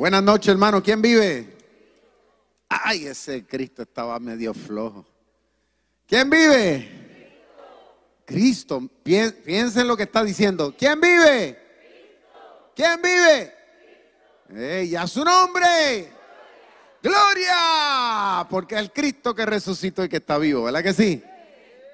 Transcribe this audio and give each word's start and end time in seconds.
Buenas 0.00 0.22
noches, 0.22 0.48
hermano. 0.48 0.82
¿Quién 0.82 1.02
vive? 1.02 1.46
Ay, 2.70 3.04
ese 3.04 3.44
Cristo 3.46 3.82
estaba 3.82 4.18
medio 4.18 4.54
flojo. 4.54 5.04
¿Quién 6.06 6.30
vive? 6.30 7.36
Cristo. 8.24 8.80
Piensen 9.02 9.86
lo 9.86 9.98
que 9.98 10.04
está 10.04 10.24
diciendo. 10.24 10.74
¿Quién 10.74 10.98
vive? 11.02 11.58
¿Quién 12.74 13.02
vive? 13.02 13.52
¡Ey, 14.56 14.96
a 14.96 15.06
su 15.06 15.22
nombre! 15.22 16.10
¡Gloria! 17.02 18.46
Porque 18.48 18.78
el 18.78 18.90
Cristo 18.92 19.34
que 19.34 19.44
resucitó 19.44 20.02
y 20.02 20.08
que 20.08 20.16
está 20.16 20.38
vivo, 20.38 20.62
¿verdad 20.62 20.82
que 20.82 20.94
sí? 20.94 21.22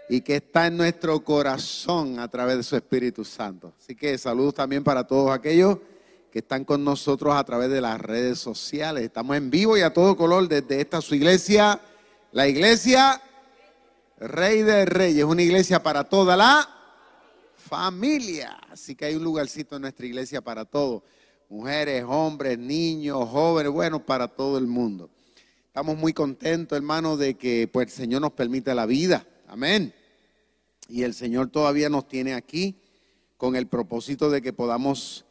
Y 0.09 0.21
que 0.21 0.37
está 0.37 0.69
en 0.69 0.77
nuestro 0.77 1.25
corazón 1.25 2.21
a 2.21 2.29
través 2.29 2.59
de 2.59 2.63
su 2.63 2.77
Espíritu 2.77 3.25
Santo. 3.25 3.75
Así 3.81 3.97
que 3.97 4.17
saludos 4.17 4.55
también 4.55 4.85
para 4.85 5.05
todos 5.05 5.33
aquellos 5.33 5.79
que 6.37 6.41
están 6.41 6.67
con 6.67 6.85
nosotros 6.85 7.35
a 7.35 7.43
través 7.45 7.71
de 7.71 7.81
las 7.81 7.99
redes 7.99 8.39
sociales. 8.39 9.03
Estamos 9.03 9.39
en 9.39 9.49
vivo 9.49 9.79
y 9.79 9.81
a 9.81 9.95
todo 9.95 10.19
color 10.19 10.47
desde 10.47 10.83
esta 10.83 11.01
su 11.01 11.15
iglesia, 11.15 11.81
la 12.31 12.47
iglesia 12.47 13.23
Rey 14.19 14.61
de 14.61 14.85
Reyes, 14.85 15.25
una 15.25 15.41
iglesia 15.41 15.83
para 15.83 16.05
toda 16.05 16.37
la 16.37 16.69
familia. 17.57 18.59
Así 18.69 18.95
que 18.95 19.07
hay 19.07 19.15
un 19.15 19.25
lugarcito 19.25 19.77
en 19.77 19.81
nuestra 19.81 20.05
iglesia 20.05 20.43
para 20.43 20.67
todos, 20.67 21.05
mujeres, 21.49 22.05
hombres, 22.07 22.59
niños, 22.59 23.27
jóvenes, 23.31 23.73
bueno, 23.73 24.05
para 24.05 24.29
todo 24.29 24.59
el 24.59 24.67
mundo. 24.67 25.09
Estamos 25.69 25.97
muy 25.97 26.13
contentos, 26.13 26.77
hermanos, 26.77 27.19
de 27.19 27.39
que 27.39 27.67
pues, 27.67 27.87
el 27.87 27.93
Señor 27.93 28.21
nos 28.21 28.33
permita 28.33 28.75
la 28.75 28.85
vida. 28.85 29.27
Amén. 29.49 29.95
Y 30.87 31.05
el 31.05 31.15
Señor 31.15 31.49
todavía 31.49 31.89
nos 31.89 32.07
tiene 32.07 32.35
aquí 32.35 32.79
con 33.39 33.57
el 33.57 33.69
propósito 33.69 34.29
de 34.29 34.43
que 34.43 34.53
podamos 34.53 35.26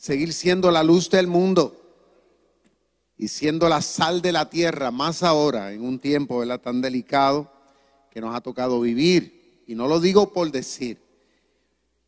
seguir 0.00 0.32
siendo 0.32 0.70
la 0.70 0.82
luz 0.82 1.10
del 1.10 1.26
mundo 1.26 1.76
y 3.18 3.28
siendo 3.28 3.68
la 3.68 3.82
sal 3.82 4.22
de 4.22 4.32
la 4.32 4.48
tierra, 4.48 4.90
más 4.90 5.22
ahora, 5.22 5.74
en 5.74 5.82
un 5.82 5.98
tiempo 5.98 6.42
tan 6.58 6.80
delicado 6.80 7.52
que 8.10 8.22
nos 8.22 8.34
ha 8.34 8.40
tocado 8.40 8.80
vivir. 8.80 9.62
Y 9.66 9.74
no 9.74 9.86
lo 9.86 10.00
digo 10.00 10.32
por 10.32 10.50
decir, 10.50 10.98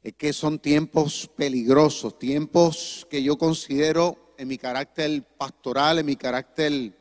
es 0.03 0.15
que 0.15 0.33
son 0.33 0.59
tiempos 0.59 1.31
peligrosos, 1.37 2.19
tiempos 2.19 3.07
que 3.11 3.23
yo 3.23 3.37
considero 3.37 4.17
en 4.39 4.49
mi 4.49 4.57
carácter 4.57 5.23
pastoral, 5.37 5.99
en 5.99 6.07
mi 6.07 6.17
carácter 6.17 6.99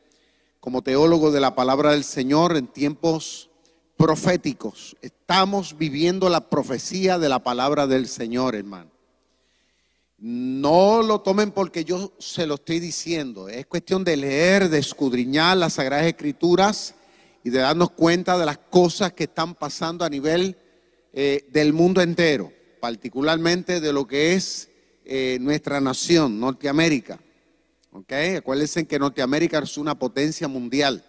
como 0.60 0.82
teólogo 0.82 1.30
de 1.30 1.40
la 1.40 1.54
palabra 1.54 1.92
del 1.92 2.04
Señor, 2.04 2.54
en 2.54 2.66
tiempos 2.66 3.48
proféticos. 3.96 4.94
Estamos 5.00 5.78
viviendo 5.78 6.28
la 6.28 6.50
profecía 6.50 7.18
de 7.18 7.30
la 7.30 7.38
palabra 7.38 7.86
del 7.86 8.06
Señor, 8.06 8.54
hermano. 8.54 8.91
No 10.24 11.02
lo 11.02 11.20
tomen 11.20 11.50
porque 11.50 11.84
yo 11.84 12.12
se 12.20 12.46
lo 12.46 12.54
estoy 12.54 12.78
diciendo. 12.78 13.48
Es 13.48 13.66
cuestión 13.66 14.04
de 14.04 14.16
leer, 14.16 14.68
de 14.68 14.78
escudriñar 14.78 15.56
las 15.56 15.72
Sagradas 15.72 16.06
Escrituras 16.06 16.94
y 17.42 17.50
de 17.50 17.58
darnos 17.58 17.90
cuenta 17.90 18.38
de 18.38 18.46
las 18.46 18.56
cosas 18.56 19.14
que 19.14 19.24
están 19.24 19.56
pasando 19.56 20.04
a 20.04 20.08
nivel 20.08 20.56
eh, 21.12 21.48
del 21.50 21.72
mundo 21.72 22.00
entero, 22.00 22.52
particularmente 22.78 23.80
de 23.80 23.92
lo 23.92 24.06
que 24.06 24.34
es 24.34 24.68
eh, 25.04 25.38
nuestra 25.40 25.80
nación, 25.80 26.38
Norteamérica. 26.38 27.18
Acuérdense 28.36 28.86
que 28.86 29.00
Norteamérica 29.00 29.58
es 29.58 29.76
una 29.76 29.98
potencia 29.98 30.46
mundial. 30.46 31.04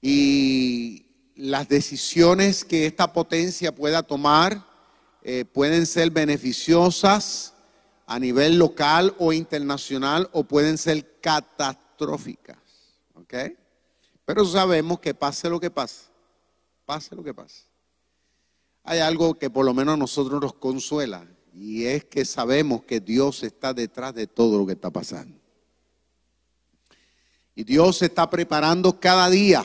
Y 0.00 1.32
las 1.34 1.68
decisiones 1.68 2.64
que 2.64 2.86
esta 2.86 3.12
potencia 3.12 3.74
pueda 3.74 4.04
tomar 4.04 4.69
eh, 5.22 5.44
pueden 5.44 5.86
ser 5.86 6.10
beneficiosas 6.10 7.54
a 8.06 8.18
nivel 8.18 8.58
local 8.58 9.14
o 9.18 9.32
internacional 9.32 10.28
o 10.32 10.44
pueden 10.44 10.78
ser 10.78 11.20
catastróficas. 11.20 12.58
¿Ok? 13.14 13.34
Pero 14.24 14.44
sabemos 14.44 15.00
que 15.00 15.14
pase 15.14 15.48
lo 15.48 15.60
que 15.60 15.70
pase, 15.70 16.04
pase 16.84 17.14
lo 17.14 17.22
que 17.22 17.34
pase. 17.34 17.64
Hay 18.84 19.00
algo 19.00 19.34
que 19.34 19.50
por 19.50 19.64
lo 19.64 19.74
menos 19.74 19.94
a 19.94 19.98
nosotros 19.98 20.40
nos 20.40 20.54
consuela 20.54 21.26
y 21.54 21.84
es 21.84 22.04
que 22.04 22.24
sabemos 22.24 22.84
que 22.84 23.00
Dios 23.00 23.42
está 23.42 23.74
detrás 23.74 24.14
de 24.14 24.26
todo 24.26 24.58
lo 24.58 24.66
que 24.66 24.72
está 24.72 24.90
pasando. 24.90 25.38
Y 27.54 27.64
Dios 27.64 27.98
se 27.98 28.06
está 28.06 28.30
preparando 28.30 28.98
cada 28.98 29.28
día, 29.28 29.64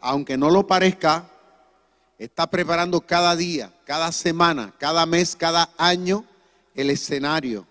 aunque 0.00 0.36
no 0.36 0.50
lo 0.50 0.66
parezca, 0.66 1.30
está 2.18 2.48
preparando 2.48 3.00
cada 3.00 3.36
día, 3.36 3.72
cada 3.84 4.10
semana, 4.12 4.74
cada 4.78 5.04
mes, 5.06 5.36
cada 5.36 5.70
año 5.76 6.24
el 6.74 6.90
escenario 6.90 7.66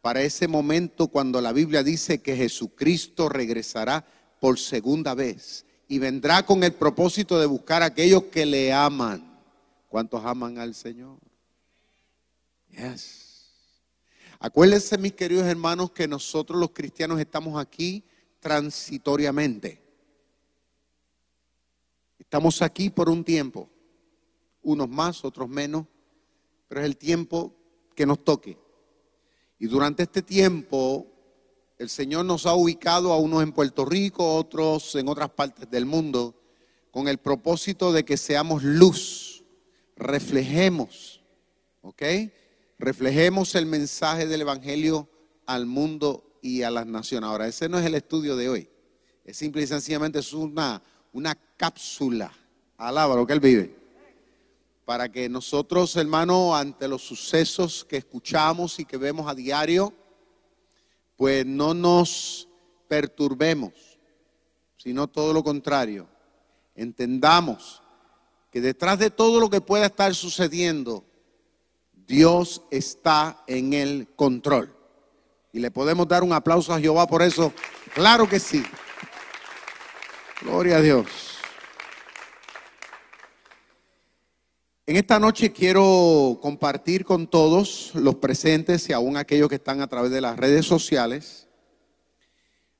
para 0.00 0.22
ese 0.22 0.48
momento 0.48 1.08
cuando 1.08 1.40
la 1.40 1.52
Biblia 1.52 1.82
dice 1.82 2.20
que 2.20 2.36
Jesucristo 2.36 3.28
regresará 3.28 4.04
por 4.40 4.58
segunda 4.58 5.14
vez 5.14 5.64
y 5.88 5.98
vendrá 5.98 6.44
con 6.44 6.64
el 6.64 6.72
propósito 6.72 7.38
de 7.38 7.46
buscar 7.46 7.82
a 7.82 7.86
aquellos 7.86 8.24
que 8.24 8.44
le 8.44 8.72
aman. 8.72 9.40
¿Cuántos 9.88 10.24
aman 10.24 10.58
al 10.58 10.74
Señor? 10.74 11.18
Yes. 12.70 13.46
Acuérdense, 14.40 14.98
mis 14.98 15.12
queridos 15.12 15.46
hermanos, 15.46 15.92
que 15.92 16.08
nosotros 16.08 16.58
los 16.58 16.70
cristianos 16.70 17.20
estamos 17.20 17.60
aquí 17.60 18.02
transitoriamente. 18.40 19.80
Estamos 22.18 22.62
aquí 22.62 22.90
por 22.90 23.08
un 23.08 23.22
tiempo 23.22 23.68
unos 24.62 24.88
más, 24.88 25.24
otros 25.24 25.48
menos, 25.48 25.86
pero 26.68 26.80
es 26.80 26.86
el 26.86 26.96
tiempo 26.96 27.54
que 27.94 28.06
nos 28.06 28.24
toque. 28.24 28.58
Y 29.58 29.66
durante 29.66 30.04
este 30.04 30.22
tiempo 30.22 31.06
el 31.78 31.88
Señor 31.88 32.24
nos 32.24 32.46
ha 32.46 32.54
ubicado 32.54 33.12
a 33.12 33.18
unos 33.18 33.42
en 33.42 33.52
Puerto 33.52 33.84
Rico, 33.84 34.36
otros 34.36 34.94
en 34.94 35.08
otras 35.08 35.30
partes 35.30 35.70
del 35.70 35.86
mundo, 35.86 36.34
con 36.90 37.08
el 37.08 37.18
propósito 37.18 37.92
de 37.92 38.04
que 38.04 38.16
seamos 38.16 38.62
luz, 38.62 39.44
reflejemos, 39.96 41.22
¿ok? 41.80 42.02
Reflejemos 42.78 43.54
el 43.54 43.66
mensaje 43.66 44.26
del 44.26 44.42
Evangelio 44.42 45.08
al 45.46 45.66
mundo 45.66 46.38
y 46.42 46.62
a 46.62 46.70
las 46.70 46.86
naciones. 46.86 47.28
Ahora, 47.28 47.46
ese 47.46 47.68
no 47.68 47.78
es 47.78 47.86
el 47.86 47.94
estudio 47.94 48.36
de 48.36 48.48
hoy. 48.48 48.68
Es 49.24 49.36
simple 49.36 49.62
y 49.62 49.66
sencillamente 49.66 50.18
es 50.18 50.32
una, 50.32 50.82
una 51.12 51.34
cápsula. 51.56 52.32
Alaba 52.76 53.14
lo 53.14 53.26
que 53.26 53.32
Él 53.32 53.40
vive 53.40 53.81
para 54.92 55.10
que 55.10 55.26
nosotros, 55.26 55.96
hermano, 55.96 56.54
ante 56.54 56.86
los 56.86 57.00
sucesos 57.00 57.82
que 57.82 57.96
escuchamos 57.96 58.78
y 58.78 58.84
que 58.84 58.98
vemos 58.98 59.26
a 59.26 59.34
diario, 59.34 59.90
pues 61.16 61.46
no 61.46 61.72
nos 61.72 62.46
perturbemos, 62.88 63.72
sino 64.76 65.06
todo 65.06 65.32
lo 65.32 65.42
contrario. 65.42 66.06
Entendamos 66.74 67.80
que 68.50 68.60
detrás 68.60 68.98
de 68.98 69.08
todo 69.08 69.40
lo 69.40 69.48
que 69.48 69.62
pueda 69.62 69.86
estar 69.86 70.14
sucediendo, 70.14 71.06
Dios 71.94 72.60
está 72.70 73.42
en 73.46 73.72
el 73.72 74.08
control. 74.14 74.76
Y 75.54 75.60
le 75.60 75.70
podemos 75.70 76.06
dar 76.06 76.22
un 76.22 76.34
aplauso 76.34 76.74
a 76.74 76.80
Jehová 76.80 77.06
por 77.06 77.22
eso. 77.22 77.50
Claro 77.94 78.28
que 78.28 78.38
sí. 78.38 78.62
Gloria 80.42 80.76
a 80.76 80.80
Dios. 80.82 81.31
En 84.84 84.96
esta 84.96 85.20
noche 85.20 85.52
quiero 85.52 86.40
compartir 86.42 87.04
con 87.04 87.28
todos 87.28 87.92
los 87.94 88.16
presentes 88.16 88.88
y 88.88 88.92
aún 88.92 89.16
aquellos 89.16 89.48
que 89.48 89.54
están 89.54 89.80
a 89.80 89.86
través 89.86 90.10
de 90.10 90.20
las 90.20 90.36
redes 90.36 90.66
sociales. 90.66 91.46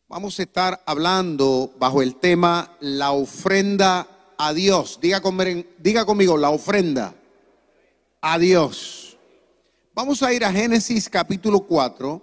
Vamos 0.08 0.36
a 0.36 0.42
estar 0.42 0.82
hablando 0.84 1.72
bajo 1.78 2.02
el 2.02 2.16
tema 2.16 2.76
la 2.80 3.12
ofrenda 3.12 4.34
a 4.36 4.52
Dios. 4.52 4.98
Diga, 5.00 5.20
conmigo, 5.20 6.36
la 6.36 6.50
ofrenda 6.50 7.14
a 8.20 8.36
Dios. 8.36 9.16
Vamos 9.94 10.24
a 10.24 10.32
ir 10.32 10.44
a 10.44 10.50
Génesis 10.50 11.08
capítulo 11.08 11.60
4. 11.60 12.20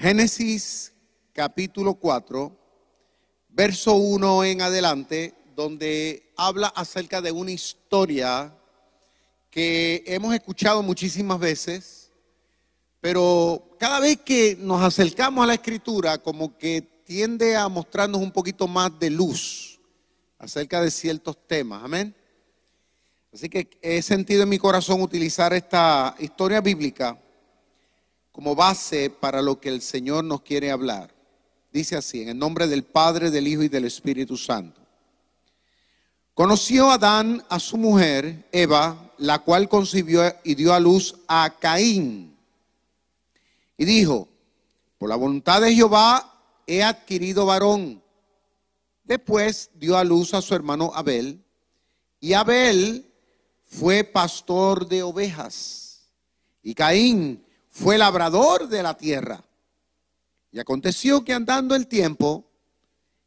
Génesis 0.00 0.92
capítulo 1.32 1.94
4, 1.94 2.52
verso 3.50 3.94
1 3.94 4.44
en 4.44 4.62
adelante 4.62 5.35
donde 5.56 6.30
habla 6.36 6.68
acerca 6.68 7.22
de 7.22 7.32
una 7.32 7.50
historia 7.50 8.54
que 9.50 10.04
hemos 10.06 10.34
escuchado 10.34 10.82
muchísimas 10.82 11.40
veces, 11.40 12.10
pero 13.00 13.74
cada 13.78 13.98
vez 13.98 14.18
que 14.18 14.54
nos 14.60 14.82
acercamos 14.82 15.42
a 15.42 15.46
la 15.46 15.54
escritura, 15.54 16.18
como 16.18 16.58
que 16.58 16.82
tiende 17.06 17.56
a 17.56 17.68
mostrarnos 17.70 18.20
un 18.20 18.30
poquito 18.30 18.68
más 18.68 18.96
de 18.98 19.08
luz 19.08 19.80
acerca 20.38 20.82
de 20.82 20.90
ciertos 20.90 21.38
temas. 21.46 21.82
Amén. 21.82 22.14
Así 23.32 23.48
que 23.48 23.70
he 23.80 24.02
sentido 24.02 24.42
en 24.42 24.50
mi 24.50 24.58
corazón 24.58 25.00
utilizar 25.00 25.54
esta 25.54 26.14
historia 26.18 26.60
bíblica 26.60 27.18
como 28.30 28.54
base 28.54 29.08
para 29.08 29.40
lo 29.40 29.58
que 29.58 29.70
el 29.70 29.80
Señor 29.80 30.22
nos 30.22 30.42
quiere 30.42 30.70
hablar. 30.70 31.14
Dice 31.72 31.96
así, 31.96 32.20
en 32.20 32.28
el 32.28 32.38
nombre 32.38 32.66
del 32.66 32.84
Padre, 32.84 33.30
del 33.30 33.48
Hijo 33.48 33.62
y 33.62 33.68
del 33.68 33.86
Espíritu 33.86 34.36
Santo. 34.36 34.85
Conoció 36.36 36.90
Adán 36.90 37.42
a 37.48 37.58
su 37.58 37.78
mujer, 37.78 38.46
Eva, 38.52 39.10
la 39.16 39.38
cual 39.38 39.70
concibió 39.70 40.22
y 40.44 40.54
dio 40.54 40.74
a 40.74 40.80
luz 40.80 41.14
a 41.26 41.56
Caín. 41.58 42.36
Y 43.78 43.86
dijo, 43.86 44.28
por 44.98 45.08
la 45.08 45.16
voluntad 45.16 45.62
de 45.62 45.74
Jehová 45.74 46.38
he 46.66 46.82
adquirido 46.82 47.46
varón. 47.46 48.02
Después 49.02 49.70
dio 49.76 49.96
a 49.96 50.04
luz 50.04 50.34
a 50.34 50.42
su 50.42 50.54
hermano 50.54 50.92
Abel. 50.94 51.42
Y 52.20 52.34
Abel 52.34 53.10
fue 53.64 54.04
pastor 54.04 54.86
de 54.86 55.02
ovejas. 55.04 56.02
Y 56.62 56.74
Caín 56.74 57.46
fue 57.70 57.96
labrador 57.96 58.68
de 58.68 58.82
la 58.82 58.94
tierra. 58.94 59.42
Y 60.52 60.58
aconteció 60.58 61.24
que 61.24 61.32
andando 61.32 61.74
el 61.74 61.86
tiempo, 61.86 62.44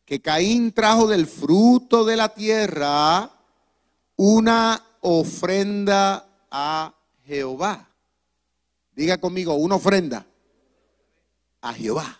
que 0.10 0.24
Caín 0.24 0.72
trajo 0.72 1.06
del 1.06 1.28
fruto 1.28 2.04
de 2.04 2.18
la 2.18 2.34
tierra 2.34 3.32
una 4.16 4.84
ofrenda 5.02 6.28
a 6.50 6.96
Jehová. 7.26 7.94
Diga 8.96 9.20
conmigo, 9.20 9.54
una 9.54 9.76
ofrenda 9.76 10.26
a 11.62 11.74
Jehová. 11.76 12.20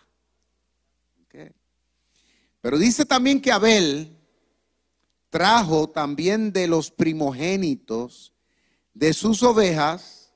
Pero 2.62 2.77
dice 2.77 3.06
también 3.06 3.41
que 3.41 3.51
Abel 3.51 4.15
trajo 5.31 5.89
también 5.89 6.53
de 6.53 6.68
los 6.68 6.92
primogénitos 6.92 8.33
de 8.94 9.13
sus 9.13 9.42
ovejas 9.42 10.31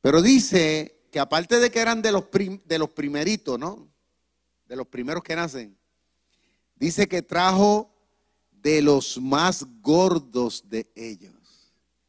pero 0.00 0.22
dice 0.22 1.08
que 1.10 1.18
aparte 1.18 1.58
de 1.58 1.70
que 1.70 1.80
eran 1.80 2.00
de 2.00 2.12
los, 2.12 2.24
de 2.30 2.78
los 2.78 2.90
primeritos, 2.90 3.58
¿no? 3.58 3.88
De 4.66 4.76
los 4.76 4.86
primeros 4.86 5.24
que 5.24 5.34
nacen, 5.34 5.77
dice 6.78 7.08
que 7.08 7.22
trajo 7.22 7.90
de 8.52 8.82
los 8.82 9.20
más 9.20 9.66
gordos 9.80 10.68
de 10.68 10.90
ellos. 10.94 11.32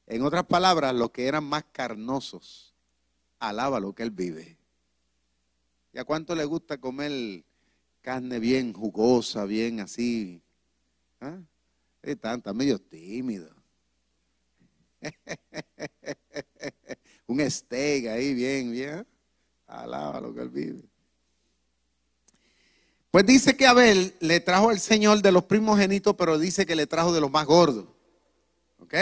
En 0.07 0.23
otras 0.23 0.45
palabras, 0.45 0.93
los 0.93 1.11
que 1.11 1.27
eran 1.27 1.43
más 1.43 1.63
carnosos. 1.71 2.73
Alaba 3.39 3.79
lo 3.79 3.93
que 3.93 4.03
él 4.03 4.11
vive. 4.11 4.57
¿Y 5.93 5.99
a 5.99 6.03
cuánto 6.03 6.35
le 6.35 6.45
gusta 6.45 6.77
comer 6.77 7.43
carne 8.01 8.39
bien 8.39 8.73
jugosa, 8.73 9.45
bien 9.45 9.79
así? 9.79 10.41
¿Ah? 11.21 11.39
Están, 12.01 12.41
medio 12.55 12.79
tímidos. 12.79 13.53
un 17.27 17.49
steak 17.49 18.07
ahí 18.07 18.33
bien, 18.33 18.71
bien. 18.71 19.07
Alaba 19.67 20.19
lo 20.19 20.33
que 20.33 20.41
él 20.41 20.49
vive. 20.49 20.83
Pues 23.11 23.25
dice 23.25 23.57
que 23.57 23.65
Abel 23.65 24.15
le 24.19 24.39
trajo 24.39 24.69
al 24.69 24.79
Señor 24.79 25.21
de 25.21 25.31
los 25.31 25.45
primogénitos, 25.45 26.15
pero 26.15 26.37
dice 26.37 26.65
que 26.65 26.75
le 26.75 26.85
trajo 26.85 27.11
de 27.11 27.21
los 27.21 27.31
más 27.31 27.45
gordos. 27.45 27.85
¿Ok? 28.79 28.93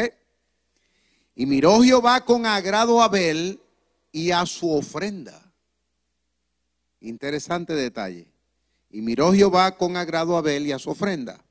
Y 1.36 1.46
miró 1.46 1.82
Jehová 1.82 2.24
con 2.24 2.46
agrado 2.46 3.02
a 3.02 3.06
Abel 3.06 3.60
y 4.12 4.32
a 4.32 4.46
su 4.46 4.72
ofrenda. 4.72 5.52
Interesante 7.02 7.74
detalle. 7.74 8.28
Y 8.90 9.02
miró 9.02 9.34
Jehová 9.34 9.78
con 9.78 9.98
agrado 9.98 10.36
a 10.36 10.40
Abel 10.40 10.66
y 10.66 10.72
a 10.72 10.80
su 10.80 10.90
ofrenda. 10.90 11.44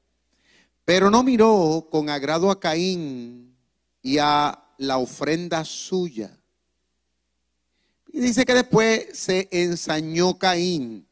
Pero 0.84 1.10
no 1.10 1.22
miró 1.22 1.88
con 1.90 2.08
agrado 2.08 2.50
a 2.50 2.58
Caín 2.58 3.54
y 4.02 4.18
a 4.18 4.62
la 4.78 4.98
ofrenda 4.98 5.64
suya. 5.64 6.36
Y 8.08 8.20
dice 8.20 8.46
que 8.46 8.54
después 8.54 9.08
se 9.12 9.48
ensañó 9.50 10.38
Caín. 10.38 11.05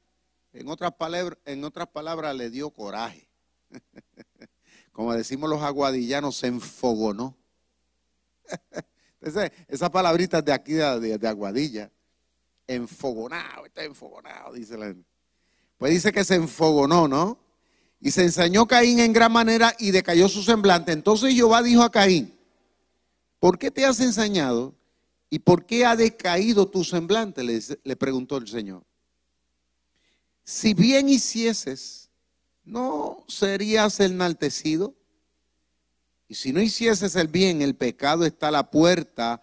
En 0.54 0.68
otras 0.68 0.92
palabras, 0.92 1.38
en 1.44 1.64
otras 1.64 1.88
palabras 1.88 2.34
le 2.34 2.48
dio 2.48 2.70
coraje. 2.70 3.28
Como 4.92 5.12
decimos 5.12 5.50
los 5.50 5.60
aguadillanos, 5.60 6.36
se 6.36 6.46
enfogonó. 6.46 7.36
Entonces, 9.20 9.50
esa 9.68 9.90
palabrita 9.90 10.40
de 10.42 10.52
aquí, 10.52 10.74
de, 10.74 11.28
aguadilla. 11.28 11.90
Enfogonado, 12.66 13.66
está 13.66 13.84
enfogonado, 13.84 14.54
dice 14.54 14.78
la 14.78 14.94
Pues 15.76 15.92
dice 15.92 16.12
que 16.12 16.24
se 16.24 16.36
enfogonó, 16.36 17.08
¿no? 17.08 17.38
Y 18.00 18.10
se 18.10 18.22
ensañó 18.22 18.66
Caín 18.66 19.00
en 19.00 19.12
gran 19.12 19.32
manera 19.32 19.74
y 19.78 19.90
decayó 19.90 20.28
su 20.28 20.42
semblante. 20.42 20.92
Entonces 20.92 21.34
Jehová 21.34 21.62
dijo 21.62 21.82
a 21.82 21.90
Caín, 21.90 22.38
¿por 23.40 23.58
qué 23.58 23.70
te 23.70 23.84
has 23.84 23.98
ensañado? 24.00 24.74
¿Y 25.28 25.40
por 25.40 25.66
qué 25.66 25.84
ha 25.84 25.96
decaído 25.96 26.68
tu 26.68 26.84
semblante? 26.84 27.42
Le, 27.42 27.96
preguntó 27.96 28.36
el 28.36 28.46
Señor. 28.46 28.84
Si 30.44 30.75
bien 30.75 31.08
hicieses, 31.08 32.11
¿no 32.64 33.25
serías 33.29 33.99
enaltecido? 34.00 34.94
Y 36.29 36.35
si 36.35 36.52
no 36.52 36.61
hicieses 36.61 37.17
el 37.17 37.29
bien, 37.29 37.62
el 37.62 37.75
pecado 37.75 38.26
está 38.26 38.49
a 38.49 38.52
la 38.52 38.70
puerta. 38.70 39.41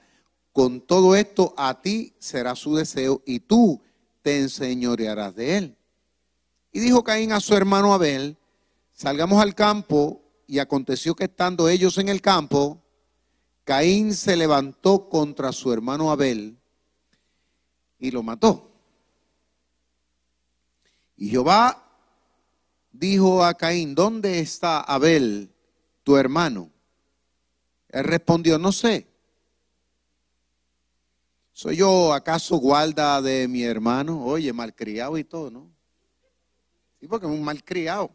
Con 0.51 0.81
todo 0.81 1.15
esto 1.15 1.55
a 1.57 1.81
ti 1.81 2.13
será 2.19 2.55
su 2.55 2.75
deseo 2.75 3.23
y 3.25 3.39
tú 3.39 3.81
te 4.21 4.39
enseñorearás 4.39 5.35
de 5.35 5.57
él. 5.57 5.77
Y 6.71 6.79
dijo 6.79 7.03
Caín 7.03 7.31
a 7.31 7.39
su 7.39 7.55
hermano 7.55 7.93
Abel, 7.93 8.37
salgamos 8.93 9.41
al 9.41 9.55
campo. 9.55 10.19
Y 10.47 10.59
aconteció 10.59 11.15
que 11.15 11.23
estando 11.23 11.69
ellos 11.69 11.97
en 11.97 12.09
el 12.09 12.21
campo, 12.21 12.83
Caín 13.63 14.13
se 14.13 14.35
levantó 14.35 15.07
contra 15.07 15.53
su 15.53 15.71
hermano 15.71 16.11
Abel 16.11 16.57
y 17.97 18.11
lo 18.11 18.21
mató. 18.21 18.70
Y 21.21 21.29
Jehová 21.29 21.87
dijo 22.91 23.45
a 23.45 23.53
Caín, 23.53 23.93
¿dónde 23.93 24.39
está 24.39 24.81
Abel, 24.81 25.53
tu 26.01 26.17
hermano? 26.17 26.71
Él 27.89 28.05
respondió, 28.05 28.57
no 28.57 28.71
sé. 28.71 29.05
¿Soy 31.51 31.75
yo 31.75 32.11
acaso 32.11 32.57
guarda 32.57 33.21
de 33.21 33.47
mi 33.47 33.61
hermano? 33.61 34.25
Oye, 34.25 34.51
malcriado 34.51 35.15
y 35.15 35.23
todo, 35.23 35.51
¿no? 35.51 35.69
Sí, 36.99 37.05
porque 37.05 37.27
es 37.27 37.31
un 37.31 37.43
malcriado. 37.43 38.09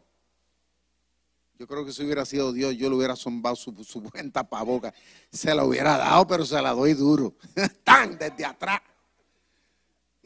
Yo 1.57 1.65
creo 1.65 1.85
que 1.85 1.93
si 1.93 2.03
hubiera 2.03 2.25
sido 2.25 2.51
Dios, 2.51 2.75
yo 2.75 2.89
le 2.89 2.97
hubiera 2.97 3.15
zombado 3.15 3.55
su, 3.55 3.71
su 3.85 4.01
buen. 4.11 4.33
Se 5.31 5.55
la 5.55 5.63
hubiera 5.63 5.97
dado, 5.97 6.27
pero 6.27 6.45
se 6.45 6.61
la 6.61 6.73
doy 6.73 6.93
duro. 6.93 7.35
¡Tan! 7.85 8.17
Desde 8.17 8.43
atrás. 8.43 8.81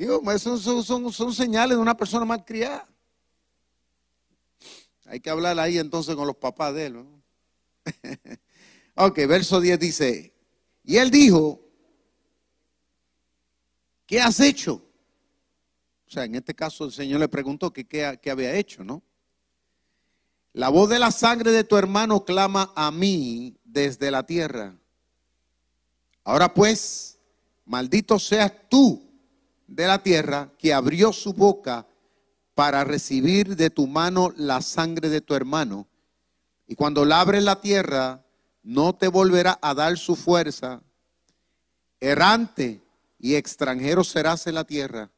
Digo, 0.02 0.20
esos 0.32 0.64
son, 0.64 1.14
son, 1.14 1.32
señales 1.32 1.78
de 1.78 1.82
una 1.82 1.96
persona 1.96 2.26
mal 2.26 2.44
criada. 2.44 2.90
Hay 5.06 5.20
que 5.20 5.30
hablar 5.30 5.60
ahí 5.60 5.78
entonces 5.78 6.16
con 6.16 6.26
los 6.26 6.38
papás 6.38 6.74
de 6.74 6.88
él. 6.88 6.94
¿no? 6.94 7.24
ok, 9.06 9.16
verso 9.28 9.62
10 9.62 9.80
dice, 9.80 10.34
y 10.84 10.98
él 10.98 11.12
dijo, 11.12 11.62
¿qué 14.08 14.20
has 14.20 14.40
hecho? 14.40 14.84
O 16.08 16.10
sea, 16.10 16.24
en 16.24 16.34
este 16.34 16.56
caso 16.56 16.86
el 16.86 16.92
Señor 16.92 17.20
le 17.20 17.30
preguntó 17.30 17.72
qué 17.72 18.32
había 18.32 18.56
hecho, 18.56 18.84
¿no? 18.84 19.04
La 20.54 20.70
voz 20.70 20.90
de 20.90 20.98
la 20.98 21.12
sangre 21.12 21.52
de 21.52 21.64
tu 21.64 21.78
hermano 21.78 22.26
clama 22.26 22.74
a 22.76 22.90
mí 22.90 23.56
desde 23.64 24.10
la 24.10 24.26
tierra. 24.26 24.76
Ahora 26.24 26.52
pues, 26.52 27.20
maldito 27.66 28.18
seas 28.18 28.52
tú 28.68 29.11
de 29.72 29.88
la 29.88 30.04
tierra 30.04 30.52
que 30.58 30.74
abrió 30.74 31.14
su 31.14 31.34
boca 31.34 31.88
para 32.54 32.84
recibir 32.84 33.56
de 33.56 33.70
tu 33.70 33.88
mano 33.88 34.34
la 34.36 34.62
sangre 34.62 35.08
de 35.08 35.22
tu 35.22 35.34
hermano. 35.34 35.88
Y 36.68 36.76
cuando 36.76 37.06
labres 37.06 37.44
la 37.44 37.62
tierra, 37.62 38.22
no 38.64 38.94
te 38.94 39.08
volverá 39.08 39.58
a 39.62 39.74
dar 39.74 39.98
su 39.98 40.18
fuerza. 40.18 40.82
Errante 42.02 42.82
y 43.18 43.36
extranjero 43.36 44.04
serás 44.04 44.46
en 44.46 44.56
la 44.56 44.66
tierra. 44.66 45.10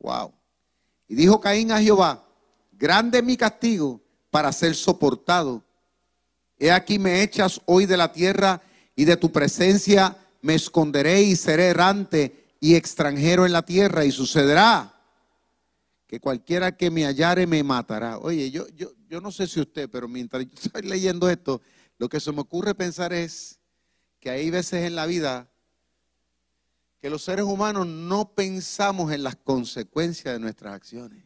Wow. 0.00 0.34
Y 1.08 1.14
dijo 1.14 1.40
Caín 1.40 1.72
a 1.72 1.80
Jehová, 1.80 2.26
grande 2.72 3.22
mi 3.22 3.38
castigo 3.38 4.02
para 4.30 4.52
ser 4.52 4.74
soportado. 4.74 5.62
He 6.58 6.70
aquí 6.70 6.98
me 6.98 7.22
echas 7.22 7.60
hoy 7.64 7.86
de 7.86 7.96
la 7.96 8.12
tierra 8.12 8.60
y 8.94 9.06
de 9.06 9.16
tu 9.16 9.32
presencia 9.32 10.14
me 10.42 10.54
esconderé 10.54 11.22
y 11.22 11.36
seré 11.36 11.68
errante 11.68 12.45
y 12.60 12.74
extranjero 12.74 13.46
en 13.46 13.52
la 13.52 13.62
tierra 13.62 14.04
y 14.04 14.10
sucederá 14.10 14.92
que 16.06 16.20
cualquiera 16.20 16.76
que 16.76 16.90
me 16.90 17.04
hallare 17.04 17.46
me 17.46 17.62
matará. 17.62 18.18
Oye, 18.18 18.50
yo, 18.50 18.68
yo, 18.68 18.92
yo 19.08 19.20
no 19.20 19.32
sé 19.32 19.46
si 19.46 19.60
usted, 19.60 19.88
pero 19.90 20.08
mientras 20.08 20.44
yo 20.44 20.52
estoy 20.62 20.82
leyendo 20.82 21.28
esto, 21.28 21.60
lo 21.98 22.08
que 22.08 22.20
se 22.20 22.32
me 22.32 22.40
ocurre 22.40 22.74
pensar 22.74 23.12
es 23.12 23.58
que 24.20 24.30
hay 24.30 24.50
veces 24.50 24.84
en 24.84 24.94
la 24.94 25.06
vida 25.06 25.50
que 27.00 27.10
los 27.10 27.22
seres 27.22 27.44
humanos 27.44 27.86
no 27.86 28.34
pensamos 28.34 29.12
en 29.12 29.22
las 29.22 29.36
consecuencias 29.36 30.34
de 30.34 30.40
nuestras 30.40 30.74
acciones. 30.74 31.24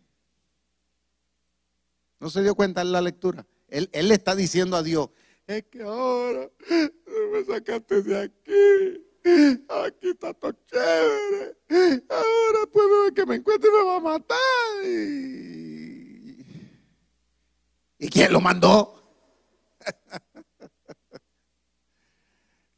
¿No 2.18 2.28
se 2.28 2.42
dio 2.42 2.54
cuenta 2.54 2.82
en 2.82 2.92
la 2.92 3.00
lectura? 3.00 3.46
Él, 3.68 3.88
le 3.92 4.14
está 4.14 4.34
diciendo 4.34 4.76
a 4.76 4.82
Dios, 4.82 5.08
es 5.46 5.64
que 5.64 5.82
ahora 5.82 6.50
me 7.32 7.44
sacaste 7.44 8.02
de 8.02 8.20
aquí. 8.20 9.09
Aquí 9.24 10.08
está 10.08 10.32
todo 10.34 10.52
chévere. 10.66 11.56
Ahora 12.08 12.66
puedo 12.72 13.12
que 13.14 13.26
me 13.26 13.36
encuentre 13.36 13.68
y 13.68 13.72
me 13.72 13.84
va 13.84 13.96
a 13.96 14.00
matar. 14.00 14.38
¿Y 17.98 18.08
quién 18.08 18.32
lo 18.32 18.40
mandó? 18.40 18.96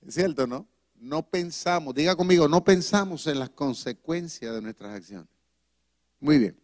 es 0.06 0.14
cierto, 0.14 0.46
¿no? 0.46 0.66
No 0.96 1.28
pensamos, 1.28 1.94
diga 1.94 2.16
conmigo, 2.16 2.48
no 2.48 2.62
pensamos 2.64 3.26
en 3.26 3.38
las 3.38 3.50
consecuencias 3.50 4.54
de 4.54 4.62
nuestras 4.62 4.96
acciones. 4.96 5.28
Muy 6.20 6.38
bien. 6.38 6.56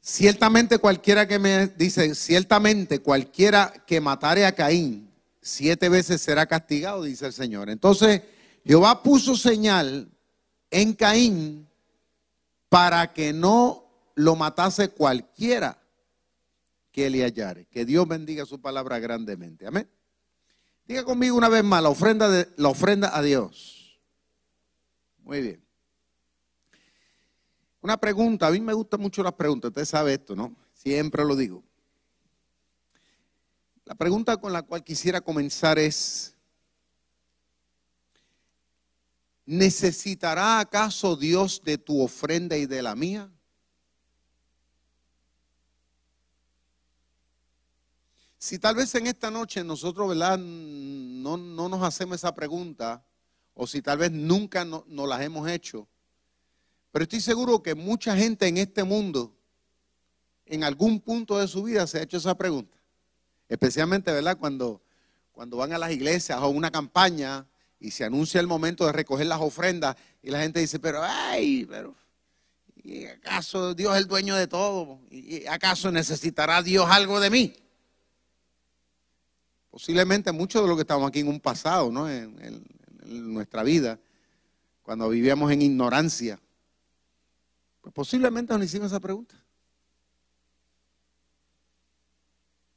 Ciertamente 0.00 0.78
cualquiera 0.78 1.26
que 1.26 1.38
me 1.38 1.66
dice, 1.68 2.14
ciertamente 2.14 2.98
cualquiera 2.98 3.72
que 3.86 4.00
matare 4.02 4.44
a 4.44 4.54
Caín 4.54 5.13
siete 5.44 5.90
veces 5.90 6.22
será 6.22 6.46
castigado, 6.46 7.02
dice 7.02 7.26
el 7.26 7.32
Señor. 7.34 7.68
Entonces, 7.68 8.22
Jehová 8.64 9.02
puso 9.02 9.36
señal 9.36 10.10
en 10.70 10.94
Caín 10.94 11.68
para 12.70 13.12
que 13.12 13.32
no 13.32 13.84
lo 14.14 14.36
matase 14.36 14.88
cualquiera 14.88 15.78
que 16.90 17.10
le 17.10 17.22
hallare. 17.22 17.66
Que 17.66 17.84
Dios 17.84 18.08
bendiga 18.08 18.46
su 18.46 18.60
palabra 18.60 18.98
grandemente. 18.98 19.66
Amén. 19.66 19.88
Diga 20.86 21.04
conmigo 21.04 21.36
una 21.36 21.50
vez 21.50 21.62
más 21.62 21.82
la 21.82 21.90
ofrenda, 21.90 23.16
a 23.16 23.22
Dios. 23.22 24.00
Muy 25.18 25.42
bien. 25.42 25.64
Una 27.82 27.98
pregunta, 27.98 28.46
a 28.46 28.50
mí 28.50 28.60
me 28.60 28.72
gustan 28.72 29.00
mucho 29.00 29.22
las 29.22 29.34
preguntas, 29.34 29.68
usted 29.68 29.84
sabe 29.84 30.14
esto, 30.14 30.34
¿no? 30.34 30.56
Siempre 30.72 31.22
lo 31.22 31.36
digo. 31.36 31.62
La 33.86 33.94
pregunta 33.94 34.36
con 34.38 34.52
la 34.52 34.62
cual 34.62 34.82
quisiera 34.82 35.20
comenzar 35.20 35.78
es, 35.78 36.34
¿necesitará 39.44 40.58
acaso 40.58 41.16
Dios 41.16 41.60
de 41.62 41.76
tu 41.76 42.00
ofrenda 42.00 42.56
y 42.56 42.64
de 42.64 42.82
la 42.82 42.94
mía? 42.94 43.30
Si 48.38 48.58
tal 48.58 48.76
vez 48.76 48.94
en 48.94 49.06
esta 49.06 49.30
noche 49.30 49.62
nosotros, 49.62 50.08
¿verdad? 50.08 50.38
No, 50.38 51.36
nos 51.36 51.82
hacemos 51.82 52.16
esa 52.16 52.34
pregunta, 52.34 53.04
o 53.52 53.66
si 53.66 53.82
tal 53.82 53.98
vez 53.98 54.12
nunca 54.12 54.64
nos 54.64 54.86
no 54.86 55.06
las 55.06 55.20
hemos 55.20 55.48
hecho, 55.48 55.88
pero 56.90 57.02
estoy 57.02 57.20
seguro 57.20 57.62
que 57.62 57.74
mucha 57.74 58.16
gente 58.16 58.46
en 58.46 58.56
este 58.56 58.84
mundo, 58.84 59.34
en 60.46 60.64
algún 60.64 61.00
punto 61.00 61.38
de 61.38 61.48
su 61.48 61.62
vida, 61.62 61.86
se 61.86 61.98
ha 61.98 62.02
hecho 62.02 62.16
esa 62.16 62.36
pregunta. 62.36 62.83
Especialmente, 63.48 64.10
¿verdad? 64.12 64.36
Cuando, 64.38 64.82
cuando 65.32 65.56
van 65.56 65.72
a 65.72 65.78
las 65.78 65.92
iglesias 65.92 66.38
o 66.40 66.48
una 66.48 66.70
campaña 66.70 67.46
y 67.78 67.90
se 67.90 68.04
anuncia 68.04 68.40
el 68.40 68.46
momento 68.46 68.86
de 68.86 68.92
recoger 68.92 69.26
las 69.26 69.40
ofrendas 69.40 69.96
y 70.22 70.30
la 70.30 70.40
gente 70.40 70.60
dice, 70.60 70.78
pero, 70.78 71.02
ay, 71.02 71.66
pero, 71.68 71.94
¿y 72.82 73.04
acaso 73.06 73.74
Dios 73.74 73.94
es 73.94 74.02
el 74.02 74.08
dueño 74.08 74.36
de 74.36 74.46
todo? 74.46 75.00
¿Y 75.10 75.46
acaso 75.46 75.90
necesitará 75.90 76.62
Dios 76.62 76.86
algo 76.88 77.20
de 77.20 77.30
mí? 77.30 77.54
Posiblemente 79.70 80.32
muchos 80.32 80.62
de 80.62 80.68
los 80.68 80.76
que 80.76 80.82
estamos 80.82 81.08
aquí 81.08 81.20
en 81.20 81.28
un 81.28 81.40
pasado, 81.40 81.90
¿no? 81.90 82.08
en 82.08 82.64
nuestra 83.04 83.62
vida, 83.62 83.98
cuando 84.82 85.08
vivíamos 85.08 85.50
en 85.50 85.62
ignorancia, 85.62 86.38
pues 87.80 87.92
posiblemente 87.92 88.54
nos 88.54 88.64
hicimos 88.64 88.86
esa 88.86 89.00
pregunta. 89.00 89.43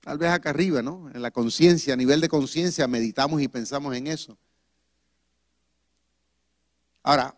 Tal 0.01 0.17
vez 0.17 0.29
acá 0.29 0.51
arriba, 0.51 0.81
¿no? 0.81 1.09
En 1.13 1.21
la 1.21 1.31
conciencia, 1.31 1.93
a 1.93 1.97
nivel 1.97 2.21
de 2.21 2.29
conciencia, 2.29 2.87
meditamos 2.87 3.41
y 3.41 3.47
pensamos 3.47 3.95
en 3.95 4.07
eso. 4.07 4.37
Ahora, 7.03 7.37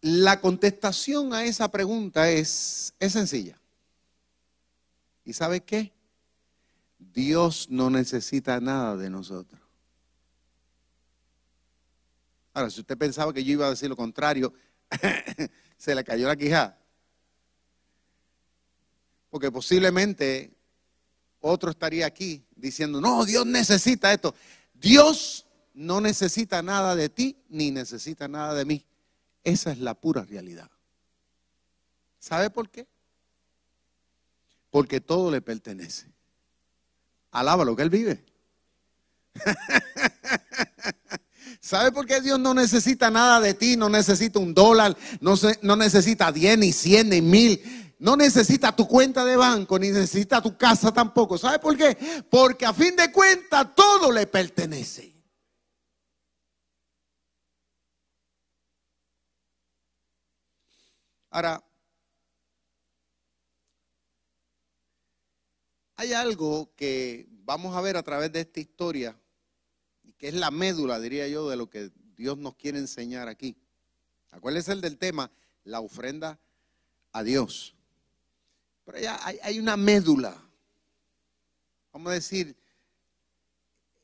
la 0.00 0.40
contestación 0.40 1.32
a 1.32 1.44
esa 1.44 1.70
pregunta 1.70 2.30
es, 2.30 2.94
es 2.98 3.12
sencilla. 3.12 3.60
¿Y 5.24 5.32
sabe 5.32 5.60
qué? 5.62 5.92
Dios 6.98 7.68
no 7.70 7.90
necesita 7.90 8.60
nada 8.60 8.96
de 8.96 9.10
nosotros. 9.10 9.60
Ahora, 12.54 12.70
si 12.70 12.80
usted 12.80 12.96
pensaba 12.96 13.32
que 13.34 13.44
yo 13.44 13.52
iba 13.52 13.66
a 13.66 13.70
decir 13.70 13.88
lo 13.88 13.96
contrario, 13.96 14.52
se 15.76 15.94
le 15.94 16.04
cayó 16.04 16.26
la 16.26 16.36
quijada. 16.36 16.80
Porque 19.28 19.50
posiblemente 19.50 20.55
otro 21.46 21.70
estaría 21.70 22.06
aquí 22.06 22.44
diciendo, 22.54 23.00
no, 23.00 23.24
Dios 23.24 23.46
necesita 23.46 24.12
esto. 24.12 24.34
Dios 24.74 25.46
no 25.74 26.00
necesita 26.00 26.62
nada 26.62 26.96
de 26.96 27.08
ti 27.08 27.36
ni 27.48 27.70
necesita 27.70 28.28
nada 28.28 28.54
de 28.54 28.64
mí. 28.64 28.84
Esa 29.44 29.72
es 29.72 29.78
la 29.78 29.94
pura 29.94 30.24
realidad. 30.24 30.70
¿Sabe 32.18 32.50
por 32.50 32.68
qué? 32.68 32.86
Porque 34.70 35.00
todo 35.00 35.30
le 35.30 35.40
pertenece. 35.40 36.06
Alaba 37.30 37.64
lo 37.64 37.76
que 37.76 37.82
Él 37.82 37.90
vive. 37.90 38.24
¿Sabe 41.60 41.92
por 41.92 42.06
qué 42.06 42.20
Dios 42.20 42.38
no 42.38 42.54
necesita 42.54 43.10
nada 43.10 43.40
de 43.40 43.54
ti? 43.54 43.76
No 43.76 43.88
necesita 43.88 44.38
un 44.38 44.54
dólar, 44.54 44.96
no, 45.20 45.34
no 45.62 45.76
necesita 45.76 46.30
diez, 46.32 46.56
ni 46.58 46.72
cien, 46.72 47.08
ni 47.08 47.20
mil 47.20 47.85
no 47.98 48.16
necesita 48.16 48.74
tu 48.74 48.86
cuenta 48.86 49.24
de 49.24 49.36
banco, 49.36 49.78
ni 49.78 49.90
necesita 49.90 50.42
tu 50.42 50.56
casa 50.56 50.92
tampoco. 50.92 51.38
¿Sabe 51.38 51.58
por 51.58 51.76
qué? 51.76 51.96
Porque 52.28 52.66
a 52.66 52.72
fin 52.72 52.94
de 52.94 53.10
cuentas 53.10 53.74
todo 53.74 54.12
le 54.12 54.26
pertenece. 54.26 55.14
Ahora, 61.30 61.62
hay 65.96 66.12
algo 66.12 66.74
que 66.76 67.26
vamos 67.44 67.76
a 67.76 67.80
ver 67.80 67.96
a 67.96 68.02
través 68.02 68.32
de 68.32 68.40
esta 68.40 68.60
historia, 68.60 69.18
que 70.18 70.28
es 70.28 70.34
la 70.34 70.50
médula, 70.50 70.98
diría 70.98 71.28
yo, 71.28 71.48
de 71.48 71.56
lo 71.56 71.68
que 71.68 71.90
Dios 72.16 72.38
nos 72.38 72.56
quiere 72.56 72.78
enseñar 72.78 73.28
aquí. 73.28 73.56
Acuérdense 74.30 74.72
el 74.72 74.80
del 74.80 74.98
tema, 74.98 75.30
la 75.64 75.80
ofrenda 75.80 76.38
a 77.12 77.22
Dios. 77.22 77.75
Pero 78.86 79.00
ya 79.00 79.18
hay, 79.22 79.58
una 79.58 79.76
médula. 79.76 80.40
Vamos 81.92 82.10
a 82.10 82.14
decir, 82.14 82.56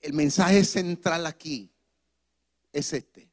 el 0.01 0.13
mensaje 0.13 0.65
central 0.65 1.25
aquí 1.25 1.71
es 2.73 2.93
este. 2.93 3.31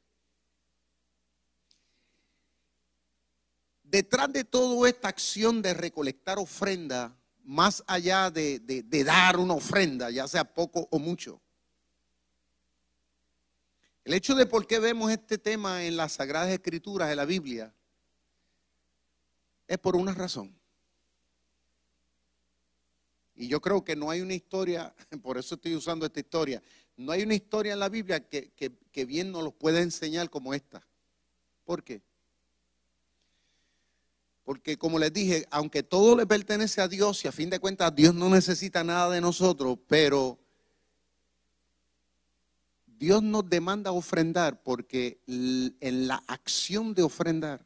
Detrás 3.82 4.32
de 4.32 4.44
toda 4.44 4.88
esta 4.88 5.08
acción 5.08 5.60
de 5.60 5.74
recolectar 5.74 6.38
ofrenda, 6.38 7.12
más 7.42 7.82
allá 7.88 8.30
de, 8.30 8.60
de, 8.60 9.04
dar 9.04 9.36
una 9.36 9.54
ofrenda, 9.54 10.08
ya 10.10 10.28
sea 10.28 10.44
poco 10.44 10.86
o 10.92 11.00
mucho, 11.00 11.40
el 14.04 14.14
hecho 14.14 14.36
de 14.36 14.46
por 14.46 14.68
qué 14.68 14.78
vemos 14.78 15.10
este 15.10 15.36
tema 15.36 15.84
en 15.84 15.96
las 15.96 16.12
Sagradas 16.12 16.50
Escrituras 16.50 17.08
de 17.08 17.16
la 17.16 17.24
Biblia 17.24 17.74
es 19.66 19.78
por 19.78 19.96
una 19.96 20.14
razón. 20.14 20.59
Y 23.40 23.48
yo 23.48 23.58
creo 23.58 23.82
que 23.82 23.96
no 23.96 24.10
hay 24.10 24.20
una 24.20 24.34
historia, 24.34 24.94
por 25.22 25.38
eso 25.38 25.54
estoy 25.54 25.74
usando 25.74 26.04
esta 26.04 26.20
historia, 26.20 26.62
no 26.98 27.10
hay 27.10 27.22
una 27.22 27.34
historia 27.34 27.72
en 27.72 27.78
la 27.78 27.88
Biblia 27.88 28.20
que, 28.20 29.06
bien 29.06 29.32
nos 29.32 29.42
lo 29.42 29.50
pueda 29.50 29.80
enseñar 29.80 30.28
como 30.28 30.52
esta. 30.52 30.86
¿Por 31.64 31.82
qué? 31.82 32.02
Porque 34.44 34.76
como 34.76 34.98
les 34.98 35.10
dije, 35.10 35.46
aunque 35.50 35.82
todo 35.82 36.14
le 36.16 36.26
pertenece 36.26 36.82
a 36.82 36.88
Dios 36.88 37.24
y 37.24 37.28
a 37.28 37.32
fin 37.32 37.48
de 37.48 37.58
cuentas 37.58 37.94
Dios 37.94 38.14
no 38.14 38.28
necesita 38.28 38.84
nada 38.84 39.08
de 39.08 39.22
nosotros, 39.22 39.78
pero 39.86 40.38
Dios 42.84 43.22
nos 43.22 43.48
demanda 43.48 43.90
ofrendar 43.90 44.62
porque 44.62 45.18
en 45.26 46.06
la 46.06 46.22
acción 46.26 46.92
de 46.92 47.04
ofrendar 47.04 47.64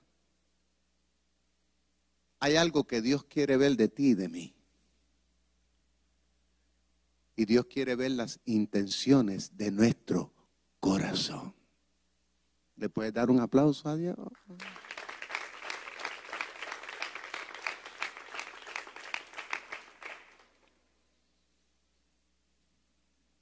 hay 2.38 2.54
algo 2.54 2.84
que 2.84 3.02
Dios 3.02 3.24
quiere 3.24 3.56
ver 3.56 3.76
de 3.76 3.88
ti 3.88 4.10
y 4.10 4.14
de 4.14 4.28
mí. 4.28 4.54
Y 7.36 7.44
Dios 7.46 7.66
quiere 7.66 7.96
ver 7.96 8.12
las 8.12 8.40
intenciones 8.44 9.56
de 9.56 9.70
nuestro 9.70 10.32
corazón. 10.80 11.54
¿Le 12.76 12.88
puedes 12.88 13.12
dar 13.12 13.30
un 13.30 13.40
aplauso 13.40 13.88
a 13.88 13.96
Dios? 13.96 14.16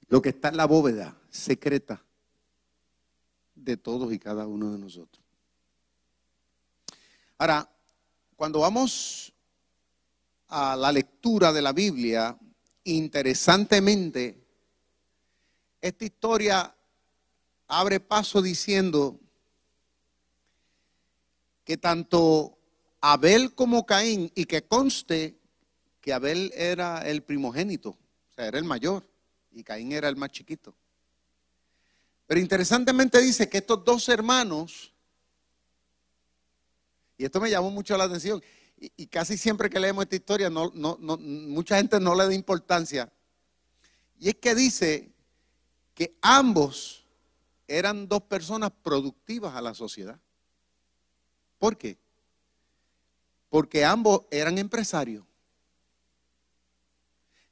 Lo 0.07 0.21
que 0.21 0.29
está 0.29 0.49
en 0.49 0.57
la 0.57 0.65
bóveda 0.65 1.17
secreta 1.29 2.03
de 3.55 3.77
todos 3.77 4.13
y 4.13 4.19
cada 4.19 4.45
uno 4.45 4.71
de 4.71 4.77
nosotros. 4.77 5.23
Ahora, 7.37 7.67
cuando 8.35 8.59
vamos 8.59 9.33
a 10.49 10.75
la 10.75 10.91
lectura 10.91 11.51
de 11.51 11.61
la 11.61 11.73
Biblia, 11.73 12.37
interesantemente, 12.83 14.37
esta 15.81 16.05
historia 16.05 16.75
abre 17.67 17.99
paso 17.99 18.41
diciendo 18.41 19.19
que 21.63 21.77
tanto 21.77 22.57
Abel 23.01 23.53
como 23.53 23.85
Caín, 23.85 24.31
y 24.35 24.45
que 24.45 24.63
conste 24.63 25.37
que 26.01 26.13
Abel 26.13 26.51
era 26.55 27.07
el 27.07 27.23
primogénito, 27.23 27.89
o 27.89 28.33
sea, 28.35 28.47
era 28.47 28.57
el 28.57 28.65
mayor, 28.65 29.07
y 29.51 29.63
Caín 29.63 29.91
era 29.91 30.09
el 30.09 30.15
más 30.15 30.31
chiquito. 30.31 30.75
Pero 32.27 32.39
interesantemente 32.39 33.21
dice 33.21 33.49
que 33.49 33.59
estos 33.59 33.83
dos 33.83 34.07
hermanos, 34.09 34.93
y 37.17 37.25
esto 37.25 37.39
me 37.39 37.49
llamó 37.49 37.71
mucho 37.71 37.95
la 37.97 38.05
atención, 38.05 38.43
y, 38.97 39.07
casi 39.07 39.37
siempre 39.37 39.69
que 39.69 39.79
leemos 39.79 40.03
esta 40.03 40.15
historia, 40.15 40.49
mucha 40.49 41.77
gente 41.77 41.99
no 41.99 42.15
le 42.15 42.25
da 42.25 42.33
importancia, 42.33 43.11
y 44.19 44.29
es 44.29 44.35
que 44.35 44.55
dice 44.55 45.11
que 45.93 46.17
ambos 46.21 47.05
eran 47.67 48.07
dos 48.07 48.23
personas 48.23 48.71
productivas 48.81 49.55
a 49.55 49.61
la 49.61 49.73
sociedad. 49.73 50.19
¿Por 51.59 51.77
qué? 51.77 51.97
Porque 53.49 53.85
ambos 53.85 54.23
eran 54.31 54.57
empresarios. 54.57 55.23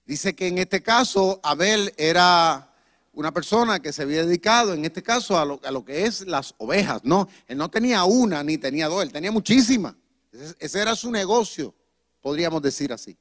Dice 0.06 0.36
que 0.36 0.48
en 0.48 0.58
este 0.58 0.82
caso 0.82 1.40
Abel 1.44 1.94
era 1.98 2.74
una 3.14 3.34
persona 3.34 3.80
que 3.80 3.94
se 3.94 4.04
había 4.04 4.26
dedicado, 4.26 4.74
en 4.74 4.86
este 4.86 5.04
caso, 5.04 5.38
a 5.38 5.46
lo, 5.46 5.86
que 5.86 6.06
es 6.06 6.22
las 6.28 6.56
ovejas, 6.58 7.04
¿no? 7.04 7.28
Él 7.48 7.58
no 7.58 7.70
tenía 7.70 8.04
una 8.04 8.44
ni 8.44 8.58
tenía 8.58 8.88
dos, 8.88 9.04
él 9.04 9.12
tenía 9.12 9.32
muchísimas. 9.32 9.96
Ese, 10.32 10.82
era 10.82 10.96
su 10.96 11.12
negocio, 11.12 11.74
podríamos 12.22 12.62
decir 12.62 12.94
así. 12.94 13.18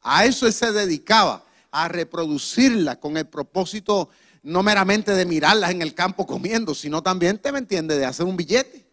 A 0.00 0.24
eso 0.24 0.46
él 0.46 0.52
se 0.52 0.72
dedicaba, 0.72 1.44
a 1.70 1.88
reproducirlas 1.88 2.98
con 2.98 3.16
el 3.16 3.26
propósito 3.26 4.08
no 4.42 4.62
meramente 4.62 5.12
de 5.12 5.26
mirarlas 5.26 5.72
en 5.72 5.82
el 5.82 5.94
campo 5.94 6.26
comiendo, 6.26 6.74
sino 6.74 7.02
también, 7.02 7.38
¿te 7.38 7.50
me 7.50 7.58
entiende?, 7.58 7.98
de 7.98 8.04
hacer 8.04 8.24
un 8.26 8.36
billete. 8.36 8.86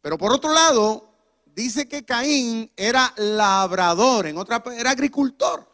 Pero 0.00 0.16
por 0.16 0.32
otro 0.32 0.52
lado, 0.52 1.12
dice 1.46 1.88
que 1.88 2.04
Caín 2.04 2.70
era 2.76 3.12
labrador, 3.16 4.26
en 4.26 4.38
otra 4.38 4.62
era 4.76 4.90
agricultor. 4.90 5.68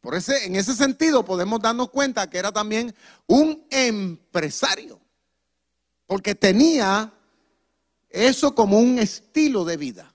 Por 0.00 0.14
ese, 0.14 0.46
en 0.46 0.56
ese 0.56 0.74
sentido 0.74 1.24
podemos 1.24 1.60
darnos 1.60 1.90
cuenta 1.90 2.28
que 2.28 2.38
era 2.38 2.52
también 2.52 2.94
un 3.26 3.66
empresario, 3.70 5.00
porque 6.06 6.34
tenía 6.34 7.12
eso 8.08 8.54
como 8.54 8.78
un 8.78 8.98
estilo 8.98 9.64
de 9.64 9.76
vida. 9.76 10.14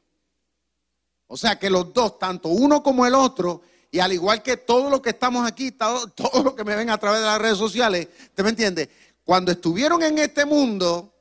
O 1.28 1.38
sea 1.38 1.58
que 1.58 1.70
los 1.70 1.94
dos, 1.94 2.20
tanto 2.20 2.50
uno 2.50 2.84
como 2.84 3.06
el 3.06 3.16
otro, 3.16 3.62
y 3.90 4.00
al 4.00 4.12
igual 4.12 4.42
que 4.42 4.58
todos 4.58 4.90
los 4.90 5.02
que 5.02 5.12
estamos 5.12 5.48
aquí, 5.48 5.72
todos 5.72 6.14
todo 6.16 6.44
los 6.44 6.54
que 6.54 6.64
me 6.64 6.76
ven 6.76 6.90
a 6.90 6.98
través 6.98 7.22
de 7.22 7.28
las 7.28 7.40
redes 7.40 7.58
sociales, 7.58 8.08
¿te 8.34 8.44
me 8.44 8.50
entiendes? 8.50 8.90
Cuando 9.24 9.52
estuvieron 9.52 10.02
en 10.04 10.18
este 10.18 10.46
mundo, 10.46 11.14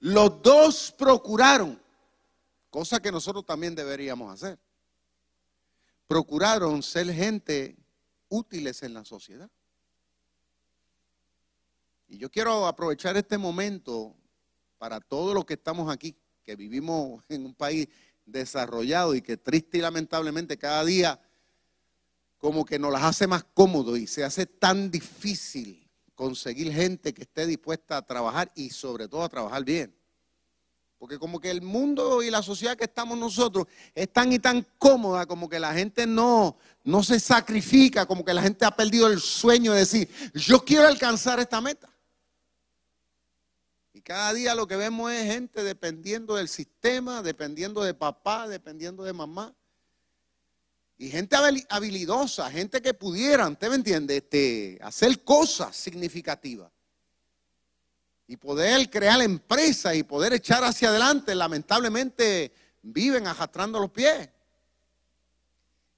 los 0.00 0.42
dos 0.42 0.94
procuraron, 0.96 1.80
cosa 2.70 3.00
que 3.00 3.10
nosotros 3.10 3.44
también 3.44 3.74
deberíamos 3.74 4.32
hacer, 4.32 4.58
procuraron 6.06 6.82
ser 6.82 7.12
gente 7.12 7.76
útiles 8.28 8.82
en 8.82 8.94
la 8.94 9.04
sociedad. 9.04 9.50
Y 12.08 12.18
yo 12.18 12.30
quiero 12.30 12.66
aprovechar 12.66 13.16
este 13.16 13.36
momento 13.38 14.14
para 14.86 15.00
todos 15.00 15.34
los 15.34 15.44
que 15.44 15.54
estamos 15.54 15.92
aquí, 15.92 16.14
que 16.44 16.54
vivimos 16.54 17.24
en 17.28 17.44
un 17.44 17.54
país 17.54 17.88
desarrollado 18.24 19.16
y 19.16 19.20
que 19.20 19.36
triste 19.36 19.78
y 19.78 19.80
lamentablemente 19.80 20.56
cada 20.56 20.84
día 20.84 21.20
como 22.38 22.64
que 22.64 22.78
nos 22.78 22.92
las 22.92 23.02
hace 23.02 23.26
más 23.26 23.42
cómodo 23.52 23.96
y 23.96 24.06
se 24.06 24.22
hace 24.22 24.46
tan 24.46 24.88
difícil 24.88 25.90
conseguir 26.14 26.72
gente 26.72 27.12
que 27.12 27.22
esté 27.22 27.48
dispuesta 27.48 27.96
a 27.96 28.06
trabajar 28.06 28.52
y 28.54 28.70
sobre 28.70 29.08
todo 29.08 29.24
a 29.24 29.28
trabajar 29.28 29.64
bien. 29.64 29.92
Porque 30.98 31.18
como 31.18 31.40
que 31.40 31.50
el 31.50 31.62
mundo 31.62 32.22
y 32.22 32.30
la 32.30 32.40
sociedad 32.40 32.76
que 32.76 32.84
estamos 32.84 33.18
nosotros 33.18 33.66
es 33.92 34.12
tan 34.12 34.32
y 34.32 34.38
tan 34.38 34.64
cómoda 34.78 35.26
como 35.26 35.48
que 35.48 35.58
la 35.58 35.74
gente 35.74 36.06
no, 36.06 36.58
no 36.84 37.02
se 37.02 37.18
sacrifica, 37.18 38.06
como 38.06 38.24
que 38.24 38.32
la 38.32 38.42
gente 38.42 38.64
ha 38.64 38.70
perdido 38.70 39.08
el 39.08 39.18
sueño 39.18 39.72
de 39.72 39.80
decir, 39.80 40.08
yo 40.32 40.64
quiero 40.64 40.86
alcanzar 40.86 41.40
esta 41.40 41.60
meta. 41.60 41.90
Cada 44.06 44.32
día 44.34 44.54
lo 44.54 44.68
que 44.68 44.76
vemos 44.76 45.10
es 45.10 45.24
gente 45.24 45.64
dependiendo 45.64 46.36
del 46.36 46.46
sistema, 46.46 47.22
dependiendo 47.22 47.82
de 47.82 47.92
papá, 47.92 48.46
dependiendo 48.46 49.02
de 49.02 49.12
mamá. 49.12 49.52
Y 50.96 51.08
gente 51.08 51.34
habilidosa, 51.68 52.48
gente 52.48 52.80
que 52.80 52.94
pudieran, 52.94 53.54
¿usted 53.54 53.68
me 53.68 53.74
entiende? 53.74 54.18
Este, 54.18 54.78
hacer 54.80 55.24
cosas 55.24 55.74
significativas 55.74 56.70
y 58.28 58.36
poder 58.36 58.88
crear 58.90 59.20
empresas 59.22 59.96
y 59.96 60.04
poder 60.04 60.34
echar 60.34 60.62
hacia 60.62 60.90
adelante, 60.90 61.34
lamentablemente 61.34 62.52
viven 62.82 63.26
arrastrando 63.26 63.80
los 63.80 63.90
pies. 63.90 64.28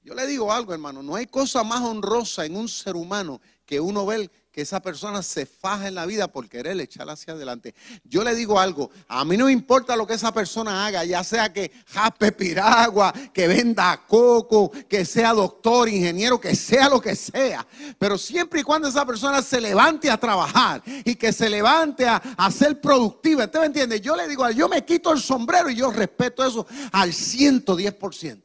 Yo 0.00 0.14
le 0.14 0.26
digo 0.26 0.50
algo, 0.50 0.72
hermano, 0.72 1.02
no 1.02 1.14
hay 1.14 1.26
cosa 1.26 1.62
más 1.62 1.82
honrosa 1.82 2.46
en 2.46 2.56
un 2.56 2.70
ser 2.70 2.96
humano 2.96 3.42
que 3.66 3.78
uno 3.78 4.06
ver 4.06 4.30
que 4.58 4.62
esa 4.62 4.82
persona 4.82 5.22
se 5.22 5.46
faja 5.46 5.86
en 5.86 5.94
la 5.94 6.04
vida 6.04 6.26
por 6.26 6.48
querer 6.48 6.80
echar 6.80 7.08
hacia 7.08 7.32
adelante. 7.32 7.76
Yo 8.02 8.24
le 8.24 8.34
digo 8.34 8.58
algo, 8.58 8.90
a 9.06 9.24
mí 9.24 9.36
no 9.36 9.44
me 9.44 9.52
importa 9.52 9.94
lo 9.94 10.04
que 10.04 10.14
esa 10.14 10.34
persona 10.34 10.84
haga, 10.84 11.04
ya 11.04 11.22
sea 11.22 11.52
que 11.52 11.70
jape 11.86 12.32
piragua, 12.32 13.14
que 13.32 13.46
venda 13.46 14.02
coco, 14.08 14.72
que 14.88 15.04
sea 15.04 15.32
doctor, 15.32 15.88
ingeniero, 15.88 16.40
que 16.40 16.56
sea 16.56 16.88
lo 16.88 17.00
que 17.00 17.14
sea. 17.14 17.64
Pero 18.00 18.18
siempre 18.18 18.58
y 18.58 18.64
cuando 18.64 18.88
esa 18.88 19.06
persona 19.06 19.42
se 19.42 19.60
levante 19.60 20.10
a 20.10 20.18
trabajar 20.18 20.82
y 21.04 21.14
que 21.14 21.32
se 21.32 21.48
levante 21.48 22.04
a, 22.08 22.50
ser 22.50 22.80
productiva, 22.80 23.44
¿usted 23.44 23.60
me 23.60 23.66
entiende? 23.66 24.00
Yo 24.00 24.16
le 24.16 24.26
digo, 24.26 24.50
yo 24.50 24.68
me 24.68 24.84
quito 24.84 25.12
el 25.12 25.20
sombrero 25.20 25.70
y 25.70 25.76
yo 25.76 25.92
respeto 25.92 26.44
eso 26.44 26.66
al 26.90 27.12
110%. 27.12 28.42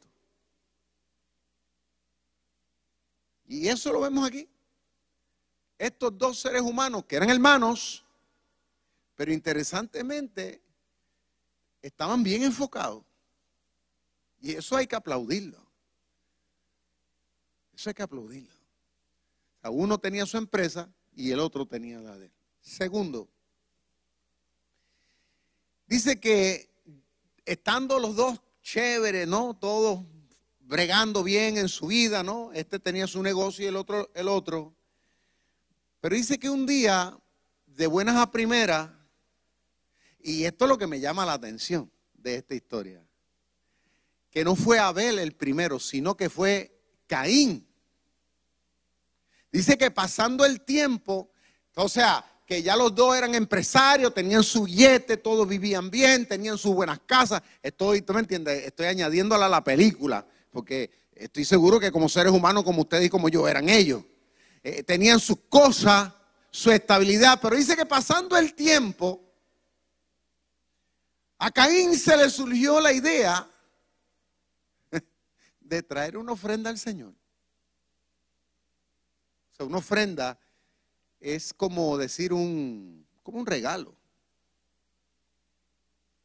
Y 3.48 3.66
eso 3.66 3.92
lo 3.92 4.00
vemos 4.00 4.24
aquí 4.24 4.48
estos 5.86 6.16
dos 6.16 6.38
seres 6.38 6.62
humanos 6.62 7.04
que 7.04 7.16
eran 7.16 7.30
hermanos, 7.30 8.04
pero 9.16 9.32
interesantemente 9.32 10.62
estaban 11.82 12.22
bien 12.22 12.42
enfocados. 12.42 13.04
Y 14.40 14.52
eso 14.52 14.76
hay 14.76 14.86
que 14.86 14.96
aplaudirlo. 14.96 15.58
Eso 17.74 17.90
hay 17.90 17.94
que 17.94 18.02
aplaudirlo. 18.02 18.54
uno 19.64 19.98
tenía 19.98 20.26
su 20.26 20.36
empresa 20.36 20.88
y 21.14 21.30
el 21.30 21.40
otro 21.40 21.66
tenía 21.66 21.98
la 22.00 22.16
de 22.16 22.26
él. 22.26 22.32
Segundo, 22.60 23.28
dice 25.86 26.18
que 26.18 26.70
estando 27.44 27.98
los 27.98 28.16
dos 28.16 28.40
chéveres, 28.62 29.28
¿no? 29.28 29.54
Todos 29.54 30.00
bregando 30.60 31.22
bien 31.22 31.58
en 31.58 31.68
su 31.68 31.88
vida, 31.88 32.22
¿no? 32.22 32.52
Este 32.52 32.78
tenía 32.78 33.06
su 33.06 33.22
negocio 33.22 33.64
y 33.64 33.68
el 33.68 33.76
otro 33.76 34.10
el 34.14 34.28
otro. 34.28 34.74
Pero 36.04 36.16
dice 36.16 36.38
que 36.38 36.50
un 36.50 36.66
día, 36.66 37.18
de 37.64 37.86
buenas 37.86 38.16
a 38.16 38.30
primeras, 38.30 38.90
y 40.20 40.44
esto 40.44 40.66
es 40.66 40.68
lo 40.68 40.76
que 40.76 40.86
me 40.86 41.00
llama 41.00 41.24
la 41.24 41.32
atención 41.32 41.90
de 42.12 42.34
esta 42.34 42.54
historia, 42.54 43.02
que 44.28 44.44
no 44.44 44.54
fue 44.54 44.78
Abel 44.78 45.18
el 45.18 45.32
primero, 45.32 45.80
sino 45.80 46.14
que 46.14 46.28
fue 46.28 46.78
Caín. 47.06 47.66
Dice 49.50 49.78
que 49.78 49.90
pasando 49.90 50.44
el 50.44 50.60
tiempo, 50.60 51.30
o 51.74 51.88
sea, 51.88 52.22
que 52.44 52.62
ya 52.62 52.76
los 52.76 52.94
dos 52.94 53.16
eran 53.16 53.34
empresarios, 53.34 54.12
tenían 54.12 54.44
su 54.44 54.68
yete, 54.68 55.16
todos 55.16 55.48
vivían 55.48 55.90
bien, 55.90 56.28
tenían 56.28 56.58
sus 56.58 56.74
buenas 56.74 57.00
casas. 57.06 57.40
Estoy, 57.62 58.02
¿tú 58.02 58.12
me 58.12 58.20
entiendes? 58.20 58.66
Estoy 58.66 58.88
añadiéndola 58.88 59.46
a 59.46 59.48
la 59.48 59.64
película, 59.64 60.26
porque 60.50 60.90
estoy 61.14 61.46
seguro 61.46 61.80
que 61.80 61.90
como 61.90 62.10
seres 62.10 62.30
humanos, 62.30 62.62
como 62.62 62.82
ustedes 62.82 63.06
y 63.06 63.08
como 63.08 63.30
yo, 63.30 63.48
eran 63.48 63.70
ellos. 63.70 64.02
Eh, 64.66 64.82
tenían 64.82 65.20
sus 65.20 65.40
cosas, 65.50 66.10
su 66.50 66.70
estabilidad, 66.70 67.38
pero 67.40 67.54
dice 67.54 67.76
que 67.76 67.84
pasando 67.84 68.34
el 68.34 68.54
tiempo, 68.54 69.22
a 71.36 71.50
Caín 71.50 71.94
se 71.94 72.16
le 72.16 72.30
surgió 72.30 72.80
la 72.80 72.90
idea 72.90 73.46
de 75.60 75.82
traer 75.82 76.16
una 76.16 76.32
ofrenda 76.32 76.70
al 76.70 76.78
Señor. 76.78 77.12
O 79.52 79.54
sea, 79.54 79.66
una 79.66 79.78
ofrenda 79.78 80.38
es 81.20 81.52
como 81.52 81.98
decir 81.98 82.32
un, 82.32 83.06
como 83.22 83.40
un 83.40 83.46
regalo. 83.46 83.94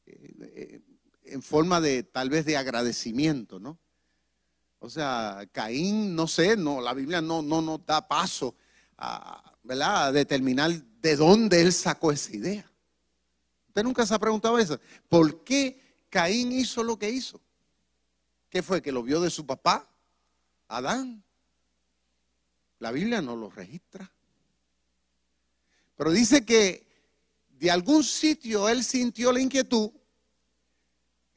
Eh, 0.05 0.33
eh, 0.41 0.81
en 1.25 1.41
forma 1.41 1.81
de 1.81 2.03
tal 2.03 2.29
vez 2.29 2.45
de 2.45 2.55
agradecimiento, 2.55 3.59
¿no? 3.59 3.77
O 4.79 4.89
sea, 4.89 5.47
Caín, 5.51 6.15
no 6.15 6.27
sé, 6.27 6.55
no, 6.55 6.79
la 6.79 6.93
Biblia 6.93 7.21
no, 7.21 7.41
no 7.41 7.61
nos 7.61 7.85
da 7.85 8.07
paso 8.07 8.55
a, 8.97 9.57
¿verdad? 9.63 10.07
a 10.07 10.11
determinar 10.11 10.71
de 10.71 11.15
dónde 11.15 11.61
él 11.61 11.73
sacó 11.73 12.11
esa 12.11 12.35
idea. 12.35 12.71
Usted 13.67 13.83
nunca 13.83 14.05
se 14.05 14.13
ha 14.13 14.19
preguntado 14.19 14.57
eso. 14.57 14.79
¿Por 15.09 15.43
qué 15.43 16.05
Caín 16.09 16.51
hizo 16.53 16.81
lo 16.81 16.97
que 16.97 17.09
hizo? 17.09 17.41
¿Qué 18.49 18.63
fue? 18.63 18.81
¿Que 18.81 18.91
lo 18.91 19.03
vio 19.03 19.21
de 19.21 19.29
su 19.29 19.45
papá? 19.45 19.87
Adán. 20.67 21.23
La 22.79 22.91
Biblia 22.91 23.21
no 23.21 23.35
lo 23.35 23.49
registra. 23.49 24.11
Pero 25.95 26.11
dice 26.11 26.45
que 26.45 26.87
de 27.49 27.69
algún 27.69 28.03
sitio 28.03 28.69
él 28.69 28.83
sintió 28.83 29.33
la 29.33 29.41
inquietud 29.41 29.91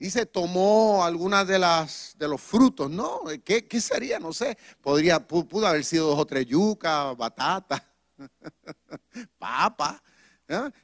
Dice, 0.03 0.27
tomó 0.27 1.05
algunas 1.05 1.47
de 1.47 1.61
las 1.61 2.17
de 2.19 2.27
los 2.27 2.41
frutos, 2.41 2.91
¿no? 2.91 3.21
¿Qué, 3.45 3.81
sería? 3.81 4.19
No 4.19 4.33
sé. 4.33 4.59
Podría, 4.81 5.25
pudo 5.25 5.65
haber 5.65 5.85
sido 5.85 6.09
dos 6.09 6.19
o 6.19 6.27
tres 6.27 6.45
yucas, 6.45 7.17
batata, 7.17 7.81
papa. 9.39 10.03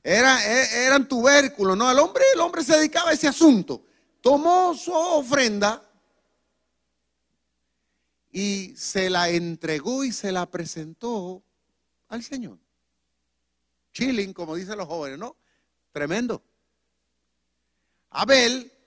Era, 0.05 0.39
e, 0.47 0.87
eran 0.87 1.09
tubérculos, 1.09 1.77
¿no? 1.77 1.91
El 1.91 1.99
hombre, 1.99 2.23
el 2.33 2.41
hombre 2.41 2.63
se 2.63 2.77
dedicaba 2.77 3.11
a 3.11 3.13
ese 3.13 3.27
asunto. 3.27 3.83
Tomó 4.21 4.73
su 4.77 4.93
ofrenda 4.93 5.83
y 8.31 8.73
se 8.77 9.11
la 9.11 9.31
entregó 9.31 10.05
y 10.05 10.13
se 10.13 10.31
la 10.31 10.49
presentó 10.49 11.43
al 12.07 12.23
Señor. 12.23 12.57
Chilling, 13.93 14.33
como 14.33 14.55
dicen 14.55 14.79
los 14.79 14.87
jóvenes, 14.87 15.19
¿no? 15.19 15.35
Tremendo. 15.91 16.41
Abel 18.11 18.78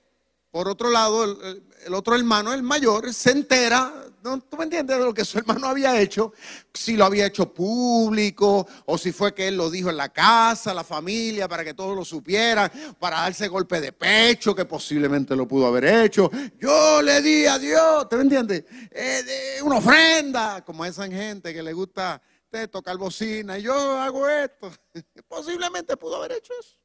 por 0.52 0.68
otro 0.68 0.90
lado, 0.90 1.24
el, 1.24 1.94
otro 1.94 2.14
hermano, 2.14 2.54
el 2.54 2.62
mayor, 2.62 3.14
se 3.14 3.32
entera, 3.32 3.94
¿no? 4.22 4.38
¿tú 4.42 4.58
me 4.58 4.66
entiendes 4.66 4.98
de 4.98 5.06
lo 5.06 5.14
que 5.14 5.24
su 5.24 5.38
hermano 5.38 5.68
había 5.68 6.00
hecho? 6.00 6.34
Si 6.74 6.98
lo 6.98 7.06
había 7.06 7.26
hecho 7.26 7.54
público 7.54 8.68
o 8.86 8.98
si 8.98 9.14
fue 9.14 9.34
que 9.34 9.48
él 9.48 9.56
lo 9.56 9.70
dijo 9.70 9.90
en 9.90 9.96
la 9.96 10.10
casa, 10.10 10.74
la 10.74 10.84
familia, 10.84 11.48
para 11.48 11.64
que 11.64 11.74
todos 11.74 11.96
lo 11.96 12.04
supieran, 12.04 12.70
para 13.00 13.22
darse 13.22 13.48
golpe 13.48 13.80
de 13.80 13.94
pecho, 13.94 14.54
que 14.54 14.66
posiblemente 14.66 15.38
lo 15.38 15.48
pudo 15.48 15.68
haber 15.68 15.86
hecho. 15.86 16.30
Yo 16.60 17.02
le 17.02 17.22
di 17.22 17.46
a 17.46 17.58
Dios, 17.58 18.10
¿tú 18.10 18.18
me 18.18 18.24
entiendes? 18.24 18.66
Eh, 18.92 19.60
una 19.64 19.78
ofrenda, 19.78 20.66
como 20.66 20.84
esa 20.84 21.08
gente 21.08 21.54
que 21.54 21.64
le 21.64 21.72
gusta 21.72 22.22
tocar 22.70 22.98
bocina, 22.98 23.58
y 23.58 23.62
yo 23.62 23.98
hago 23.98 24.28
esto. 24.28 24.70
posiblemente 25.30 25.96
pudo 25.96 26.18
haber 26.18 26.34
hecho 26.34 26.52
eso. 26.60 26.81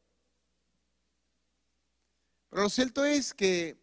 Pero 2.49 2.63
lo 2.63 2.71
cierto 2.71 3.05
es 3.05 3.35
que 3.35 3.77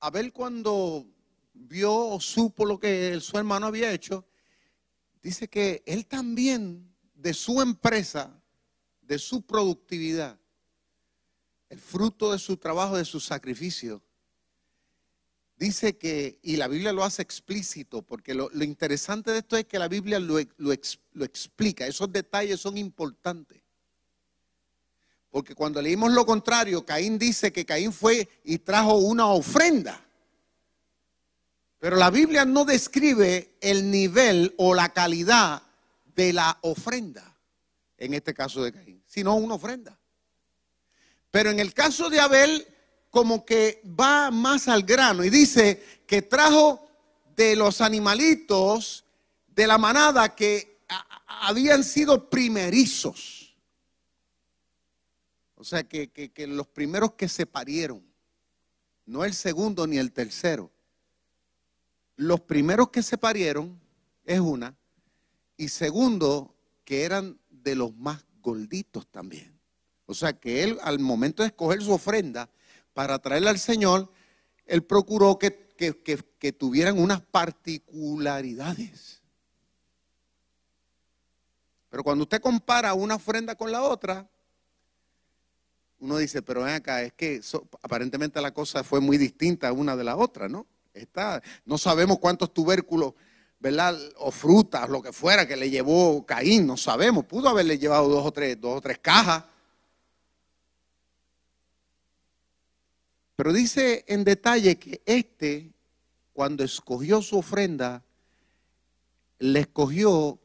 Abel 0.00 0.32
cuando 0.32 1.06
vio 1.54 1.94
o 1.94 2.20
supo 2.20 2.64
lo 2.64 2.78
que 2.78 3.20
su 3.20 3.38
hermano 3.38 3.66
había 3.66 3.92
hecho, 3.92 4.26
dice 5.22 5.48
que 5.48 5.82
él 5.86 6.06
también 6.06 6.92
de 7.14 7.34
su 7.34 7.60
empresa, 7.60 8.42
de 9.00 9.18
su 9.18 9.42
productividad, 9.42 10.38
el 11.68 11.78
fruto 11.78 12.32
de 12.32 12.38
su 12.38 12.56
trabajo, 12.56 12.96
de 12.96 13.04
su 13.04 13.20
sacrificio, 13.20 14.02
dice 15.56 15.96
que, 15.96 16.40
y 16.42 16.56
la 16.56 16.66
Biblia 16.66 16.92
lo 16.92 17.04
hace 17.04 17.22
explícito, 17.22 18.02
porque 18.02 18.34
lo, 18.34 18.50
interesante 18.62 19.30
de 19.30 19.38
esto 19.38 19.56
es 19.56 19.66
que 19.66 19.78
la 19.78 19.88
Biblia 19.88 20.18
lo, 20.18 20.38
lo 20.58 21.24
explica, 21.24 21.86
esos 21.86 22.10
detalles 22.10 22.60
son 22.60 22.76
importantes. 22.76 23.61
Porque 25.32 25.54
cuando 25.54 25.80
leímos 25.80 26.12
lo 26.12 26.26
contrario, 26.26 26.84
Caín 26.84 27.18
dice 27.18 27.54
que 27.54 27.64
Caín 27.64 27.90
fue 27.90 28.28
y 28.44 28.58
trajo 28.58 28.96
una 28.98 29.28
ofrenda. 29.28 30.04
Pero 31.78 31.96
la 31.96 32.10
Biblia 32.10 32.44
no 32.44 32.66
describe 32.66 33.56
el 33.62 33.90
nivel 33.90 34.54
o 34.58 34.74
la 34.74 34.90
calidad 34.90 35.62
de 36.14 36.34
la 36.34 36.58
ofrenda, 36.60 37.34
en 37.96 38.12
este 38.12 38.34
caso 38.34 38.62
de 38.62 38.72
Caín, 38.72 39.02
sino 39.06 39.34
una 39.34 39.54
ofrenda. 39.54 39.98
Pero 41.30 41.48
en 41.48 41.60
el 41.60 41.72
caso 41.72 42.10
de 42.10 42.20
Abel, 42.20 42.68
como 43.08 43.46
que 43.46 43.80
va 43.98 44.30
más 44.30 44.68
al 44.68 44.82
grano 44.82 45.24
y 45.24 45.30
dice 45.30 46.02
que 46.06 46.20
trajo 46.20 46.86
de 47.34 47.56
los 47.56 47.80
animalitos 47.80 49.06
de 49.46 49.66
la 49.66 49.78
manada 49.78 50.36
que 50.36 50.82
habían 51.26 51.84
sido 51.84 52.28
primerizos. 52.28 53.41
O 55.62 55.64
sea, 55.64 55.84
que, 55.84 56.32
los 56.48 56.66
primeros 56.66 57.12
que 57.12 57.28
se 57.28 57.46
parieron, 57.46 58.04
no 59.06 59.24
el 59.24 59.32
segundo 59.32 59.86
ni 59.86 59.96
el 59.96 60.10
tercero, 60.10 60.72
los 62.16 62.40
primeros 62.40 62.90
que 62.90 63.00
se 63.00 63.16
parieron 63.16 63.80
es 64.24 64.40
una, 64.40 64.76
y 65.56 65.68
segundo, 65.68 66.52
que 66.84 67.04
eran 67.04 67.38
de 67.48 67.76
los 67.76 67.94
más 67.94 68.24
gorditos 68.40 69.06
también. 69.06 69.56
O 70.06 70.14
sea, 70.14 70.32
que 70.32 70.64
él 70.64 70.78
al 70.82 70.98
momento 70.98 71.44
de 71.44 71.50
escoger 71.50 71.80
su 71.80 71.92
ofrenda 71.92 72.50
para 72.92 73.20
traerla 73.20 73.50
al 73.50 73.60
Señor, 73.60 74.10
él 74.66 74.82
procuró 74.82 75.38
que, 75.38 75.68
que 75.76 76.52
tuvieran 76.52 76.98
unas 76.98 77.20
particularidades. 77.20 79.22
Pero 81.88 82.02
cuando 82.02 82.24
usted 82.24 82.40
compara 82.40 82.94
una 82.94 83.14
ofrenda 83.14 83.54
con 83.54 83.70
la 83.70 83.84
otra, 83.84 84.28
uno 86.02 86.18
dice, 86.18 86.42
pero 86.42 86.64
ven 86.64 86.74
acá, 86.74 87.00
es 87.02 87.12
que 87.12 87.40
aparentemente 87.80 88.40
la 88.40 88.52
cosa 88.52 88.82
fue 88.82 89.00
muy 89.00 89.18
distinta 89.18 89.72
una 89.72 89.94
de 89.94 90.02
la 90.02 90.16
otra, 90.16 90.48
¿no? 90.48 90.66
Está, 90.92 91.40
no 91.64 91.78
sabemos 91.78 92.18
cuántos 92.18 92.52
tubérculos, 92.52 93.14
¿verdad? 93.60 93.96
O 94.16 94.32
frutas, 94.32 94.88
lo 94.88 95.00
que 95.00 95.12
fuera 95.12 95.46
que 95.46 95.56
le 95.56 95.70
llevó 95.70 96.26
Caín, 96.26 96.66
no 96.66 96.76
sabemos. 96.76 97.24
Pudo 97.24 97.48
haberle 97.48 97.78
llevado 97.78 98.08
dos 98.08 98.26
o 98.26 98.32
tres, 98.32 98.60
dos 98.60 98.78
o 98.78 98.80
tres 98.80 98.98
cajas. 98.98 99.44
Pero 103.36 103.52
dice 103.52 104.04
en 104.08 104.24
detalle 104.24 104.76
que 104.80 105.00
este, 105.06 105.70
cuando 106.32 106.64
escogió 106.64 107.22
su 107.22 107.38
ofrenda, 107.38 108.02
le 109.38 109.60
escogió 109.60 110.40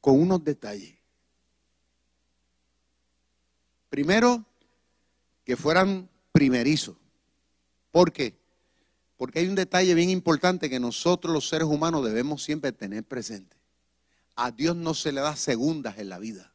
con 0.00 0.20
unos 0.20 0.44
detalles. 0.44 1.01
Primero, 3.92 4.46
que 5.44 5.54
fueran 5.54 6.08
primerizos. 6.32 6.96
¿Por 7.90 8.10
qué? 8.10 8.34
Porque 9.18 9.40
hay 9.40 9.48
un 9.48 9.54
detalle 9.54 9.94
bien 9.94 10.08
importante 10.08 10.70
que 10.70 10.80
nosotros 10.80 11.30
los 11.30 11.46
seres 11.46 11.68
humanos 11.68 12.02
debemos 12.02 12.42
siempre 12.42 12.72
tener 12.72 13.04
presente. 13.04 13.54
A 14.34 14.50
Dios 14.50 14.76
no 14.76 14.94
se 14.94 15.12
le 15.12 15.20
da 15.20 15.36
segundas 15.36 15.98
en 15.98 16.08
la 16.08 16.18
vida. 16.18 16.54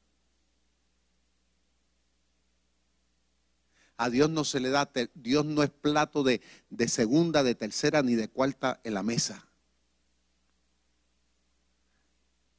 A 3.97 4.09
Dios 4.09 4.31
no 4.31 4.43
se 4.43 4.59
le 4.59 4.71
da, 4.71 4.89
Dios 5.13 5.45
no 5.45 5.61
es 5.61 5.69
plato 5.69 6.23
de, 6.23 6.41
de 6.71 6.87
segunda, 6.87 7.43
de 7.43 7.53
tercera 7.53 8.01
ni 8.01 8.15
de 8.15 8.29
cuarta 8.29 8.81
en 8.83 8.95
la 8.95 9.03
mesa. 9.03 9.47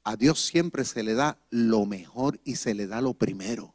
A 0.04 0.14
Dios 0.14 0.38
siempre 0.38 0.84
se 0.84 1.02
le 1.02 1.14
da 1.14 1.36
lo 1.50 1.84
mejor 1.84 2.38
y 2.44 2.54
se 2.54 2.74
le 2.74 2.86
da 2.86 3.00
lo 3.00 3.14
primero. 3.14 3.74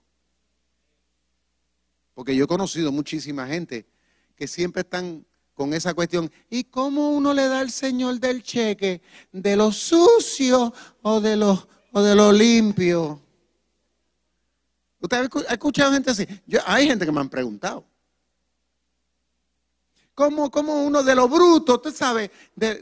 Porque 2.13 2.35
yo 2.35 2.45
he 2.45 2.47
conocido 2.47 2.91
muchísima 2.91 3.47
gente 3.47 3.85
que 4.35 4.47
siempre 4.47 4.81
están 4.81 5.25
con 5.53 5.73
esa 5.73 5.93
cuestión. 5.93 6.31
¿Y 6.49 6.63
cómo 6.65 7.11
uno 7.11 7.33
le 7.33 7.47
da 7.47 7.59
al 7.59 7.71
Señor 7.71 8.19
del 8.19 8.43
cheque? 8.43 9.01
¿De 9.31 9.55
lo 9.55 9.71
sucio 9.71 10.73
o 11.01 11.21
de 11.21 11.35
lo, 11.35 11.67
o 11.91 12.01
de 12.01 12.15
lo 12.15 12.31
limpio? 12.31 13.21
¿Usted 14.99 15.29
ha 15.49 15.53
escuchado 15.53 15.91
gente 15.91 16.11
así? 16.11 16.25
Yo, 16.45 16.59
hay 16.65 16.87
gente 16.87 17.05
que 17.05 17.11
me 17.11 17.19
han 17.19 17.29
preguntado. 17.29 17.85
¿Cómo, 20.15 20.51
cómo 20.51 20.85
uno 20.85 21.03
de 21.03 21.15
lo 21.15 21.27
bruto, 21.27 21.75
usted 21.75 21.93
sabe, 21.93 22.31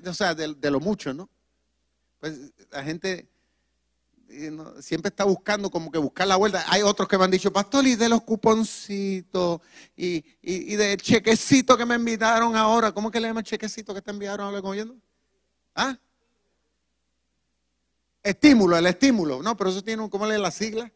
o 0.06 0.14
sea, 0.14 0.36
de, 0.36 0.70
lo 0.70 0.80
mucho, 0.80 1.14
¿no? 1.14 1.30
Pues 2.20 2.38
la 2.70 2.84
gente 2.84 3.28
siempre 4.80 5.10
está 5.10 5.24
buscando 5.24 5.70
como 5.70 5.92
que 5.92 5.98
buscar 5.98 6.28
la 6.28 6.36
vuelta. 6.36 6.64
Hay 6.68 6.82
otros 6.82 7.08
que 7.08 7.18
me 7.18 7.26
han 7.26 7.32
dicho, 7.32 7.52
pastor, 7.52 7.86
y 7.86 7.96
de 7.96 8.10
los 8.10 8.22
cuponcitos 8.22 9.62
y, 9.96 10.24
y, 10.42 10.76
de 10.76 10.98
chequecito 10.98 11.78
que 11.78 11.86
me 11.86 11.96
invitaron 11.96 12.56
ahora. 12.56 12.92
¿Cómo 12.92 13.12
que 13.12 13.20
le 13.20 13.28
llaman 13.28 13.44
chequecito 13.44 13.94
que 13.94 14.02
te 14.02 14.12
enviaron 14.12 14.48
ahora 14.48 14.60
oyendo? 14.68 14.96
¿Ah? 15.76 15.98
Estímulo, 18.24 18.78
el 18.78 18.86
estímulo. 18.86 19.42
No, 19.42 19.58
pero 19.58 19.70
eso 19.70 19.84
tiene 19.84 20.02
un, 20.02 20.10
¿cómo 20.10 20.26
le 20.26 20.38
la 20.38 20.52
sigla? 20.52 20.92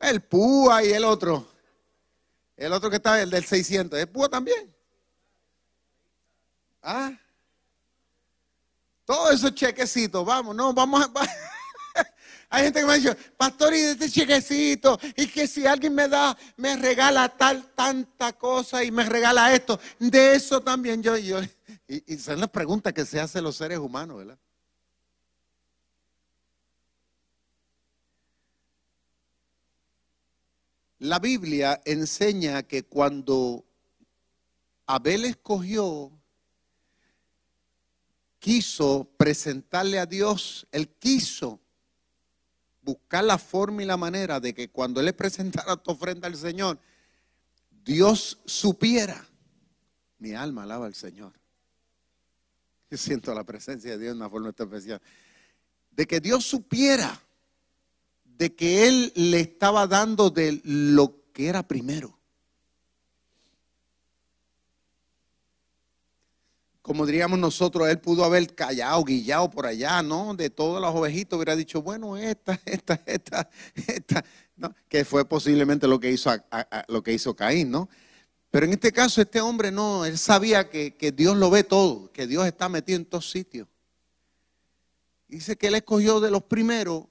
El 0.00 0.20
PUA 0.22 0.84
y 0.84 0.92
el 0.92 1.04
otro. 1.04 1.48
El 2.56 2.72
otro 2.72 2.90
que 2.90 2.96
está, 2.96 3.20
el 3.20 3.30
del 3.30 3.44
600. 3.44 3.98
¿Es 3.98 4.06
PUA 4.06 4.28
también? 4.28 4.74
¿Ah? 6.82 7.12
Todos 9.06 9.36
esos 9.36 9.54
chequecitos, 9.54 10.26
vamos, 10.26 10.54
no, 10.54 10.74
vamos 10.74 11.00
a... 11.06 11.10
hay 12.50 12.64
gente 12.64 12.80
que 12.80 12.86
me 12.86 12.98
dice, 12.98 13.14
pastor, 13.36 13.72
y 13.72 13.80
de 13.80 13.90
este 13.92 14.10
chequecito, 14.10 14.98
y 15.16 15.28
que 15.28 15.46
si 15.46 15.64
alguien 15.64 15.94
me 15.94 16.08
da, 16.08 16.36
me 16.56 16.76
regala 16.76 17.28
tal, 17.28 17.72
tanta 17.76 18.32
cosa 18.32 18.82
y 18.82 18.90
me 18.90 19.04
regala 19.04 19.54
esto, 19.54 19.78
de 20.00 20.34
eso 20.34 20.60
también 20.60 21.04
yo, 21.04 21.16
yo. 21.16 21.40
Y, 21.86 22.14
y 22.14 22.18
son 22.18 22.40
las 22.40 22.50
preguntas 22.50 22.92
que 22.92 23.06
se 23.06 23.20
hacen 23.20 23.44
los 23.44 23.56
seres 23.56 23.78
humanos, 23.78 24.18
¿verdad? 24.18 24.38
La 30.98 31.20
Biblia 31.20 31.80
enseña 31.84 32.64
que 32.64 32.82
cuando 32.82 33.64
Abel 34.86 35.26
escogió, 35.26 36.10
quiso 38.46 39.10
presentarle 39.16 39.98
a 39.98 40.06
Dios, 40.06 40.68
él 40.70 40.88
quiso 40.88 41.58
buscar 42.80 43.24
la 43.24 43.38
forma 43.38 43.82
y 43.82 43.86
la 43.86 43.96
manera 43.96 44.38
de 44.38 44.54
que 44.54 44.68
cuando 44.70 45.00
él 45.00 45.06
le 45.06 45.12
presentara 45.12 45.76
tu 45.76 45.90
ofrenda 45.90 46.28
al 46.28 46.36
Señor, 46.36 46.78
Dios 47.84 48.38
supiera. 48.44 49.26
Mi 50.18 50.32
alma 50.34 50.62
alaba 50.62 50.86
al 50.86 50.94
Señor. 50.94 51.32
Yo 52.88 52.96
siento 52.96 53.34
la 53.34 53.42
presencia 53.42 53.90
de 53.90 53.98
Dios 53.98 54.14
de 54.14 54.20
una 54.20 54.30
forma 54.30 54.50
especial. 54.50 55.02
De 55.90 56.06
que 56.06 56.20
Dios 56.20 56.44
supiera 56.44 57.20
de 58.22 58.54
que 58.54 58.86
Él 58.86 59.12
le 59.16 59.40
estaba 59.40 59.88
dando 59.88 60.30
de 60.30 60.60
lo 60.62 61.32
que 61.32 61.48
era 61.48 61.66
primero. 61.66 62.15
Como 66.86 67.04
diríamos 67.04 67.36
nosotros, 67.40 67.88
él 67.88 67.98
pudo 67.98 68.24
haber 68.24 68.54
callado, 68.54 69.02
guillado 69.02 69.50
por 69.50 69.66
allá, 69.66 70.02
¿no? 70.02 70.36
De 70.36 70.50
todas 70.50 70.80
las 70.80 70.94
ovejitas 70.94 71.36
hubiera 71.36 71.56
dicho, 71.56 71.82
bueno, 71.82 72.16
esta, 72.16 72.60
esta, 72.64 73.02
esta, 73.06 73.50
esta, 73.74 74.24
¿no? 74.54 74.72
Que 74.88 75.04
fue 75.04 75.24
posiblemente 75.24 75.88
lo 75.88 75.98
que 75.98 76.12
hizo, 76.12 76.30
lo 76.86 77.02
que 77.02 77.12
hizo 77.12 77.34
Caín, 77.34 77.72
¿no? 77.72 77.88
Pero 78.52 78.66
en 78.66 78.74
este 78.74 78.92
caso, 78.92 79.20
este 79.20 79.40
hombre 79.40 79.72
no, 79.72 80.04
él 80.04 80.16
sabía 80.16 80.70
que, 80.70 80.96
que 80.96 81.10
Dios 81.10 81.36
lo 81.36 81.50
ve 81.50 81.64
todo, 81.64 82.12
que 82.12 82.28
Dios 82.28 82.46
está 82.46 82.68
metido 82.68 82.98
en 82.98 83.04
todos 83.04 83.32
sitios. 83.32 83.66
Dice 85.26 85.56
que 85.56 85.66
él 85.66 85.74
escogió 85.74 86.20
de 86.20 86.30
los 86.30 86.44
primeros, 86.44 87.06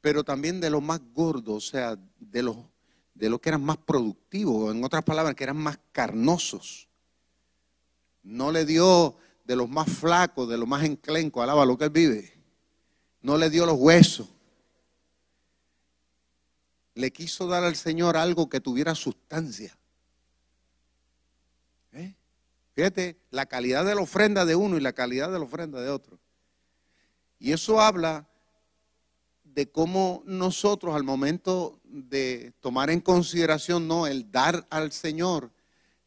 pero 0.00 0.24
también 0.24 0.60
de 0.60 0.70
los 0.70 0.82
más 0.82 1.00
gordos, 1.12 1.54
o 1.54 1.70
sea, 1.70 1.96
de 2.18 2.42
los, 2.42 2.56
de 3.14 3.30
los 3.30 3.38
que 3.38 3.50
eran 3.50 3.62
más 3.62 3.76
productivos, 3.76 4.74
en 4.74 4.82
otras 4.82 5.04
palabras, 5.04 5.36
que 5.36 5.44
eran 5.44 5.58
más 5.58 5.78
carnosos. 5.92 6.88
No 8.24 8.50
le 8.50 8.64
dio 8.64 9.16
de 9.44 9.54
los 9.54 9.68
más 9.68 9.88
flacos, 9.88 10.48
de 10.48 10.58
los 10.58 10.66
más 10.66 10.84
enclencos, 10.84 11.42
alaba 11.42 11.64
lo 11.64 11.78
que 11.78 11.84
él 11.84 11.90
vive. 11.90 12.32
No 13.22 13.38
le 13.38 13.50
dio 13.50 13.66
los 13.66 13.78
huesos. 13.78 14.28
Le 16.94 17.12
quiso 17.12 17.46
dar 17.46 17.64
al 17.64 17.76
Señor 17.76 18.16
algo 18.16 18.48
que 18.48 18.60
tuviera 18.60 18.94
sustancia. 18.94 19.76
¿Eh? 21.92 22.14
Fíjate, 22.74 23.18
la 23.30 23.46
calidad 23.46 23.84
de 23.84 23.94
la 23.94 24.00
ofrenda 24.00 24.44
de 24.44 24.56
uno 24.56 24.76
y 24.76 24.80
la 24.80 24.92
calidad 24.92 25.30
de 25.30 25.38
la 25.38 25.44
ofrenda 25.44 25.80
de 25.80 25.90
otro. 25.90 26.18
Y 27.38 27.52
eso 27.52 27.80
habla 27.80 28.26
de 29.54 29.70
cómo 29.70 30.22
nosotros 30.26 30.94
al 30.94 31.04
momento 31.04 31.80
de 31.84 32.52
tomar 32.60 32.90
en 32.90 33.00
consideración 33.00 33.86
no 33.86 34.06
el 34.06 34.30
dar 34.32 34.66
al 34.70 34.90
Señor, 34.90 35.52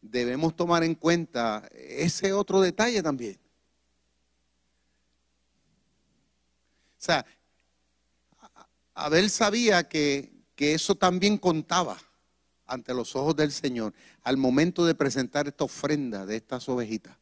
debemos 0.01 0.55
tomar 0.55 0.83
en 0.83 0.95
cuenta 0.95 1.67
ese 1.73 2.33
otro 2.33 2.61
detalle 2.61 3.01
también. 3.03 3.39
O 6.97 6.99
sea, 6.99 7.25
Abel 8.93 9.29
sabía 9.29 9.87
que, 9.87 10.31
que 10.55 10.73
eso 10.73 10.95
también 10.95 11.37
contaba 11.37 11.97
ante 12.65 12.93
los 12.93 13.15
ojos 13.15 13.35
del 13.35 13.51
Señor 13.51 13.93
al 14.23 14.37
momento 14.37 14.85
de 14.85 14.95
presentar 14.95 15.47
esta 15.47 15.63
ofrenda 15.63 16.25
de 16.25 16.35
estas 16.35 16.67
ovejitas. 16.67 17.15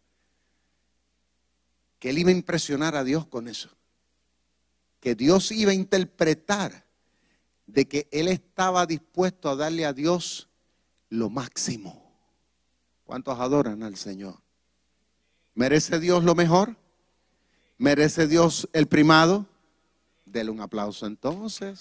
Que 1.99 2.09
él 2.09 2.17
iba 2.17 2.29
a 2.29 2.33
impresionar 2.33 2.95
a 2.95 3.03
Dios 3.03 3.27
con 3.27 3.47
eso. 3.47 3.69
Que 4.99 5.15
Dios 5.15 5.51
iba 5.51 5.71
a 5.71 5.75
interpretar 5.75 6.85
de 7.67 7.87
que 7.87 8.07
él 8.11 8.27
estaba 8.27 8.85
dispuesto 8.85 9.49
a 9.49 9.55
darle 9.55 9.85
a 9.85 9.93
Dios 9.93 10.49
lo 11.09 11.29
máximo. 11.29 12.04
¿Cuántos 13.05 13.39
adoran 13.39 13.83
al 13.83 13.95
Señor? 13.97 14.35
¿Merece 15.53 15.99
Dios 15.99 16.23
lo 16.23 16.33
mejor? 16.33 16.75
¿Merece 17.77 18.27
Dios 18.27 18.67
el 18.73 18.87
primado? 18.87 19.45
Dele 20.25 20.49
un 20.49 20.59
aplauso 20.59 21.05
entonces. 21.05 21.79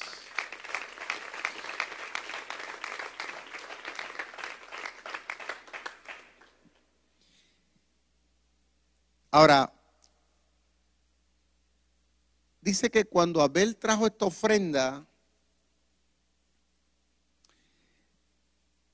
Ahora, 9.30 9.72
dice 12.60 12.90
que 12.90 13.06
cuando 13.06 13.40
Abel 13.40 13.76
trajo 13.76 14.06
esta 14.06 14.26
ofrenda, 14.26 15.06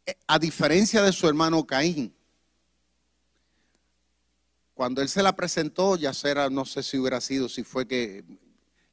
eh, 0.06 0.16
a 0.28 0.38
diferencia 0.38 1.02
de 1.02 1.12
su 1.12 1.28
hermano 1.28 1.66
Caín, 1.66 2.14
cuando 4.80 5.02
él 5.02 5.10
se 5.10 5.22
la 5.22 5.36
presentó, 5.36 5.94
ya 5.96 6.14
será, 6.14 6.48
no 6.48 6.64
sé 6.64 6.82
si 6.82 6.96
hubiera 6.96 7.20
sido, 7.20 7.50
si 7.50 7.64
fue 7.64 7.86
que 7.86 8.24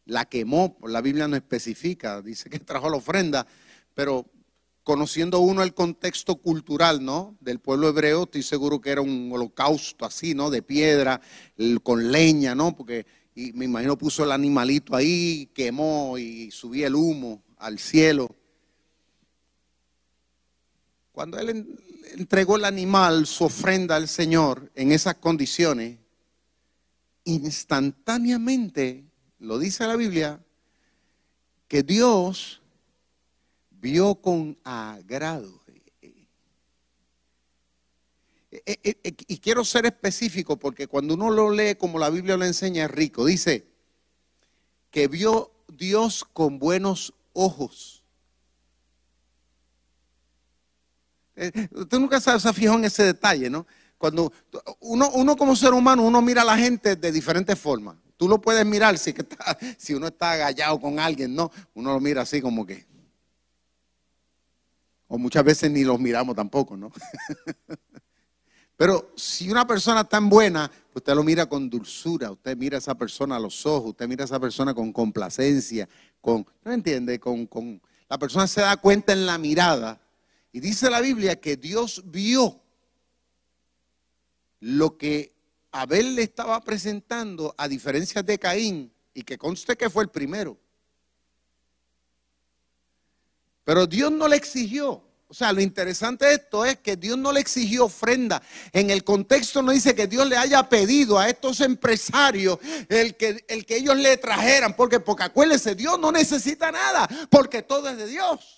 la 0.04 0.26
quemó, 0.26 0.78
la 0.86 1.00
Biblia 1.00 1.30
no 1.30 1.38
especifica, 1.38 2.22
dice 2.22 2.50
que 2.50 2.60
trajo 2.60 2.90
la 2.90 2.98
ofrenda, 2.98 3.48
pero 3.94 4.26
conociendo 4.84 5.40
uno 5.40 5.64
el 5.64 5.74
contexto 5.74 6.36
cultural, 6.36 7.06
¿no? 7.06 7.38
Del 7.40 7.60
pueblo 7.60 7.88
hebreo, 7.88 8.24
estoy 8.24 8.44
seguro 8.44 8.82
que 8.82 8.90
era 8.90 9.00
un 9.00 9.30
holocausto 9.32 10.04
así, 10.04 10.36
¿no? 10.36 10.50
De 10.50 10.62
piedra, 10.62 11.22
con 11.84 12.12
leña, 12.12 12.54
¿no? 12.54 12.76
Porque 12.76 13.06
y 13.34 13.54
me 13.54 13.64
imagino 13.64 13.98
puso 13.98 14.26
el 14.26 14.34
animalito 14.34 14.94
ahí, 14.94 15.50
quemó 15.54 16.18
y 16.18 16.52
subía 16.52 16.88
el 16.88 16.96
humo 16.96 17.46
al 17.56 17.80
cielo. 17.80 18.28
Cuando 21.14 21.40
él 21.40 21.80
entregó 22.14 22.56
el 22.58 22.66
animal, 22.66 23.26
su 23.26 23.46
ofrenda 23.46 23.96
al 23.96 24.08
Señor 24.08 24.72
en 24.76 24.92
esas 24.92 25.16
condiciones, 25.16 25.98
instantáneamente, 27.24 29.06
lo 29.40 29.60
dice 29.60 29.86
la 29.86 29.96
Biblia, 29.96 30.40
que 31.68 31.84
Dios 31.84 32.62
vio 33.72 34.16
con 34.16 34.58
agrado. 34.64 35.62
Eh, 38.50 38.80
eh, 38.84 38.98
eh, 39.04 39.14
y 39.28 39.38
quiero 39.40 39.64
ser 39.66 39.86
específico 39.86 40.58
porque 40.58 40.88
cuando 40.88 41.14
uno 41.14 41.30
lo 41.30 41.52
lee 41.52 41.76
como 41.76 42.00
la 42.00 42.10
Biblia 42.10 42.38
lo 42.38 42.46
enseña 42.46 42.86
es 42.86 42.92
rico. 42.92 43.26
Dice 43.26 43.68
que 44.90 45.08
vio 45.08 45.52
Dios 45.68 46.26
con 46.34 46.58
buenos 46.58 47.14
ojos 47.34 47.97
Eh, 51.40 51.68
usted 51.72 52.00
nunca 52.00 52.20
se, 52.20 52.32
ha 52.32 52.54
fijado 52.54 52.80
en 52.80 52.86
ese 52.86 53.04
detalle, 53.04 53.48
¿no? 53.48 53.68
Cuando 53.98 54.34
uno, 54.80 55.10
uno 55.12 55.36
como 55.38 55.56
ser 55.56 55.74
humano, 55.74 56.04
uno 56.04 56.20
mira 56.22 56.42
a 56.42 56.46
la 56.46 56.58
gente 56.58 56.96
de 56.96 57.12
diferentes 57.12 57.58
formas. 57.58 57.96
Tú 58.18 58.28
lo 58.28 58.42
puedes 58.42 58.66
mirar 58.66 58.98
si, 58.98 59.14
si 59.78 59.94
uno 59.94 60.08
está 60.08 60.32
agallado 60.32 60.82
con 60.82 61.00
alguien, 61.00 61.36
¿no? 61.36 61.52
Uno 61.76 61.94
lo 61.94 62.00
mira 62.00 62.24
así 62.24 62.42
como 62.42 62.66
que. 62.66 62.86
O 65.08 65.18
muchas 65.20 65.44
veces 65.44 65.72
ni 65.72 65.84
los 65.84 66.00
miramos 66.00 66.36
tampoco, 66.36 66.76
¿no? 66.76 66.92
Pero 68.76 69.12
si 69.16 69.50
una 69.50 69.66
persona 69.66 70.02
es 70.02 70.10
tan 70.10 70.30
buena, 70.30 70.70
usted 70.94 71.14
lo 71.14 71.24
mira 71.24 71.46
con 71.48 71.70
dulzura, 71.70 72.32
usted 72.32 72.58
mira 72.58 72.78
a 72.78 72.80
esa 72.80 72.96
persona 72.96 73.36
a 73.36 73.40
los 73.40 73.66
ojos, 73.66 73.92
usted 73.92 74.08
mira 74.08 74.24
a 74.24 74.26
esa 74.26 74.40
persona 74.40 74.74
con 74.74 74.92
complacencia, 74.92 75.88
con, 76.20 76.46
¿no 76.64 76.72
entiende? 76.72 77.20
Con, 77.20 77.46
con, 77.48 77.82
la 78.10 78.18
persona 78.18 78.48
se 78.48 78.62
da 78.62 78.78
cuenta 78.78 79.14
en 79.14 79.26
la 79.26 79.38
mirada 79.38 80.00
y 80.58 80.60
dice 80.60 80.90
la 80.90 81.02
Biblia 81.02 81.40
que 81.40 81.56
Dios 81.56 82.02
vio 82.06 82.60
lo 84.60 84.98
que 84.98 85.36
Abel 85.72 86.16
le 86.16 86.24
estaba 86.24 86.60
presentando 86.62 87.54
a 87.60 87.68
diferencia 87.68 88.24
de 88.24 88.40
Caín 88.40 88.92
y 89.14 89.22
que 89.22 89.38
conste 89.38 89.78
que 89.78 89.88
fue 89.88 90.06
el 90.06 90.10
primero. 90.10 90.58
Pero 93.66 93.86
Dios 93.86 94.12
no 94.12 94.28
le 94.28 94.36
exigió. 94.36 95.04
O 95.28 95.34
sea, 95.36 95.54
lo 95.54 95.62
interesante 95.62 96.26
de 96.26 96.34
esto 96.34 96.66
es 96.66 96.80
que 96.80 96.96
Dios 96.96 97.20
no 97.20 97.32
le 97.32 97.40
exigió 97.40 97.86
ofrenda. 97.86 98.42
En 98.74 98.90
el 98.90 99.04
contexto 99.04 99.62
no 99.62 99.72
dice 99.72 99.94
que 99.94 100.08
Dios 100.08 100.28
le 100.28 100.38
haya 100.38 100.68
pedido 100.68 101.20
a 101.20 101.30
estos 101.30 101.62
empresarios 101.62 102.58
el 102.90 103.16
que, 103.16 103.46
el 103.48 103.64
que 103.64 103.76
ellos 103.76 103.96
le 103.96 104.18
trajeran. 104.18 104.76
Porque, 104.76 105.00
porque 105.00 105.22
acuérdense, 105.22 105.76
Dios 105.76 106.00
no 106.00 106.12
necesita 106.12 106.72
nada, 106.72 107.08
porque 107.30 107.62
todo 107.62 107.90
es 107.90 107.98
de 107.98 108.08
Dios. 108.08 108.57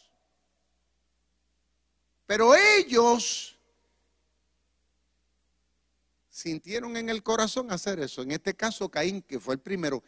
Pero 2.30 2.54
ellos 2.54 3.58
sintieron 6.30 6.96
en 6.96 7.10
el 7.10 7.24
corazón 7.24 7.72
hacer 7.72 8.00
eso. 8.00 8.22
En 8.22 8.30
este 8.30 8.54
caso, 8.54 8.88
Caín, 8.88 9.24
que 9.24 9.40
fue 9.40 9.56
el 9.56 9.60
primero, 9.60 10.04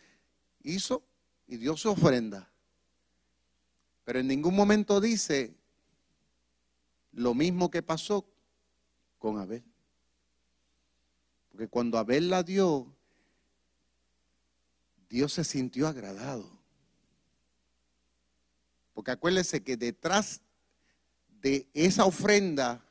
hizo 0.61 1.01
y 1.47 1.57
dio 1.57 1.75
su 1.75 1.89
ofrenda. 1.89 2.47
Pero 4.03 4.19
en 4.19 4.27
ningún 4.27 4.55
momento 4.55 5.01
dice 5.01 5.55
lo 7.11 7.33
mismo 7.33 7.71
que 7.71 7.81
pasó 7.81 8.23
con 9.17 9.39
Abel. 9.39 9.63
Porque 11.49 11.67
cuando 11.69 11.97
Abel 11.97 12.29
la 12.29 12.43
dio, 12.43 12.85
Dios 15.09 15.33
se 15.33 15.43
sintió 15.43 15.87
agradado. 15.87 16.51
Porque 18.93 19.09
acuérdese 19.09 19.63
que 19.63 19.75
detrás 19.75 20.39
de 21.41 21.67
esa 21.73 22.05
ofrenda, 22.05 22.83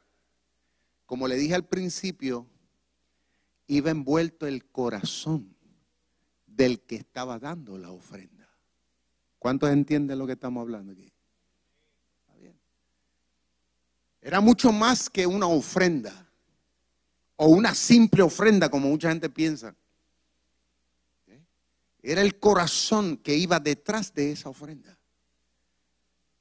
como 1.06 1.28
le 1.28 1.36
dije 1.36 1.54
al 1.54 1.64
principio, 1.64 2.46
iba 3.66 3.90
envuelto 3.90 4.46
el 4.46 4.64
corazón 4.66 5.54
del 6.46 6.80
que 6.80 6.96
estaba 6.96 7.38
dando 7.38 7.78
la 7.78 7.90
ofrenda. 7.90 8.48
¿Cuántos 9.38 9.70
entienden 9.70 10.18
lo 10.18 10.26
que 10.26 10.32
estamos 10.32 10.60
hablando 10.60 10.92
aquí? 10.92 11.12
Era 14.22 14.40
mucho 14.40 14.70
más 14.70 15.08
que 15.08 15.26
una 15.26 15.46
ofrenda 15.46 16.28
o 17.36 17.46
una 17.46 17.74
simple 17.74 18.22
ofrenda 18.22 18.68
como 18.68 18.88
mucha 18.88 19.08
gente 19.08 19.30
piensa. 19.30 19.74
Era 22.02 22.20
el 22.20 22.38
corazón 22.38 23.16
que 23.16 23.34
iba 23.34 23.58
detrás 23.58 24.12
de 24.12 24.32
esa 24.32 24.48
ofrenda. 24.50 24.99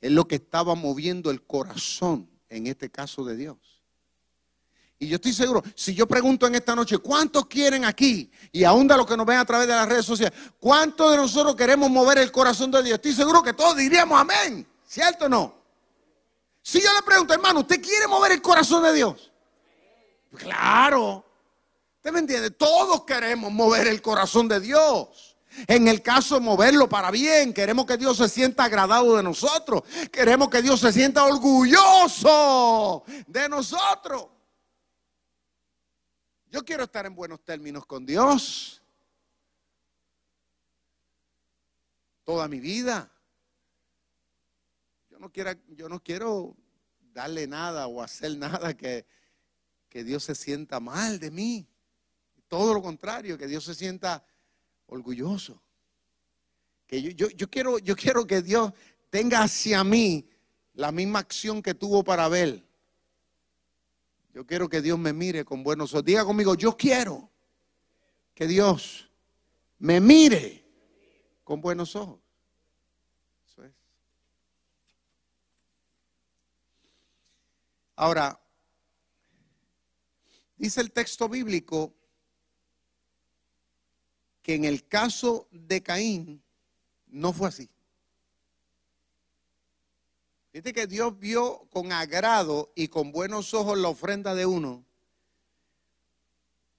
Es 0.01 0.11
lo 0.11 0.27
que 0.27 0.35
estaba 0.35 0.75
moviendo 0.75 1.31
el 1.31 1.41
corazón, 1.41 2.29
en 2.49 2.67
este 2.67 2.89
caso 2.89 3.23
de 3.23 3.35
Dios. 3.35 3.57
Y 5.01 5.07
yo 5.07 5.15
estoy 5.15 5.31
seguro, 5.31 5.63
si 5.75 5.95
yo 5.95 6.05
pregunto 6.05 6.45
en 6.45 6.55
esta 6.55 6.75
noche, 6.75 6.97
¿cuántos 6.97 7.45
quieren 7.45 7.85
aquí? 7.85 8.29
Y 8.51 8.65
aún 8.65 8.85
de 8.85 8.97
los 8.97 9.05
que 9.05 9.15
nos 9.15 9.25
ven 9.25 9.37
a 9.37 9.45
través 9.45 9.65
de 9.65 9.73
las 9.73 9.87
redes 9.87 10.05
sociales, 10.05 10.37
¿cuántos 10.59 11.11
de 11.11 11.17
nosotros 11.17 11.55
queremos 11.55 11.89
mover 11.89 12.17
el 12.17 12.31
corazón 12.33 12.69
de 12.69 12.83
Dios? 12.83 12.95
Estoy 12.95 13.13
seguro 13.13 13.41
que 13.41 13.53
todos 13.53 13.77
diríamos 13.77 14.19
amén, 14.19 14.67
¿cierto 14.85 15.25
o 15.25 15.29
no? 15.29 15.55
Si 16.61 16.81
yo 16.81 16.93
le 16.93 17.01
pregunto, 17.01 17.33
hermano, 17.33 17.61
¿usted 17.61 17.81
quiere 17.81 18.07
mover 18.07 18.33
el 18.33 18.41
corazón 18.41 18.83
de 18.83 18.93
Dios? 18.93 19.31
Claro. 20.35 21.25
¿Usted 21.95 22.11
me 22.11 22.19
entiende? 22.19 22.51
Todos 22.51 23.05
queremos 23.05 23.51
mover 23.51 23.87
el 23.87 24.01
corazón 24.01 24.47
de 24.47 24.59
Dios. 24.59 25.28
En 25.67 25.87
el 25.87 26.01
caso 26.01 26.35
de 26.35 26.41
moverlo 26.41 26.87
para 26.87 27.11
bien, 27.11 27.53
queremos 27.53 27.85
que 27.85 27.97
Dios 27.97 28.17
se 28.17 28.29
sienta 28.29 28.65
agradado 28.65 29.17
de 29.17 29.23
nosotros. 29.23 29.83
Queremos 30.11 30.49
que 30.49 30.61
Dios 30.61 30.79
se 30.79 30.93
sienta 30.93 31.25
orgulloso 31.25 33.03
de 33.27 33.49
nosotros. 33.49 34.27
Yo 36.51 36.63
quiero 36.63 36.83
estar 36.83 37.05
en 37.05 37.15
buenos 37.15 37.43
términos 37.43 37.85
con 37.85 38.05
Dios. 38.05 38.81
Toda 42.23 42.47
mi 42.47 42.59
vida. 42.59 43.11
Yo 45.09 45.19
no 45.19 45.31
quiero, 45.31 45.51
yo 45.69 45.89
no 45.89 46.01
quiero 46.01 46.55
darle 47.11 47.47
nada 47.47 47.87
o 47.87 48.01
hacer 48.01 48.37
nada 48.37 48.75
que, 48.75 49.05
que 49.89 50.03
Dios 50.03 50.23
se 50.23 50.35
sienta 50.35 50.79
mal 50.79 51.19
de 51.19 51.31
mí. 51.31 51.67
Todo 52.47 52.73
lo 52.73 52.81
contrario, 52.81 53.37
que 53.37 53.47
Dios 53.47 53.63
se 53.63 53.75
sienta 53.75 54.23
orgulloso. 54.89 55.61
Que 56.87 57.01
yo, 57.01 57.11
yo, 57.11 57.29
yo, 57.29 57.49
quiero, 57.49 57.79
yo 57.79 57.95
quiero 57.95 58.25
que 58.25 58.41
Dios 58.41 58.73
tenga 59.09 59.43
hacia 59.43 59.83
mí 59.83 60.27
la 60.73 60.91
misma 60.91 61.19
acción 61.19 61.61
que 61.61 61.73
tuvo 61.73 62.03
para 62.03 62.25
Abel. 62.25 62.65
Yo 64.33 64.45
quiero 64.45 64.69
que 64.69 64.81
Dios 64.81 64.97
me 64.97 65.13
mire 65.13 65.45
con 65.45 65.63
buenos 65.63 65.93
ojos. 65.93 66.05
Diga 66.05 66.25
conmigo, 66.25 66.55
yo 66.55 66.75
quiero 66.75 67.29
que 68.33 68.47
Dios 68.47 69.09
me 69.79 69.99
mire 69.99 70.63
con 71.43 71.61
buenos 71.61 71.95
ojos. 71.95 72.19
Eso 73.47 73.63
es. 73.63 73.73
Ahora, 77.95 78.39
dice 80.55 80.81
el 80.81 80.91
texto 80.91 81.27
bíblico 81.27 81.93
que 84.49 84.55
en 84.55 84.65
el 84.65 84.87
caso 84.87 85.47
de 85.51 85.83
Caín 85.83 86.41
no 87.05 87.33
fue 87.33 87.49
así. 87.49 87.69
Fíjate 90.51 90.73
que 90.73 90.87
Dios 90.87 91.19
vio 91.19 91.67
con 91.69 91.91
agrado 91.91 92.71
y 92.73 92.87
con 92.87 93.11
buenos 93.11 93.53
ojos 93.53 93.77
la 93.77 93.89
ofrenda 93.89 94.33
de 94.33 94.47
uno, 94.47 94.83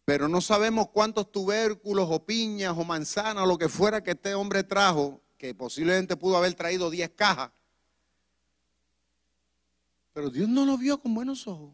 pero 0.05 0.27
no 0.27 0.41
sabemos 0.41 0.89
cuántos 0.89 1.31
tubérculos 1.31 2.09
o 2.11 2.27
piñas 2.27 2.77
o 2.77 2.83
manzanas 2.83 3.45
o 3.45 3.47
lo 3.47 3.57
que 3.57 3.69
fuera 3.69 4.03
que 4.03 4.11
este 4.11 4.35
hombre 4.35 4.65
trajo, 4.65 5.21
que 5.39 5.55
posiblemente 5.55 6.17
pudo 6.17 6.39
haber 6.39 6.55
traído 6.55 6.91
10 6.91 7.11
cajas. 7.11 7.53
Pero 10.13 10.29
Dios 10.29 10.49
no 10.49 10.65
lo 10.65 10.77
vio 10.77 11.01
con 11.01 11.15
buenos 11.15 11.47
ojos. 11.47 11.71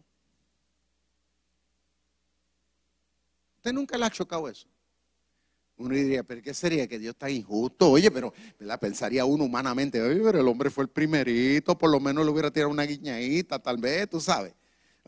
¿Usted 3.56 3.72
nunca 3.72 3.96
le 3.96 4.04
ha 4.04 4.10
chocado 4.10 4.46
eso? 4.46 4.68
Uno 5.78 5.94
diría, 5.94 6.22
pero 6.22 6.42
¿qué 6.42 6.54
sería? 6.54 6.86
Que 6.86 6.98
Dios 6.98 7.14
está 7.14 7.28
injusto. 7.28 7.90
Oye, 7.90 8.10
pero 8.10 8.32
¿verdad? 8.58 8.80
pensaría 8.80 9.24
uno 9.24 9.44
humanamente, 9.44 10.00
oye, 10.00 10.20
pero 10.22 10.40
el 10.40 10.48
hombre 10.48 10.70
fue 10.70 10.84
el 10.84 10.90
primerito, 10.90 11.76
por 11.76 11.90
lo 11.90 12.00
menos 12.00 12.24
le 12.24 12.30
hubiera 12.30 12.50
tirado 12.50 12.70
una 12.70 12.84
guiñadita, 12.84 13.58
tal 13.58 13.76
vez, 13.76 14.08
tú 14.08 14.20
sabes. 14.20 14.54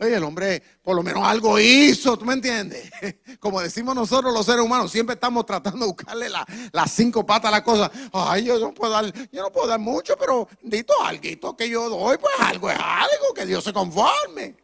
Oye, 0.00 0.14
el 0.14 0.22
hombre 0.22 0.62
por 0.82 0.94
lo 0.94 1.02
menos 1.02 1.24
algo 1.24 1.58
hizo, 1.58 2.16
¿tú 2.16 2.24
me 2.24 2.34
entiendes? 2.34 2.88
Como 3.40 3.60
decimos 3.60 3.94
nosotros 3.94 4.32
los 4.32 4.46
seres 4.46 4.64
humanos, 4.64 4.92
siempre 4.92 5.14
estamos 5.14 5.44
tratando 5.44 5.80
de 5.80 5.86
buscarle 5.86 6.28
las 6.28 6.90
cinco 6.92 7.26
patas 7.26 7.48
a 7.48 7.52
la 7.52 7.64
cosa. 7.64 7.90
Ay, 8.12 8.44
yo 8.44 8.58
no 8.60 8.72
puedo 8.72 8.92
dar, 8.92 9.12
yo 9.32 9.42
no 9.42 9.50
puedo 9.50 9.66
dar 9.66 9.80
mucho, 9.80 10.16
pero 10.16 10.48
dito 10.62 10.92
algo 11.02 11.56
que 11.56 11.68
yo 11.68 11.88
doy, 11.88 12.16
pues 12.18 12.34
algo 12.38 12.70
es 12.70 12.78
algo, 12.78 13.34
que 13.34 13.46
Dios 13.46 13.64
se 13.64 13.72
conforme. 13.72 14.56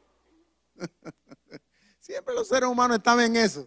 Siempre 1.98 2.34
los 2.34 2.46
seres 2.46 2.68
humanos 2.68 2.98
están 2.98 3.18
en 3.20 3.36
eso. 3.36 3.66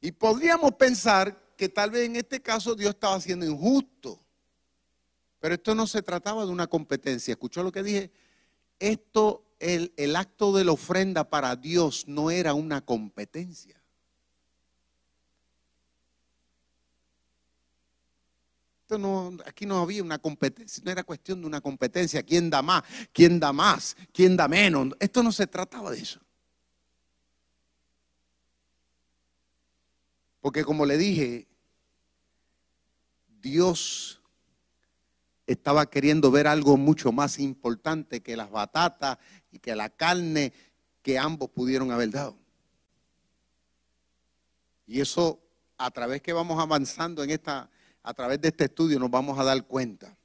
Y 0.00 0.12
podríamos 0.12 0.72
pensar 0.74 1.36
que 1.56 1.68
tal 1.68 1.90
vez 1.90 2.06
en 2.06 2.16
este 2.16 2.40
caso 2.40 2.74
Dios 2.74 2.90
estaba 2.90 3.20
siendo 3.20 3.44
injusto. 3.44 4.20
Pero 5.40 5.54
esto 5.54 5.74
no 5.74 5.86
se 5.86 6.02
trataba 6.02 6.44
de 6.44 6.52
una 6.52 6.66
competencia. 6.66 7.32
¿Escuchó 7.32 7.62
lo 7.62 7.72
que 7.72 7.82
dije? 7.82 8.10
Esto, 8.78 9.44
el, 9.58 10.16
acto 10.16 10.52
de 10.52 10.64
la 10.64 10.72
ofrenda 10.72 11.28
para 11.28 11.56
Dios 11.56 12.06
no 12.06 12.30
era 12.30 12.54
una 12.54 12.80
competencia. 12.80 13.80
Esto 18.82 18.98
no, 18.98 19.36
aquí 19.44 19.66
no 19.66 19.80
había 19.80 20.02
una 20.02 20.18
competencia, 20.18 20.82
no 20.82 20.90
era 20.90 21.04
cuestión 21.04 21.40
de 21.40 21.46
una 21.46 21.60
competencia. 21.60 22.22
¿Quién 22.22 22.48
da 22.48 22.62
más? 22.62 22.82
¿Quién 23.12 23.38
da 23.38 23.52
más? 23.52 23.96
¿Quién 24.12 24.36
da 24.36 24.48
menos? 24.48 24.94
Esto 24.98 25.22
no 25.22 25.30
se 25.30 25.46
trataba 25.46 25.90
de 25.90 26.00
eso. 26.00 26.20
Porque 30.40 30.64
como 30.64 30.86
le 30.86 30.96
dije, 30.96 31.48
Dios 33.40 34.20
estaba 35.46 35.88
queriendo 35.88 36.30
ver 36.30 36.46
algo 36.46 36.76
mucho 36.76 37.10
más 37.10 37.38
importante 37.38 38.20
que 38.20 38.36
las 38.36 38.50
batatas 38.50 39.18
y 39.50 39.58
que 39.58 39.74
la 39.74 39.88
carne 39.88 40.52
que 41.02 41.18
ambos 41.18 41.48
pudieron 41.50 41.90
haber 41.90 42.10
dado. 42.10 42.36
Y 44.86 45.00
eso 45.00 45.40
a 45.78 45.90
través 45.90 46.20
que 46.20 46.32
vamos 46.32 46.60
avanzando 46.60 47.22
en 47.22 47.30
esta, 47.30 47.70
a 48.02 48.14
través 48.14 48.40
de 48.40 48.48
este 48.48 48.64
estudio 48.64 48.98
nos 48.98 49.10
vamos 49.10 49.38
a 49.38 49.44
dar 49.44 49.66
cuenta. 49.66 50.16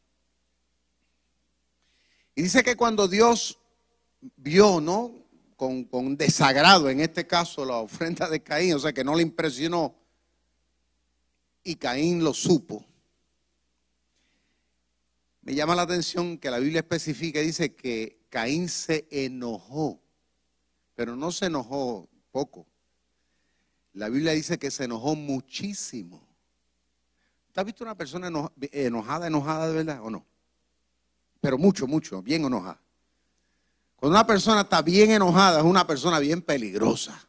Y 2.36 2.41
dice 2.41 2.63
que 2.63 2.76
cuando 2.76 3.08
Dios 3.08 3.60
vio, 4.36 4.82
¿no? 4.82 5.12
Con, 5.56 5.86
con 5.86 6.17
desagrado, 6.17 6.89
en 6.89 6.99
este 6.99 7.28
caso, 7.28 7.63
la 7.63 7.78
ofrenda 7.78 8.28
de 8.28 8.41
Caín, 8.41 8.73
o 8.73 8.80
sea 8.80 8.91
que 8.91 9.04
no 9.04 9.15
le 9.15 9.21
impresionó, 9.21 9.95
y 11.63 11.76
Caín 11.76 12.23
lo 12.23 12.34
supo. 12.34 12.86
Me 15.41 15.56
llama 15.56 15.76
la 15.76 15.82
atención 15.82 16.38
que 16.38 16.49
la 16.49 16.60
Biblia 16.60 16.80
especifica 16.80 17.42
y 17.42 17.48
dice 17.48 17.75
que 17.75 18.25
Caín 18.29 18.69
se 18.69 19.08
enojó, 19.12 20.02
pero 20.96 21.15
no 21.15 21.31
se 21.31 21.48
enojó 21.48 22.08
poco. 22.31 22.65
La 23.94 24.10
Biblia 24.10 24.31
dice 24.31 24.58
que 24.58 24.71
se 24.71 24.85
enojó 24.85 25.15
muchísimo. 25.15 26.25
¿Usted 27.48 27.62
ha 27.62 27.65
visto 27.65 27.83
una 27.83 27.96
persona 27.96 28.27
enojada, 28.71 29.27
enojada 29.27 29.67
de 29.67 29.75
verdad 29.75 30.02
o 30.02 30.10
no? 30.10 30.25
Pero 31.40 31.58
mucho, 31.58 31.88
mucho, 31.88 32.21
bien 32.21 32.46
enojada. 32.46 32.81
Cuando 33.98 34.17
una 34.17 34.25
persona 34.25 34.62
está 34.62 34.81
bien 34.81 35.12
enojada 35.12 35.60
es 35.60 35.65
una 35.65 35.85
persona 35.85 36.19
bien 36.19 36.42
peligrosa. 36.42 37.27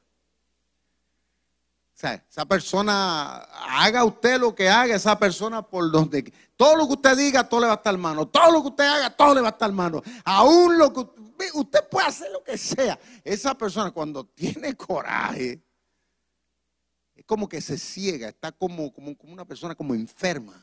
Esa 2.12 2.44
persona, 2.44 3.36
haga 3.36 4.04
usted 4.04 4.38
lo 4.38 4.54
que 4.54 4.68
haga, 4.68 4.94
esa 4.94 5.18
persona 5.18 5.62
por 5.62 5.90
donde, 5.90 6.32
todo 6.56 6.76
lo 6.76 6.86
que 6.86 6.92
usted 6.92 7.16
diga, 7.16 7.48
todo 7.48 7.60
le 7.60 7.66
va 7.66 7.72
a 7.72 7.76
estar 7.76 7.96
mano. 7.96 8.28
Todo 8.28 8.50
lo 8.50 8.62
que 8.62 8.68
usted 8.68 8.84
haga, 8.84 9.10
todo 9.10 9.34
le 9.34 9.40
va 9.40 9.48
a 9.48 9.52
estar 9.52 9.72
mano. 9.72 10.02
Aún 10.24 10.76
lo 10.76 10.92
que 10.92 11.00
usted 11.54 11.88
puede 11.88 12.06
hacer 12.06 12.30
lo 12.30 12.42
que 12.42 12.58
sea. 12.58 12.98
Esa 13.22 13.56
persona 13.56 13.90
cuando 13.90 14.24
tiene 14.34 14.74
coraje, 14.74 15.62
es 17.14 17.24
como 17.24 17.48
que 17.48 17.60
se 17.60 17.78
ciega, 17.78 18.28
está 18.28 18.52
como, 18.52 18.92
como, 18.92 19.16
como 19.16 19.32
una 19.32 19.44
persona 19.44 19.74
como 19.74 19.94
enferma. 19.94 20.54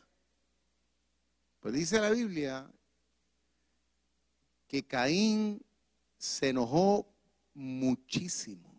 Pues 1.60 1.74
dice 1.74 2.00
la 2.00 2.10
Biblia 2.10 2.70
que 4.68 4.84
Caín 4.84 5.62
se 6.18 6.50
enojó 6.50 7.06
muchísimo. 7.54 8.71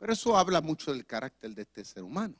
Pero 0.00 0.14
eso 0.14 0.34
habla 0.34 0.62
mucho 0.62 0.92
del 0.92 1.04
carácter 1.04 1.54
de 1.54 1.62
este 1.62 1.84
ser 1.84 2.02
humano. 2.02 2.34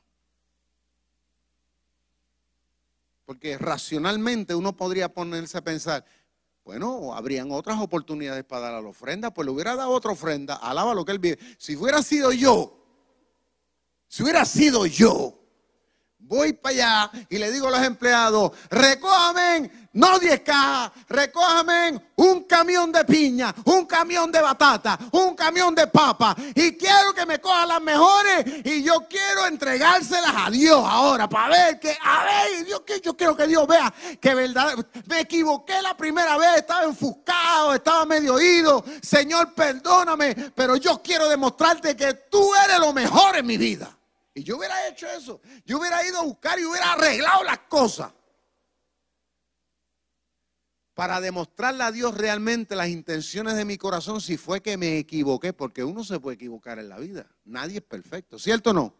Porque 3.23 3.55
racionalmente 3.59 4.55
uno 4.55 4.75
podría 4.75 5.13
ponerse 5.13 5.59
a 5.59 5.63
pensar, 5.63 6.03
bueno, 6.65 7.13
habrían 7.13 7.51
otras 7.51 7.79
oportunidades 7.79 8.43
para 8.43 8.61
dar 8.63 8.73
a 8.73 8.81
la 8.81 8.89
ofrenda, 8.89 9.31
pues 9.31 9.45
le 9.45 9.51
hubiera 9.51 9.75
dado 9.75 9.91
otra 9.91 10.11
ofrenda, 10.11 10.55
alaba 10.55 10.95
lo 10.95 11.05
que 11.05 11.11
él 11.11 11.19
vive. 11.19 11.37
Si 11.59 11.75
hubiera 11.75 12.01
sido 12.01 12.31
yo, 12.31 12.83
si 14.07 14.23
hubiera 14.23 14.43
sido 14.43 14.87
yo, 14.87 15.40
voy 16.21 16.53
para 16.53 16.75
allá 16.75 17.11
y 17.29 17.37
le 17.37 17.51
digo 17.51 17.67
a 17.67 17.71
los 17.71 17.83
empleados, 17.83 18.51
recójame 18.69 19.71
no 19.93 20.19
10 20.19 20.39
cajas, 20.41 20.91
recójame 21.09 22.01
un 22.15 22.43
camión 22.43 22.91
de 22.91 23.03
piña, 23.03 23.53
un 23.65 23.85
camión 23.85 24.31
de 24.31 24.41
batata, 24.41 24.97
un 25.11 25.35
camión 25.35 25.75
de 25.75 25.87
papa 25.87 26.35
y 26.55 26.77
quiero 26.77 27.13
que 27.13 27.25
me 27.25 27.39
cojan 27.39 27.67
las 27.67 27.81
mejores 27.81 28.45
y 28.63 28.83
yo 28.83 29.05
quiero 29.09 29.45
entregárselas 29.47 30.33
a 30.33 30.49
Dios 30.49 30.81
ahora 30.87 31.27
para 31.27 31.49
ver 31.49 31.79
que, 31.79 31.97
a 32.01 32.23
ver, 32.23 32.65
yo, 32.65 32.83
yo 33.03 33.17
quiero 33.17 33.35
que 33.35 33.47
Dios 33.47 33.67
vea 33.67 33.93
que 34.19 34.33
verdad, 34.33 34.73
me 35.07 35.21
equivoqué 35.21 35.81
la 35.81 35.97
primera 35.97 36.37
vez, 36.37 36.57
estaba 36.57 36.83
enfuscado, 36.85 37.73
estaba 37.73 38.05
medio 38.05 38.35
oído, 38.35 38.83
Señor 39.01 39.53
perdóname, 39.53 40.35
pero 40.55 40.77
yo 40.77 41.01
quiero 41.01 41.27
demostrarte 41.27 41.97
que 41.97 42.13
tú 42.29 42.51
eres 42.65 42.79
lo 42.79 42.93
mejor 42.93 43.35
en 43.35 43.45
mi 43.45 43.57
vida. 43.57 43.89
Y 44.33 44.43
yo 44.43 44.57
hubiera 44.57 44.87
hecho 44.87 45.07
eso. 45.07 45.41
Yo 45.65 45.79
hubiera 45.79 46.05
ido 46.05 46.19
a 46.19 46.23
buscar 46.23 46.59
y 46.59 46.65
hubiera 46.65 46.93
arreglado 46.93 47.43
las 47.43 47.59
cosas. 47.59 48.13
Para 50.93 51.19
demostrarle 51.19 51.83
a 51.83 51.91
Dios 51.91 52.15
realmente 52.15 52.75
las 52.75 52.89
intenciones 52.89 53.55
de 53.55 53.65
mi 53.65 53.77
corazón 53.77 54.21
si 54.21 54.37
fue 54.37 54.61
que 54.61 54.77
me 54.77 54.97
equivoqué. 54.97 55.51
Porque 55.51 55.83
uno 55.83 56.03
se 56.03 56.19
puede 56.19 56.35
equivocar 56.35 56.79
en 56.79 56.89
la 56.89 56.97
vida. 56.97 57.27
Nadie 57.45 57.77
es 57.77 57.83
perfecto. 57.83 58.39
¿Cierto 58.39 58.69
o 58.69 58.73
no? 58.73 58.93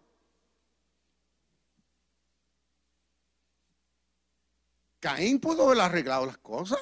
Caín 5.00 5.40
pudo 5.40 5.68
haber 5.68 5.82
arreglado 5.82 6.26
las 6.26 6.38
cosas. 6.38 6.80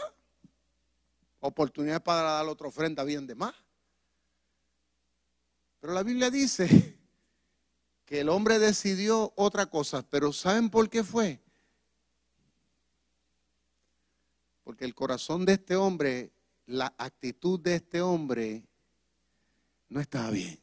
Oportunidades 1.40 2.02
para 2.02 2.22
dar 2.22 2.48
otra 2.48 2.68
ofrenda 2.68 3.04
bien 3.04 3.28
de 3.28 3.36
más. 3.36 3.54
Pero 5.80 5.94
la 5.94 6.04
Biblia 6.04 6.30
dice 6.30 6.89
que 8.10 8.22
el 8.22 8.30
hombre 8.30 8.58
decidió 8.58 9.34
otra 9.36 9.68
cosa, 9.68 10.02
pero 10.02 10.34
¿saben 10.34 10.72
por 10.72 10.90
qué 10.90 11.04
fue? 11.04 11.40
Porque 14.64 14.84
el 14.84 14.96
corazón 14.96 15.46
de 15.46 15.54
este 15.54 15.76
hombre, 15.76 16.32
la 16.66 16.92
actitud 16.98 17.60
de 17.60 17.76
este 17.76 18.02
hombre 18.02 18.66
no 19.90 20.02
estaba 20.02 20.32
bien. 20.32 20.60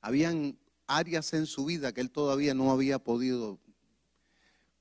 Habían 0.00 0.58
áreas 0.88 1.34
en 1.34 1.46
su 1.46 1.66
vida 1.66 1.92
que 1.92 2.00
él 2.00 2.10
todavía 2.10 2.52
no 2.52 2.72
había 2.72 2.98
podido, 2.98 3.60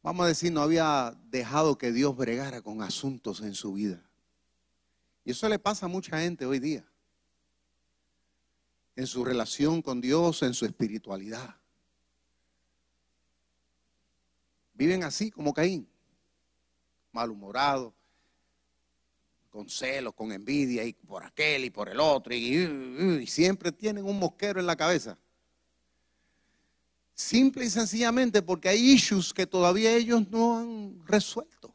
vamos 0.01 0.26
a 0.26 0.30
decir, 0.30 0.51
no 0.51 0.62
había 0.64 1.16
dejado 1.30 1.78
que 1.78 1.91
Dios 1.91 2.18
bregara 2.18 2.64
con 2.64 2.82
asuntos 2.82 3.41
en 3.41 3.53
su 3.53 3.74
vida. 3.74 4.03
Y 5.24 5.30
eso 5.34 5.47
le 5.47 5.60
pasa 5.60 5.86
a 5.86 5.89
mucha 5.89 6.20
gente 6.20 6.47
hoy 6.47 6.58
día 6.58 6.84
en 8.96 9.08
su 9.08 9.26
relación 9.26 9.82
con 9.82 10.00
Dios, 10.00 10.41
en 10.43 10.54
su 10.54 10.66
espiritualidad. 10.66 11.56
Viven 14.74 15.04
así 15.04 15.32
como 15.32 15.54
Caín, 15.54 15.88
malhumorados, 17.12 17.93
con 19.50 19.70
celos, 19.70 20.14
con 20.14 20.32
envidia, 20.32 20.84
y 20.84 20.93
por 20.93 21.24
aquel 21.24 21.66
y 21.66 21.70
por 21.70 21.88
el 21.88 22.00
otro, 22.00 22.34
y, 22.34 23.22
y 23.22 23.28
siempre 23.28 23.72
tienen 23.72 24.06
un 24.06 24.20
mosquero 24.20 24.60
en 24.60 24.66
la 24.66 24.76
cabeza. 24.76 25.18
Simple 27.14 27.64
y 27.64 27.70
sencillamente 27.70 28.41
porque 28.41 28.68
hay 28.68 28.91
issues 28.91 29.34
que 29.34 29.48
todavía 29.48 29.93
ellos 29.93 30.30
no 30.30 30.58
han 30.58 31.06
resuelto. 31.06 31.74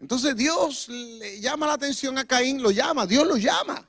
Entonces 0.00 0.34
Dios 0.34 0.88
le 0.88 1.40
llama 1.40 1.66
la 1.66 1.74
atención 1.74 2.16
a 2.16 2.24
Caín, 2.24 2.62
lo 2.62 2.70
llama, 2.70 3.06
Dios 3.06 3.26
lo 3.26 3.36
llama. 3.36 3.86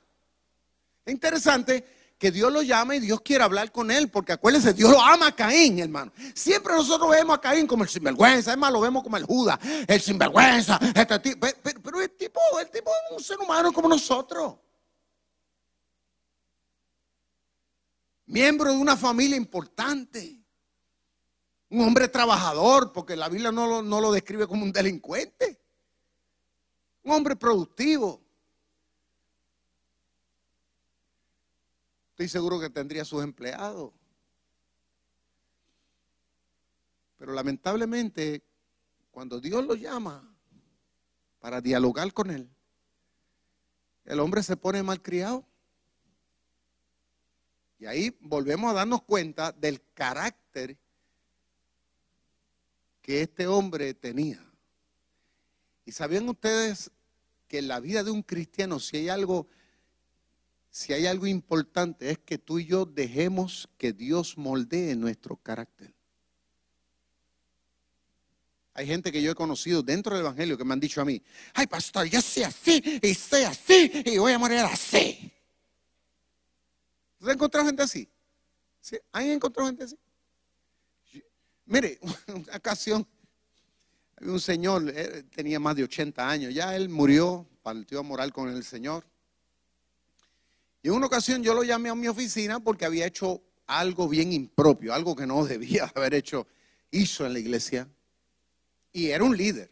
Es 1.06 1.12
interesante 1.12 1.84
que 2.18 2.32
Dios 2.32 2.52
lo 2.52 2.62
llama 2.62 2.96
y 2.96 3.00
Dios 3.00 3.20
quiere 3.20 3.44
hablar 3.44 3.70
con 3.70 3.92
él, 3.92 4.10
porque 4.10 4.32
acuérdense, 4.32 4.74
Dios 4.74 4.90
lo 4.90 5.00
ama 5.00 5.28
a 5.28 5.36
Caín, 5.36 5.78
hermano. 5.78 6.12
Siempre 6.34 6.74
nosotros 6.74 7.08
vemos 7.10 7.36
a 7.36 7.40
Caín 7.40 7.66
como 7.66 7.84
el 7.84 7.88
sinvergüenza, 7.88 8.50
es 8.50 8.58
más, 8.58 8.72
lo 8.72 8.80
vemos 8.80 9.04
como 9.04 9.16
el 9.16 9.24
Judas, 9.24 9.56
el 9.86 10.00
sinvergüenza, 10.00 10.80
este 10.94 11.18
tipo, 11.20 11.46
pero, 11.62 12.00
el 12.00 12.10
tipo, 12.10 12.40
el 12.60 12.70
tipo 12.70 12.90
es 12.90 13.16
un 13.16 13.22
ser 13.22 13.38
humano 13.38 13.72
como 13.72 13.88
nosotros. 13.88 14.56
Miembro 18.26 18.72
de 18.72 18.78
una 18.78 18.96
familia 18.96 19.36
importante. 19.36 20.42
Un 21.68 21.82
hombre 21.82 22.08
trabajador, 22.08 22.92
porque 22.92 23.14
la 23.14 23.28
Biblia 23.28 23.52
no 23.52 23.82
no 23.82 24.00
lo 24.00 24.10
describe 24.10 24.48
como 24.48 24.64
un 24.64 24.72
delincuente. 24.72 25.60
Un 27.04 27.12
hombre 27.12 27.36
productivo. 27.36 28.25
Estoy 32.16 32.28
seguro 32.28 32.58
que 32.58 32.70
tendría 32.70 33.04
sus 33.04 33.22
empleados. 33.22 33.92
Pero 37.18 37.34
lamentablemente, 37.34 38.42
cuando 39.10 39.38
Dios 39.38 39.62
lo 39.66 39.74
llama 39.74 40.26
para 41.40 41.60
dialogar 41.60 42.10
con 42.14 42.30
él, 42.30 42.48
el 44.06 44.18
hombre 44.20 44.42
se 44.42 44.56
pone 44.56 44.82
malcriado. 44.82 45.44
Y 47.78 47.84
ahí 47.84 48.16
volvemos 48.18 48.70
a 48.70 48.76
darnos 48.76 49.02
cuenta 49.02 49.52
del 49.52 49.82
carácter 49.92 50.78
que 53.02 53.20
este 53.20 53.46
hombre 53.46 53.92
tenía. 53.92 54.42
Y 55.84 55.92
sabían 55.92 56.26
ustedes 56.30 56.90
que 57.46 57.58
en 57.58 57.68
la 57.68 57.78
vida 57.78 58.02
de 58.02 58.10
un 58.10 58.22
cristiano, 58.22 58.80
si 58.80 58.96
hay 58.96 59.10
algo 59.10 59.48
si 60.76 60.92
hay 60.92 61.06
algo 61.06 61.26
importante 61.26 62.10
es 62.10 62.18
que 62.18 62.36
tú 62.36 62.58
y 62.58 62.66
yo 62.66 62.84
dejemos 62.84 63.66
que 63.78 63.94
Dios 63.94 64.36
moldee 64.36 64.94
nuestro 64.94 65.34
carácter. 65.34 65.94
Hay 68.74 68.86
gente 68.86 69.10
que 69.10 69.22
yo 69.22 69.32
he 69.32 69.34
conocido 69.34 69.82
dentro 69.82 70.14
del 70.14 70.26
Evangelio 70.26 70.58
que 70.58 70.66
me 70.66 70.74
han 70.74 70.80
dicho 70.80 71.00
a 71.00 71.06
mí, 71.06 71.22
ay 71.54 71.66
pastor, 71.66 72.04
yo 72.04 72.20
soy 72.20 72.42
así 72.42 73.00
y 73.02 73.14
soy 73.14 73.44
así 73.44 73.90
y 74.04 74.18
voy 74.18 74.34
a 74.34 74.38
morir 74.38 74.58
así. 74.58 75.32
¿Usted 77.20 77.30
ha 77.30 77.32
encontrado 77.32 77.66
gente 77.68 77.82
así? 77.82 78.06
¿Sí? 78.78 78.98
¿Han 79.12 79.30
encontrado 79.30 79.68
gente 79.70 79.84
así? 79.84 79.98
Mire, 81.64 81.98
una 82.28 82.54
ocasión, 82.54 83.08
un 84.20 84.40
señor, 84.40 84.92
tenía 85.34 85.58
más 85.58 85.74
de 85.74 85.84
80 85.84 86.28
años, 86.28 86.52
ya 86.52 86.76
él 86.76 86.90
murió, 86.90 87.48
partió 87.62 88.00
a 88.00 88.02
moral 88.02 88.30
con 88.30 88.50
el 88.50 88.62
Señor. 88.62 89.06
Y 90.86 90.88
en 90.88 90.94
una 90.94 91.06
ocasión 91.06 91.42
yo 91.42 91.52
lo 91.52 91.64
llamé 91.64 91.88
a 91.88 91.96
mi 91.96 92.06
oficina 92.06 92.60
porque 92.60 92.84
había 92.84 93.06
hecho 93.06 93.42
algo 93.66 94.08
bien 94.08 94.32
impropio, 94.32 94.94
algo 94.94 95.16
que 95.16 95.26
no 95.26 95.44
debía 95.44 95.90
haber 95.92 96.14
hecho, 96.14 96.46
hizo 96.92 97.26
en 97.26 97.32
la 97.32 97.40
iglesia. 97.40 97.88
Y 98.92 99.06
era 99.06 99.24
un 99.24 99.36
líder. 99.36 99.68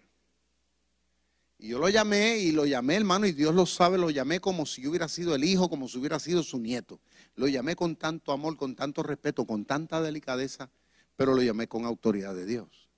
Y 1.56 1.68
yo 1.68 1.78
lo 1.78 1.88
llamé 1.88 2.38
y 2.38 2.50
lo 2.50 2.66
llamé, 2.66 2.96
hermano, 2.96 3.26
y 3.26 3.32
Dios 3.32 3.54
lo 3.54 3.64
sabe, 3.64 3.96
lo 3.96 4.10
llamé 4.10 4.40
como 4.40 4.66
si 4.66 4.88
hubiera 4.88 5.06
sido 5.06 5.36
el 5.36 5.44
hijo, 5.44 5.70
como 5.70 5.86
si 5.86 5.98
hubiera 5.98 6.18
sido 6.18 6.42
su 6.42 6.58
nieto. 6.58 6.98
Lo 7.36 7.46
llamé 7.46 7.76
con 7.76 7.94
tanto 7.94 8.32
amor, 8.32 8.56
con 8.56 8.74
tanto 8.74 9.04
respeto, 9.04 9.46
con 9.46 9.64
tanta 9.64 10.02
delicadeza, 10.02 10.68
pero 11.14 11.32
lo 11.32 11.42
llamé 11.42 11.68
con 11.68 11.84
autoridad 11.84 12.34
de 12.34 12.44
Dios. 12.44 12.88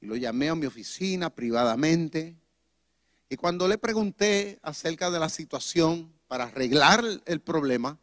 Y 0.00 0.06
lo 0.06 0.14
llamé 0.14 0.48
a 0.48 0.54
mi 0.54 0.66
oficina 0.66 1.28
privadamente. 1.28 2.36
Y 3.28 3.34
cuando 3.34 3.66
le 3.66 3.78
pregunté 3.78 4.60
acerca 4.62 5.10
de 5.10 5.18
la 5.18 5.28
situación, 5.28 6.16
para 6.28 6.44
arreglar 6.44 7.02
el 7.24 7.40
problema, 7.40 7.98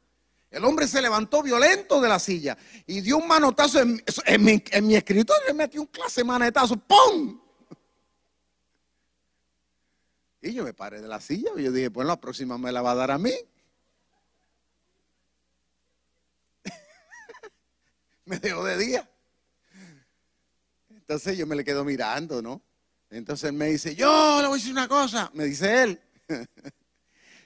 el 0.50 0.66
hombre 0.66 0.88
se 0.88 1.02
levantó 1.02 1.44
violento 1.44 2.02
de 2.02 2.10
la 2.10 2.18
silla 2.18 2.58
y 2.88 3.02
dio 3.02 3.18
un 3.18 3.28
manotazo 3.28 3.80
en, 3.82 4.02
mi, 4.44 4.96
escritorio 4.96 5.50
y 5.50 5.54
metió 5.54 5.82
un 5.82 5.88
clase 5.88 6.24
manetazo. 6.24 6.78
¡Pum! 6.78 7.42
Y 10.42 10.54
yo 10.54 10.64
me 10.64 10.74
paré 10.74 11.02
de 11.02 11.08
la 11.08 11.20
silla 11.20 11.52
y 11.58 11.64
yo 11.64 11.72
dije, 11.72 11.92
pues 11.92 12.08
la 12.08 12.20
próxima 12.20 12.58
me 12.58 12.72
la 12.72 12.82
va 12.82 12.92
a 12.92 12.96
dar 12.96 13.12
a 13.12 13.18
mí. 13.18 13.34
me 18.26 18.40
dejó 18.40 18.64
de 18.64 18.78
día. 18.78 19.10
Entonces 20.90 21.38
yo 21.38 21.46
me 21.46 21.56
le 21.56 21.64
quedo 21.64 21.84
mirando, 21.84 22.42
¿no? 22.42 22.62
Entonces 23.10 23.50
él 23.50 23.56
me 23.56 23.68
dice, 23.68 23.94
yo 23.94 24.42
le 24.42 24.48
voy 24.48 24.56
a 24.56 24.60
decir 24.60 24.72
una 24.72 24.88
cosa, 24.88 25.30
me 25.34 25.46
dice 25.46 25.84
él. 25.84 26.02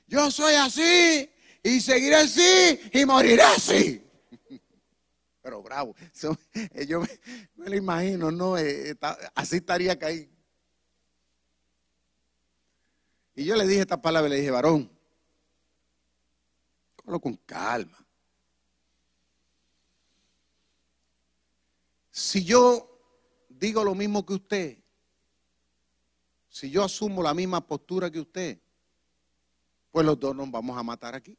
Yo 0.09 0.31
soy 0.31 0.55
así 0.55 1.29
y 1.61 1.79
seguiré 1.79 2.15
así 2.15 2.79
y 2.91 3.05
moriré 3.05 3.43
así. 3.43 4.03
Pero 5.39 5.61
bravo, 5.61 5.95
eh, 6.73 6.87
yo 6.87 7.01
me, 7.01 7.69
lo 7.69 7.75
imagino, 7.75 8.31
¿no? 8.31 8.57
Eh, 8.57 8.97
así 9.35 9.57
estaría 9.57 9.97
Caín. 9.99 10.35
Y 13.35 13.45
yo 13.45 13.55
le 13.55 13.67
dije 13.67 13.81
esta 13.81 14.01
palabra, 14.01 14.29
le 14.29 14.37
dije, 14.37 14.49
varón, 14.49 14.91
con 17.21 17.35
calma. 17.45 18.03
Si 22.09 22.43
yo 22.43 22.99
digo 23.47 23.83
lo 23.83 23.93
mismo 23.93 24.25
que 24.25 24.33
usted, 24.33 24.77
si 26.49 26.71
yo 26.71 26.83
asumo 26.83 27.21
la 27.21 27.35
misma 27.35 27.65
postura 27.65 28.09
que 28.09 28.19
usted, 28.19 28.59
pues 29.91 30.05
los 30.05 30.19
dos 30.19 30.35
nos 30.35 30.49
vamos 30.51 30.77
a 30.77 30.83
matar 30.83 31.15
aquí. 31.15 31.37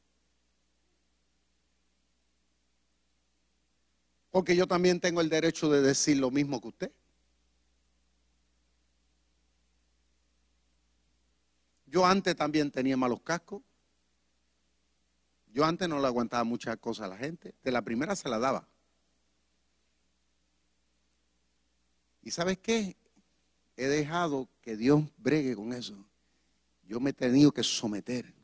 Porque 4.31 4.55
yo 4.55 4.67
también 4.67 5.01
tengo 5.01 5.21
el 5.21 5.29
derecho 5.29 5.71
de 5.71 5.83
decir 5.83 6.17
lo 6.19 6.31
mismo 6.31 6.61
que 6.61 6.69
usted. 6.69 6.93
Yo 11.87 12.07
antes 12.07 12.37
también 12.37 12.71
tenía 12.71 12.97
malos 12.97 13.21
cascos. 13.23 13.63
Yo 15.53 15.65
antes 15.65 15.89
no 15.89 15.99
le 15.99 16.07
aguantaba 16.07 16.45
muchas 16.45 16.77
cosas 16.77 17.07
a 17.07 17.09
la 17.09 17.17
gente. 17.17 17.55
De 17.65 17.73
la 17.73 17.83
primera 17.83 18.15
se 18.15 18.29
la 18.29 18.39
daba. 18.39 18.69
¿Y 22.23 22.31
sabes 22.31 22.59
qué? 22.59 22.97
He 23.77 23.87
dejado 23.87 24.49
que 24.61 24.77
Dios 24.77 25.03
bregue 25.19 25.57
con 25.57 25.73
eso. 25.73 26.07
Yo 26.85 27.01
me 27.01 27.11
he 27.11 27.13
tenido 27.13 27.51
que 27.51 27.65
someter. 27.65 28.40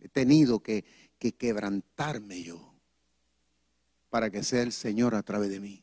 He 0.00 0.08
tenido 0.08 0.60
que, 0.60 0.84
que 1.18 1.32
quebrantarme 1.32 2.42
yo 2.42 2.74
para 4.10 4.30
que 4.30 4.42
sea 4.42 4.62
el 4.62 4.72
Señor 4.72 5.14
a 5.14 5.22
través 5.22 5.50
de 5.50 5.60
mí. 5.60 5.82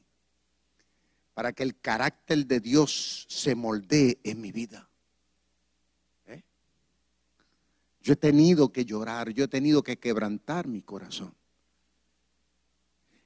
Para 1.33 1.53
que 1.53 1.63
el 1.63 1.79
carácter 1.79 2.45
de 2.45 2.59
Dios 2.59 3.25
se 3.29 3.55
moldee 3.55 4.19
en 4.23 4.41
mi 4.41 4.51
vida. 4.51 4.89
¿Eh? 6.25 6.43
Yo 8.01 8.13
he 8.13 8.17
tenido 8.17 8.71
que 8.71 8.85
llorar, 8.85 9.29
yo 9.29 9.45
he 9.45 9.47
tenido 9.47 9.81
que 9.83 9.97
quebrantar 9.97 10.67
mi 10.67 10.81
corazón. 10.81 11.33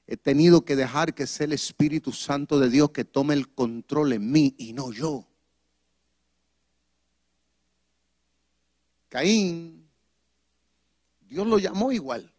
He 0.06 0.16
tenido 0.16 0.64
que 0.64 0.76
dejar 0.76 1.14
que 1.14 1.26
sea 1.26 1.46
el 1.46 1.52
Espíritu 1.52 2.12
Santo 2.12 2.58
de 2.58 2.68
Dios 2.68 2.90
que 2.90 3.04
tome 3.04 3.34
el 3.34 3.48
control 3.54 4.12
en 4.12 4.30
mí 4.30 4.54
y 4.58 4.72
no 4.72 4.92
yo. 4.92 5.26
Caín, 9.08 9.81
Dios 11.32 11.46
lo 11.46 11.58
llamó 11.58 11.90
igual. 11.92 12.30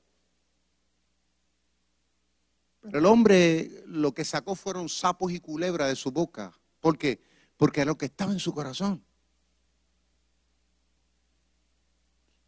Pero 2.80 3.00
el 3.00 3.06
hombre 3.08 3.84
lo 3.88 4.14
que 4.14 4.24
sacó 4.24 4.54
fueron 4.54 4.88
sapos 4.88 5.32
y 5.32 5.40
culebras 5.40 5.90
de 5.90 5.96
su 5.96 6.12
boca. 6.12 6.54
¿Por 6.80 7.00
qué? 7.00 7.20
Porque 7.58 7.82
era 7.82 7.90
lo 7.90 7.98
que 7.98 8.06
estaba 8.06 8.32
en 8.32 8.40
su 8.40 8.54
corazón. 8.54 9.04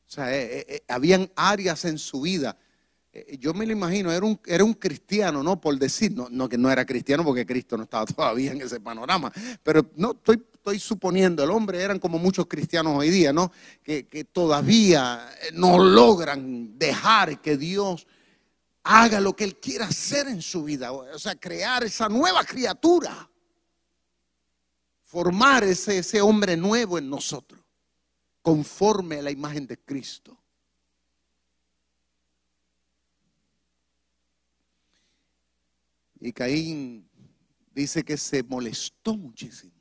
O 0.08 0.12
sea, 0.12 0.32
eh, 0.36 0.60
eh, 0.60 0.66
eh, 0.68 0.84
habían 0.88 1.32
áreas 1.36 1.84
en 1.86 1.98
su 1.98 2.22
vida 2.22 2.56
yo 3.40 3.54
me 3.54 3.66
lo 3.66 3.72
imagino, 3.72 4.12
era 4.12 4.26
un, 4.26 4.38
era 4.46 4.66
un 4.66 4.74
cristiano, 4.74 5.42
¿no? 5.42 5.62
Por 5.62 5.80
decir, 5.80 6.14
no, 6.14 6.50
que 6.50 6.58
no 6.58 6.70
era 6.70 6.86
cristiano 6.86 7.24
porque 7.24 7.46
Cristo 7.46 7.78
no 7.78 7.84
estaba 7.84 8.06
todavía 8.06 8.52
en 8.52 8.62
ese 8.62 8.82
panorama, 8.82 9.32
pero 9.64 9.90
no 9.96 10.12
estoy, 10.12 10.44
estoy 10.66 10.80
suponiendo, 10.80 11.44
el 11.44 11.52
hombre 11.52 11.80
eran 11.80 12.00
como 12.00 12.18
muchos 12.18 12.48
cristianos 12.48 12.98
hoy 12.98 13.12
día, 13.12 13.32
¿no? 13.32 13.52
Que, 13.84 14.08
que 14.08 14.24
todavía 14.24 15.30
no 15.54 15.78
logran 15.78 16.80
dejar 16.80 17.40
que 17.40 17.56
Dios 17.56 18.08
haga 18.82 19.20
lo 19.20 19.36
que 19.36 19.44
Él 19.44 19.60
quiera 19.60 19.86
hacer 19.86 20.28
en 20.28 20.42
su 20.42 20.64
vida, 20.64 20.92
o 20.92 21.20
sea, 21.20 21.36
crear 21.36 21.84
esa 21.84 22.10
nueva 22.10 22.44
criatura, 22.44 23.30
formar 25.04 25.64
ese, 25.64 26.00
ese 26.00 26.20
hombre 26.20 26.58
nuevo 26.58 26.98
en 26.98 27.12
nosotros, 27.12 27.62
conforme 28.42 29.20
a 29.20 29.22
la 29.22 29.30
imagen 29.30 29.68
de 29.68 29.78
Cristo. 29.78 30.36
Y 36.20 36.34
Caín 36.34 37.08
dice 37.72 38.04
que 38.04 38.18
se 38.18 38.42
molestó 38.42 39.16
muchísimo. 39.16 39.75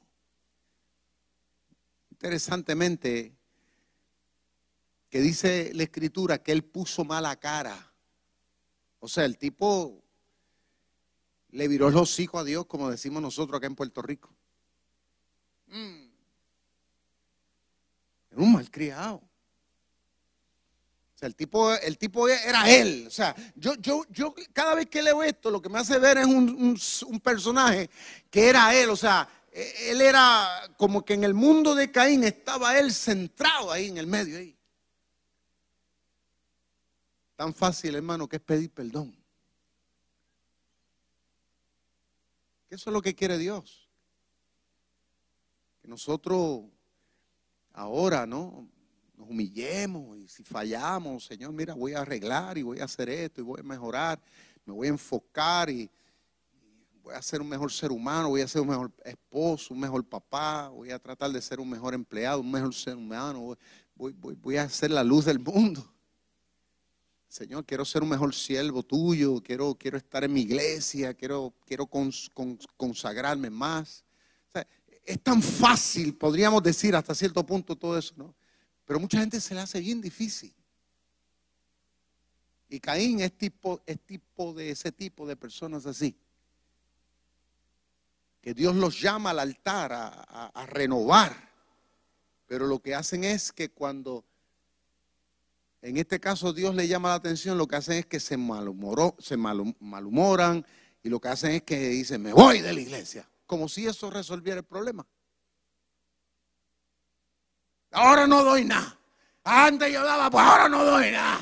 Interesantemente, 2.15 3.37
que 5.11 5.21
dice 5.21 5.73
la 5.75 5.83
escritura 5.83 6.43
que 6.43 6.53
él 6.53 6.63
puso 6.63 7.05
mala 7.05 7.35
cara. 7.41 7.93
O 9.01 9.09
sea, 9.09 9.25
el 9.25 9.37
tipo 9.37 10.01
le 11.51 11.67
viró 11.67 11.91
los 11.91 12.03
hocico 12.03 12.39
a 12.39 12.45
Dios, 12.45 12.67
como 12.67 12.89
decimos 12.89 13.21
nosotros 13.21 13.59
acá 13.59 13.67
en 13.67 13.75
Puerto 13.75 14.01
Rico. 14.01 14.33
Era 18.31 18.41
un 18.41 18.53
malcriado 18.53 19.21
el 21.25 21.35
tipo, 21.35 21.73
el 21.75 21.99
tipo 21.99 22.29
era 22.29 22.71
él. 22.71 23.05
O 23.07 23.11
sea, 23.11 23.35
yo, 23.55 23.75
yo, 23.77 24.05
yo 24.11 24.35
cada 24.53 24.75
vez 24.75 24.87
que 24.87 25.03
leo 25.03 25.23
esto, 25.23 25.51
lo 25.51 25.61
que 25.61 25.69
me 25.69 25.79
hace 25.79 25.99
ver 25.99 26.19
es 26.19 26.27
un, 26.27 26.79
un, 27.07 27.21
personaje 27.21 27.91
que 28.31 28.49
era 28.49 28.75
él. 28.75 28.91
O 28.91 28.97
sea, 28.97 29.29
él 29.55 30.01
era 30.01 30.69
como 30.77 31.05
que 31.05 31.15
en 31.15 31.23
el 31.23 31.33
mundo 31.33 31.77
de 31.77 31.93
Caín 31.93 32.25
estaba 32.25 32.77
él 32.77 32.93
centrado 32.93 33.71
ahí 33.71 33.87
en 33.87 33.99
el 33.99 34.07
medio. 34.07 34.37
Ahí. 34.37 34.57
Tan 37.37 37.55
fácil, 37.55 37.95
hermano, 37.95 38.29
que 38.29 38.37
es 38.37 38.43
pedir 38.43 38.71
perdón. 38.71 39.17
Que 42.69 42.75
eso 42.75 42.91
es 42.91 42.95
lo 42.95 43.01
que 43.01 43.15
quiere 43.15 43.39
Dios. 43.39 43.89
Que 45.81 45.89
nosotros 45.89 46.65
ahora, 47.73 48.27
¿no? 48.27 48.69
nos 49.17 49.29
humillemos 49.29 50.19
y 50.19 50.27
si 50.27 50.43
fallamos, 50.43 51.27
Señor, 51.27 51.53
mira, 51.53 51.75
voy 51.75 51.95
a 51.95 52.01
arreglar 52.01 52.59
y 52.59 52.63
voy 52.63 52.81
a 52.81 52.85
hacer 52.85 53.09
esto 53.09 53.41
y 53.41 53.45
voy 53.45 53.61
a 53.61 53.63
mejorar, 53.63 54.21
me 54.65 54.73
voy 54.73 54.89
a 54.89 54.91
enfocar 54.91 55.71
y, 55.71 55.89
voy 57.05 57.15
a 57.15 57.21
ser 57.21 57.43
un 57.43 57.49
mejor 57.51 57.71
ser 57.71 57.93
humano, 57.93 58.31
voy 58.31 58.41
a 58.41 58.49
ser 58.49 58.63
un 58.63 58.69
mejor 58.69 58.91
esposo, 59.05 59.75
un 59.75 59.81
mejor 59.81 60.03
papá, 60.09 60.71
voy 60.71 60.91
a 60.91 60.99
tratar 60.99 61.31
de 61.31 61.43
ser 61.43 61.61
un 61.61 61.69
mejor 61.69 61.93
empleado, 61.93 62.41
un 62.41 62.51
mejor 62.51 62.75
ser 62.75 62.97
humano, 62.97 63.55
voy, 63.95 64.15
voy, 64.15 64.35
voy 64.35 64.57
a 64.57 64.67
ser 64.71 64.91
la 64.91 65.05
luz 65.05 65.27
del 65.27 65.39
mundo. 65.39 65.87
Señor, 67.29 67.67
quiero 67.67 67.85
ser 67.85 68.03
un 68.03 68.09
mejor 68.09 68.35
siervo 68.35 68.83
tuyo, 68.83 69.43
quiero, 69.43 69.75
quiero 69.75 69.99
estar 69.99 70.25
en 70.25 70.33
mi 70.33 70.41
iglesia, 70.43 71.13
quiero, 71.13 71.53
quiero 71.67 71.87
consagrarme 72.77 73.51
más. 73.51 74.03
es 75.05 75.23
tan 75.23 75.43
fácil, 75.43 76.17
podríamos 76.17 76.63
decir 76.63 76.97
hasta 76.97 77.15
cierto 77.15 77.45
punto 77.45 77.77
todo 77.77 77.99
eso, 77.99 78.15
¿no? 78.17 78.35
Pero 78.87 78.99
mucha 78.99 79.21
gente 79.21 79.41
se 79.41 79.55
le 79.55 79.61
hace 79.61 79.79
bien 79.79 80.01
difícil. 80.01 80.55
Y 82.67 82.81
Caín 82.81 83.21
es 83.21 83.37
tipo, 83.37 83.83
es 83.85 84.01
tipo 84.01 84.55
de 84.55 84.71
ese 84.71 84.91
tipo 84.91 85.27
de 85.27 85.37
personas 85.37 85.85
así. 85.85 86.17
Que 88.45 88.53
Dios 88.53 88.77
los 88.77 89.01
llama 89.01 89.31
al 89.31 89.39
altar 89.39 89.91
a, 89.91 90.67
renovar. 90.67 91.35
Pero 92.47 92.67
lo 92.67 92.79
que 92.79 92.95
hacen 92.95 93.25
es 93.25 93.51
que 93.51 93.71
cuando, 93.71 94.23
en 95.81 95.97
este 95.97 96.21
caso 96.21 96.53
Dios 96.53 96.75
le 96.75 96.87
llama 96.87 97.09
la 97.09 97.15
atención, 97.15 97.57
lo 97.57 97.67
que 97.67 97.77
hacen 97.77 97.95
es 98.01 98.05
que 98.05 98.21
se, 98.21 98.37
malhumoró, 98.37 99.17
se 99.19 99.39
malhumoran 99.39 100.67
y 101.03 101.09
lo 101.09 101.21
que 101.23 101.29
hacen 101.29 101.53
es 101.53 101.63
que 101.63 101.89
dicen, 101.89 102.21
me 102.21 102.35
voy 102.35 102.61
de 102.61 102.75
la 102.75 102.81
iglesia. 102.83 103.27
Como 103.47 103.67
si 103.67 103.87
eso 103.87 104.11
resolviera 104.11 104.59
el 104.59 104.67
problema. 104.67 105.07
Ahora 107.93 108.27
no 108.27 108.45
doy 108.45 108.67
nada. 108.67 108.99
Antes 109.43 109.91
yo 109.91 110.05
daba, 110.05 110.31
pues 110.31 110.45
ahora 110.45 110.69
no 110.69 110.85
doy 110.85 111.13
nada. 111.13 111.41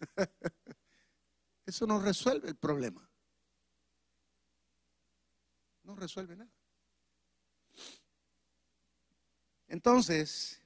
Eso 1.64 1.86
no 1.86 1.98
resuelve 1.98 2.50
el 2.50 2.56
problema. 2.56 3.07
No 5.88 5.96
resuelve 5.96 6.36
nada. 6.36 6.50
Entonces, 9.68 10.60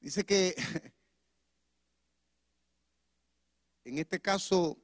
dice 0.00 0.22
que 0.26 0.54
en 3.84 3.96
este 3.96 4.20
caso 4.20 4.76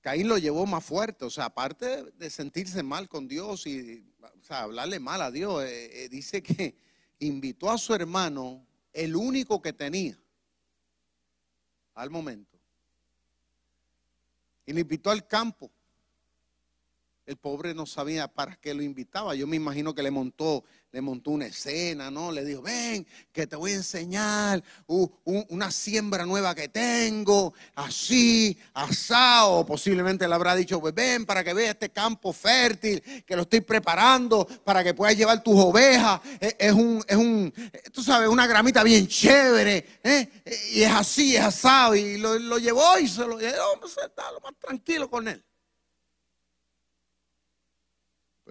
Caín 0.00 0.26
lo 0.26 0.38
llevó 0.38 0.64
más 0.64 0.82
fuerte, 0.82 1.26
o 1.26 1.30
sea, 1.30 1.44
aparte 1.44 2.12
de 2.12 2.30
sentirse 2.30 2.82
mal 2.82 3.06
con 3.06 3.28
Dios 3.28 3.66
y 3.66 4.10
o 4.22 4.42
sea, 4.42 4.62
hablarle 4.62 4.98
mal 4.98 5.20
a 5.20 5.30
Dios, 5.30 5.64
eh, 5.64 6.04
eh, 6.04 6.08
dice 6.08 6.42
que 6.42 6.78
invitó 7.18 7.70
a 7.70 7.76
su 7.76 7.94
hermano, 7.94 8.66
el 8.90 9.14
único 9.14 9.60
que 9.60 9.74
tenía, 9.74 10.18
al 11.92 12.08
momento, 12.08 12.58
y 14.64 14.72
le 14.72 14.80
invitó 14.80 15.10
al 15.10 15.28
campo. 15.28 15.73
El 17.26 17.38
pobre 17.38 17.72
no 17.72 17.86
sabía 17.86 18.28
para 18.28 18.56
qué 18.56 18.74
lo 18.74 18.82
invitaba. 18.82 19.34
Yo 19.34 19.46
me 19.46 19.56
imagino 19.56 19.94
que 19.94 20.02
le 20.02 20.10
montó, 20.10 20.62
le 20.92 21.00
montó 21.00 21.30
una 21.30 21.46
escena, 21.46 22.10
¿no? 22.10 22.30
Le 22.30 22.44
dijo, 22.44 22.60
ven, 22.60 23.06
que 23.32 23.46
te 23.46 23.56
voy 23.56 23.70
a 23.70 23.76
enseñar 23.76 24.62
una 24.86 25.70
siembra 25.70 26.26
nueva 26.26 26.54
que 26.54 26.68
tengo, 26.68 27.54
así, 27.76 28.58
asado. 28.74 29.64
Posiblemente 29.64 30.28
le 30.28 30.34
habrá 30.34 30.54
dicho, 30.54 30.78
pues 30.82 30.94
ven 30.94 31.24
para 31.24 31.42
que 31.42 31.54
veas 31.54 31.70
este 31.70 31.88
campo 31.88 32.30
fértil, 32.30 33.02
que 33.24 33.36
lo 33.36 33.42
estoy 33.42 33.62
preparando 33.62 34.46
para 34.62 34.84
que 34.84 34.92
puedas 34.92 35.16
llevar 35.16 35.42
tus 35.42 35.58
ovejas. 35.58 36.20
Es, 36.38 36.74
un, 36.74 37.02
es 37.08 37.16
un, 37.16 37.54
tú 37.90 38.02
sabes, 38.02 38.28
una 38.28 38.46
gramita 38.46 38.82
bien 38.82 39.06
chévere. 39.06 39.86
¿eh? 40.02 40.28
Y 40.72 40.82
es 40.82 40.92
así, 40.92 41.36
es 41.36 41.42
asado. 41.42 41.94
Y 41.94 42.18
lo, 42.18 42.58
llevó 42.58 42.98
y 42.98 43.08
se 43.08 43.26
lo 43.26 43.38
llevó, 43.38 43.80
pues, 43.80 43.96
está 43.96 44.30
lo 44.30 44.40
más 44.40 44.52
tranquilo 44.58 45.08
con 45.08 45.26
él. 45.26 45.42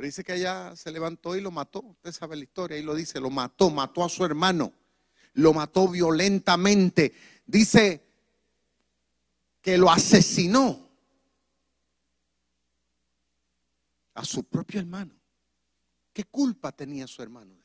Dice 0.07 0.23
que 0.23 0.33
allá 0.33 0.75
se 0.75 0.91
levantó 0.91 1.35
y 1.35 1.41
lo 1.41 1.49
mató. 1.49 1.79
Usted 1.79 2.11
sabe 2.11 2.35
la 2.35 2.43
historia, 2.43 2.75
ahí 2.77 2.83
lo 2.83 2.93
dice, 2.93 3.19
lo 3.19 3.29
mató, 3.29 3.69
mató 3.69 4.03
a 4.03 4.09
su 4.09 4.25
hermano. 4.25 4.73
Lo 5.33 5.53
mató 5.53 5.87
violentamente. 5.87 7.13
Dice 7.45 8.03
que 9.61 9.77
lo 9.77 9.89
asesinó 9.89 10.89
a 14.13 14.25
su 14.25 14.43
propio 14.43 14.81
hermano. 14.81 15.13
¿Qué 16.11 16.25
culpa 16.25 16.71
tenía 16.71 17.07
su 17.07 17.23
hermano? 17.23 17.55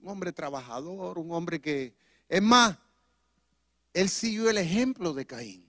Un 0.00 0.08
hombre 0.08 0.32
trabajador, 0.32 1.18
un 1.18 1.32
hombre 1.32 1.60
que, 1.60 1.96
es 2.28 2.42
más, 2.42 2.76
él 3.96 4.10
siguió 4.10 4.50
el 4.50 4.58
ejemplo 4.58 5.14
de 5.14 5.26
Caín, 5.26 5.66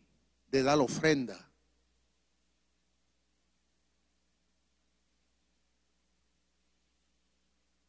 de 0.49 0.61
dar 0.61 0.77
ofrenda. 0.79 1.49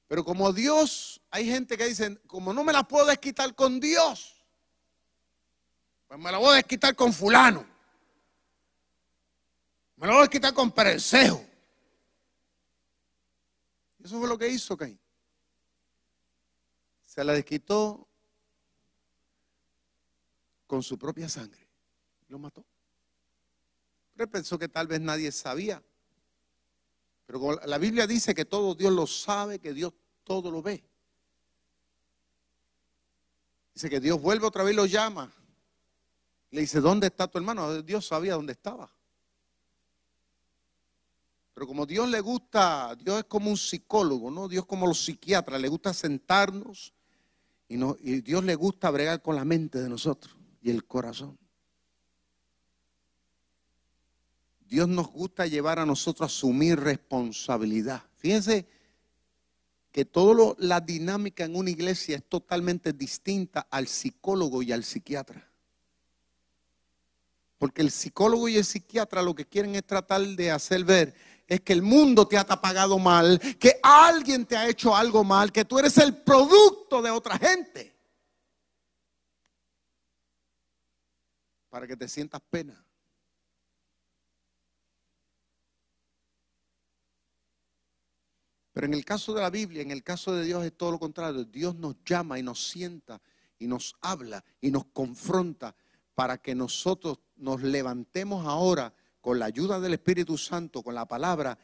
Pero 0.07 0.24
como 0.24 0.53
Dios, 0.53 1.20
hay 1.28 1.45
gente 1.45 1.76
que 1.76 1.86
dice, 1.86 2.16
como 2.28 2.53
no 2.53 2.62
me 2.62 2.72
la 2.72 2.84
puedo 2.84 3.07
desquitar 3.07 3.53
con 3.57 3.80
Dios, 3.80 4.47
pues 6.07 6.20
me 6.20 6.30
la 6.30 6.39
voy 6.39 6.51
a 6.51 6.57
desquitar 6.59 6.95
con 6.95 7.12
fulano. 7.12 7.66
Me 9.97 10.07
la 10.07 10.12
voy 10.12 10.20
a 10.20 10.26
desquitar 10.26 10.55
con 10.55 10.70
Perencejo. 10.70 11.45
Eso 13.99 14.20
fue 14.20 14.28
lo 14.28 14.39
que 14.39 14.47
hizo 14.47 14.76
Caín. 14.76 15.01
Se 17.05 17.24
la 17.24 17.32
desquitó 17.32 18.08
con 20.69 20.83
su 20.85 20.97
propia 20.97 21.29
sangre. 21.29 21.66
Lo 22.29 22.39
mató. 22.39 22.64
Pero 24.12 24.25
él 24.27 24.31
pensó 24.31 24.57
que 24.57 24.69
tal 24.69 24.87
vez 24.87 25.01
nadie 25.01 25.33
sabía. 25.33 25.83
Pero 27.27 27.59
la 27.66 27.79
Biblia 27.79 28.07
dice 28.07 28.35
que 28.35 28.45
todo 28.45 28.75
Dios 28.75 28.93
lo 28.93 29.07
sabe, 29.07 29.59
que 29.59 29.73
Dios 29.73 29.93
todo 30.23 30.51
lo 30.51 30.62
ve. 30.62 30.85
Dice 33.75 33.91
que 33.91 33.99
Dios 33.99 34.21
vuelve 34.21 34.47
otra 34.47 34.62
vez 34.62 34.75
y 34.75 34.77
lo 34.77 34.87
llama. 34.87 35.33
Le 36.51 36.61
dice, 36.61 36.81
¿dónde 36.81 37.09
está 37.09 37.27
tu 37.27 37.39
hermano? 37.39 37.83
Dios 37.83 38.07
sabía 38.07 38.35
dónde 38.35 38.53
estaba. 38.53 38.91
Pero 41.55 41.66
como 41.66 41.87
Dios 41.87 42.09
le 42.09 42.21
gusta, 42.21 42.95
Dios 42.95 43.19
es 43.19 43.25
como 43.25 43.51
un 43.51 43.57
psicólogo, 43.57 44.31
¿no? 44.31 44.49
Dios 44.49 44.64
como 44.66 44.87
los 44.87 45.05
psiquiatras, 45.05 45.61
le 45.61 45.69
gusta 45.69 45.93
sentarnos 45.93 46.93
y, 47.69 48.21
Dios 48.21 48.45
le 48.45 48.55
gusta 48.55 48.91
bregar 48.91 49.23
con 49.23 49.35
la 49.35 49.45
mente 49.45 49.81
de 49.81 49.89
nosotros 49.89 50.38
y 50.61 50.71
el 50.71 50.85
corazón. 50.85 51.39
Dios 54.69 54.87
nos 54.89 55.09
gusta 55.09 55.47
llevar 55.47 55.79
a 55.79 55.87
nosotros 55.87 56.23
a 56.23 56.33
asumir 56.33 56.79
responsabilidad. 56.79 58.03
Fíjense 58.17 58.67
que 59.91 60.05
toda 60.05 60.55
la 60.59 60.81
dinámica 60.81 61.45
en 61.45 61.57
una 61.57 61.71
iglesia 61.71 62.17
es 62.17 62.29
totalmente 62.29 62.93
distinta 62.93 63.67
al 63.71 63.89
psicólogo 63.89 64.63
y 64.63 64.73
al 64.73 64.85
psiquiatra. 64.85 65.51
Porque 67.57 67.83
el 67.83 67.91
psicólogo 67.91 68.49
y 68.49 68.57
el 68.57 68.65
psiquiatra 68.65 69.23
lo 69.23 69.35
que 69.35 69.47
quieren 69.47 69.75
es 69.75 69.85
tratar 69.85 70.21
de 70.21 70.51
hacer 70.51 70.85
ver 70.85 71.15
es 71.49 71.63
que 71.63 71.73
el 71.73 71.81
mundo 71.81 72.29
te 72.29 72.37
ha 72.37 72.45
pagado 72.45 72.99
mal, 72.99 73.41
que 73.59 73.81
alguien 73.83 74.45
te 74.45 74.55
ha 74.55 74.69
hecho 74.69 74.95
algo 74.95 75.25
mal, 75.25 75.51
que 75.51 75.65
tú 75.65 75.79
eres 75.79 75.97
el 75.97 76.15
producto 76.15 77.01
de 77.01 77.11
otra 77.11 77.39
gente. 77.39 77.97
Para 81.69 81.87
que 81.87 81.97
te 81.97 82.09
sientas 82.09 82.41
pena. 82.51 82.85
Pero 88.73 88.87
en 88.87 88.95
el 88.95 89.05
caso 89.05 89.35
de 89.35 89.41
la 89.41 89.51
Biblia, 89.51 89.83
en 89.83 89.91
el 89.91 90.05
caso 90.05 90.33
de 90.33 90.45
Dios 90.45 90.64
es 90.64 90.77
todo 90.77 90.93
lo 90.93 90.99
contrario. 91.01 91.45
Dios 91.45 91.75
nos 91.75 91.97
llama 92.05 92.39
y 92.39 92.45
nos 92.45 92.69
sienta 92.69 93.21
y 93.59 93.66
nos 93.66 93.97
habla 94.01 94.45
y 94.61 94.71
nos 94.71 94.85
confronta 94.87 95.75
para 96.14 96.39
que 96.39 96.55
nosotros 96.55 97.19
nos 97.35 97.62
levantemos 97.62 98.47
ahora 98.47 98.95
con 99.21 99.39
la 99.41 99.47
ayuda 99.47 99.81
del 99.81 99.95
Espíritu 99.95 100.39
Santo, 100.39 100.83
con 100.83 100.95
la 100.95 101.09
palabra, 101.09 101.59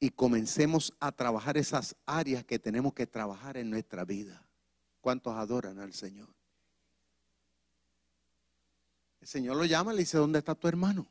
y 0.00 0.10
comencemos 0.10 0.94
a 1.00 1.12
trabajar 1.12 1.58
esas 1.58 1.96
áreas 2.06 2.44
que 2.44 2.58
tenemos 2.58 2.94
que 2.94 3.06
trabajar 3.06 3.56
en 3.56 3.68
nuestra 3.68 4.04
vida. 4.04 4.46
¿Cuántos 5.00 5.36
adoran 5.36 5.78
al 5.80 5.92
Señor? 5.92 6.37
El 9.20 9.26
Señor 9.26 9.56
lo 9.56 9.64
llama 9.64 9.92
y 9.92 9.96
le 9.96 10.02
dice, 10.02 10.18
¿dónde 10.18 10.38
está 10.38 10.54
tu 10.54 10.68
hermano? 10.68 11.06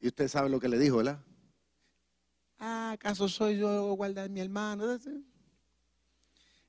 Y 0.00 0.08
usted 0.08 0.28
sabe 0.28 0.48
lo 0.48 0.60
que 0.60 0.68
le 0.68 0.78
dijo, 0.78 0.98
¿verdad? 0.98 1.20
Ah, 2.58 2.92
¿acaso 2.92 3.28
soy 3.28 3.58
yo 3.58 3.92
guardar 3.94 4.30
mi 4.30 4.40
hermano? 4.40 4.98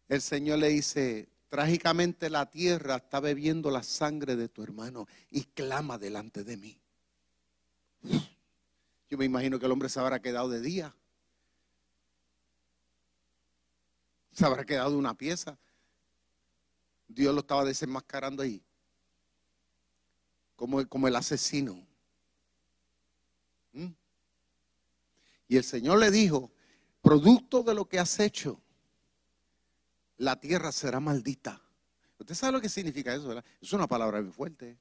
El 0.08 0.22
Señor 0.22 0.60
le 0.60 0.70
dice, 0.70 1.30
trágicamente 1.50 2.30
la 2.30 2.50
tierra 2.50 2.96
está 2.96 3.20
bebiendo 3.20 3.70
la 3.70 3.84
sangre 3.84 4.36
de 4.36 4.50
tu 4.50 4.64
hermano 4.64 5.08
y 5.30 5.44
clama 5.44 5.98
delante 5.98 6.44
de 6.44 6.58
mí. 6.58 6.82
Yo 9.10 9.18
me 9.18 9.26
imagino 9.26 9.60
que 9.60 9.66
el 9.66 9.72
hombre 9.72 9.90
se 9.90 10.00
habrá 10.00 10.20
quedado 10.20 10.50
de 10.50 10.62
día. 10.62 10.96
Se 14.32 14.46
habrá 14.46 14.64
quedado 14.66 14.98
una 14.98 15.16
pieza. 15.16 15.58
Dios 17.08 17.34
lo 17.34 17.42
estaba 17.42 17.66
desenmascarando 17.66 18.44
ahí 18.44 18.64
como, 20.60 21.08
el 21.08 21.16
asesino. 21.16 21.88
¿Mm? 23.72 23.88
Y 25.48 25.58
el 25.58 25.64
Señor 25.64 26.00
le 26.00 26.12
dijo, 26.12 26.52
producto 27.02 27.64
de 27.64 27.74
lo 27.74 27.88
que 27.88 27.98
has 27.98 28.20
hecho, 28.20 28.62
la 30.18 30.40
tierra 30.40 30.72
será 30.72 31.00
maldita. 31.00 31.62
¿Usted 32.18 32.36
sabe 32.36 32.52
lo 32.52 32.62
que 32.62 32.68
significa 32.68 33.16
eso? 33.16 33.42
Es 33.62 33.72
una 33.72 33.88
palabra 33.88 34.22
muy 34.22 34.32
fuerte. 34.32 34.78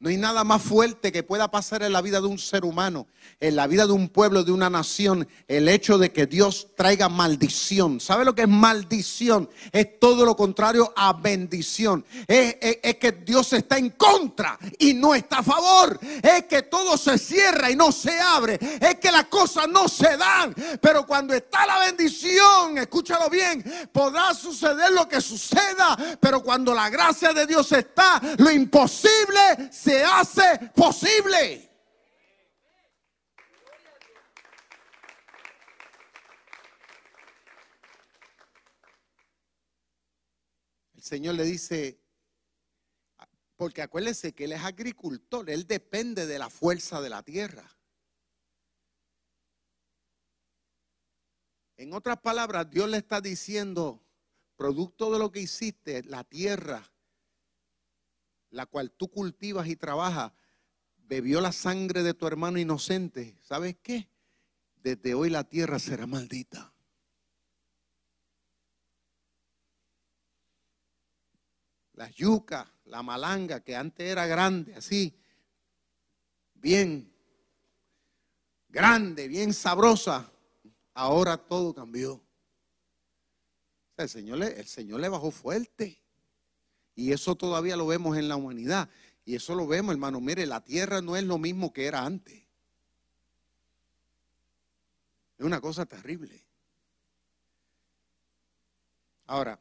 No 0.00 0.08
hay 0.08 0.16
nada 0.16 0.44
más 0.44 0.62
fuerte 0.62 1.12
que 1.12 1.22
pueda 1.22 1.50
pasar 1.50 1.82
en 1.82 1.92
la 1.92 2.00
vida 2.00 2.22
de 2.22 2.26
un 2.26 2.38
ser 2.38 2.64
humano, 2.64 3.06
en 3.38 3.54
la 3.54 3.66
vida 3.66 3.86
de 3.86 3.92
un 3.92 4.08
pueblo, 4.08 4.44
de 4.44 4.50
una 4.50 4.70
nación, 4.70 5.28
el 5.46 5.68
hecho 5.68 5.98
de 5.98 6.10
que 6.10 6.24
Dios 6.24 6.68
traiga 6.74 7.10
maldición. 7.10 8.00
¿Sabe 8.00 8.24
lo 8.24 8.34
que 8.34 8.42
es 8.42 8.48
maldición? 8.48 9.50
Es 9.72 10.00
todo 10.00 10.24
lo 10.24 10.36
contrario 10.36 10.90
a 10.96 11.12
bendición. 11.12 12.02
Es, 12.26 12.56
que 12.96 13.12
Dios 13.12 13.52
está 13.52 13.76
en 13.76 13.90
contra 13.90 14.58
y 14.78 14.94
no 14.94 15.14
está 15.14 15.40
a 15.40 15.42
favor. 15.42 16.00
Es 16.22 16.44
que 16.44 16.62
todo 16.62 16.96
se 16.96 17.18
cierra 17.18 17.70
y 17.70 17.76
no 17.76 17.92
se 17.92 18.18
abre. 18.18 18.58
Es 18.80 18.94
que 18.94 19.12
las 19.12 19.26
cosas 19.26 19.68
no 19.68 19.86
se 19.86 20.16
dan. 20.16 20.54
Pero 20.80 21.04
cuando 21.06 21.34
está 21.34 21.66
la 21.66 21.78
bendición, 21.78 22.78
escúchalo 22.78 23.28
bien, 23.28 23.62
podrá 23.92 24.32
suceder 24.32 24.92
lo 24.92 25.06
que 25.06 25.20
suceda. 25.20 25.94
Pero 26.18 26.42
cuando 26.42 26.72
la 26.72 26.88
gracia 26.88 27.34
de 27.34 27.46
Dios 27.46 27.70
está, 27.72 28.18
lo 28.38 28.50
imposible 28.50 29.68
se 29.70 29.89
hace 29.98 30.70
posible. 30.74 31.68
El 40.94 41.02
Señor 41.02 41.34
le 41.34 41.44
dice, 41.44 42.00
porque 43.56 43.82
acuérdense 43.82 44.32
que 44.32 44.44
Él 44.44 44.52
es 44.52 44.62
agricultor, 44.62 45.50
Él 45.50 45.66
depende 45.66 46.26
de 46.26 46.38
la 46.38 46.48
fuerza 46.50 47.00
de 47.00 47.10
la 47.10 47.22
tierra. 47.22 47.76
En 51.76 51.94
otras 51.94 52.18
palabras, 52.20 52.70
Dios 52.70 52.88
le 52.88 52.98
está 52.98 53.20
diciendo, 53.20 54.06
producto 54.56 55.10
de 55.10 55.18
lo 55.18 55.32
que 55.32 55.40
hiciste, 55.40 56.02
la 56.02 56.24
tierra 56.24 56.90
la 58.50 58.66
cual 58.66 58.90
tú 58.92 59.08
cultivas 59.08 59.66
y 59.68 59.76
trabajas, 59.76 60.32
bebió 60.96 61.40
la 61.40 61.52
sangre 61.52 62.02
de 62.02 62.14
tu 62.14 62.26
hermano 62.26 62.58
inocente, 62.58 63.36
¿sabes 63.42 63.76
qué? 63.82 64.08
Desde 64.76 65.14
hoy 65.14 65.30
la 65.30 65.44
tierra 65.44 65.78
será 65.78 66.06
maldita. 66.06 66.72
las 72.00 72.14
yucas, 72.14 72.66
la 72.86 73.02
malanga, 73.02 73.60
que 73.60 73.76
antes 73.76 74.10
era 74.10 74.26
grande, 74.26 74.74
así, 74.74 75.14
bien 76.54 77.14
grande, 78.70 79.28
bien 79.28 79.52
sabrosa, 79.52 80.32
ahora 80.94 81.36
todo 81.36 81.74
cambió. 81.74 82.24
el, 83.98 84.08
Señor 84.08 84.42
el 84.42 84.66
Señor 84.66 85.00
le 85.00 85.10
bajó 85.10 85.30
fuerte. 85.30 85.99
Y 86.94 87.12
eso 87.12 87.34
todavía 87.34 87.76
lo 87.76 87.86
vemos 87.86 88.16
en 88.16 88.28
la 88.28 88.36
humanidad. 88.36 88.88
Y 89.24 89.36
eso 89.36 89.54
lo 89.54 89.66
vemos, 89.66 89.92
hermano. 89.92 90.20
Mire, 90.20 90.46
la 90.46 90.62
tierra 90.62 91.00
no 91.00 91.16
es 91.16 91.24
lo 91.24 91.38
mismo 91.38 91.72
que 91.72 91.86
era 91.86 92.04
antes. 92.04 92.42
Es 95.38 95.46
una 95.46 95.60
cosa 95.60 95.86
terrible. 95.86 96.44
Ahora, 99.26 99.58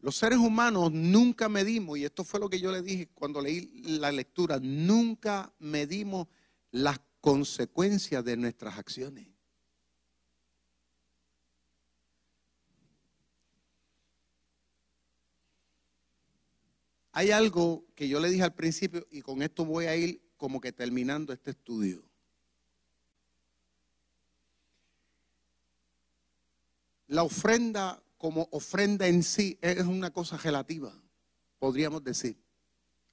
los 0.00 0.14
seres 0.14 0.38
humanos 0.38 0.92
nunca 0.92 1.48
medimos, 1.48 1.98
y 1.98 2.04
esto 2.04 2.24
fue 2.24 2.38
lo 2.38 2.48
que 2.48 2.60
yo 2.60 2.70
le 2.70 2.82
dije 2.82 3.08
cuando 3.14 3.40
leí 3.40 3.82
la 3.98 4.12
lectura, 4.12 4.60
nunca 4.60 5.52
medimos 5.58 6.28
las 6.70 7.00
consecuencias 7.20 8.24
de 8.24 8.36
nuestras 8.36 8.78
acciones. 8.78 9.37
Hay 17.18 17.32
algo 17.32 17.84
que 17.96 18.06
yo 18.08 18.20
le 18.20 18.30
dije 18.30 18.44
al 18.44 18.54
principio 18.54 19.04
y 19.10 19.22
con 19.22 19.42
esto 19.42 19.64
voy 19.64 19.86
a 19.86 19.96
ir 19.96 20.22
como 20.36 20.60
que 20.60 20.70
terminando 20.70 21.32
este 21.32 21.50
estudio. 21.50 22.08
La 27.08 27.24
ofrenda 27.24 28.00
como 28.18 28.46
ofrenda 28.52 29.08
en 29.08 29.24
sí 29.24 29.58
es 29.60 29.82
una 29.82 30.12
cosa 30.12 30.36
relativa, 30.36 30.94
podríamos 31.58 32.04
decir. 32.04 32.40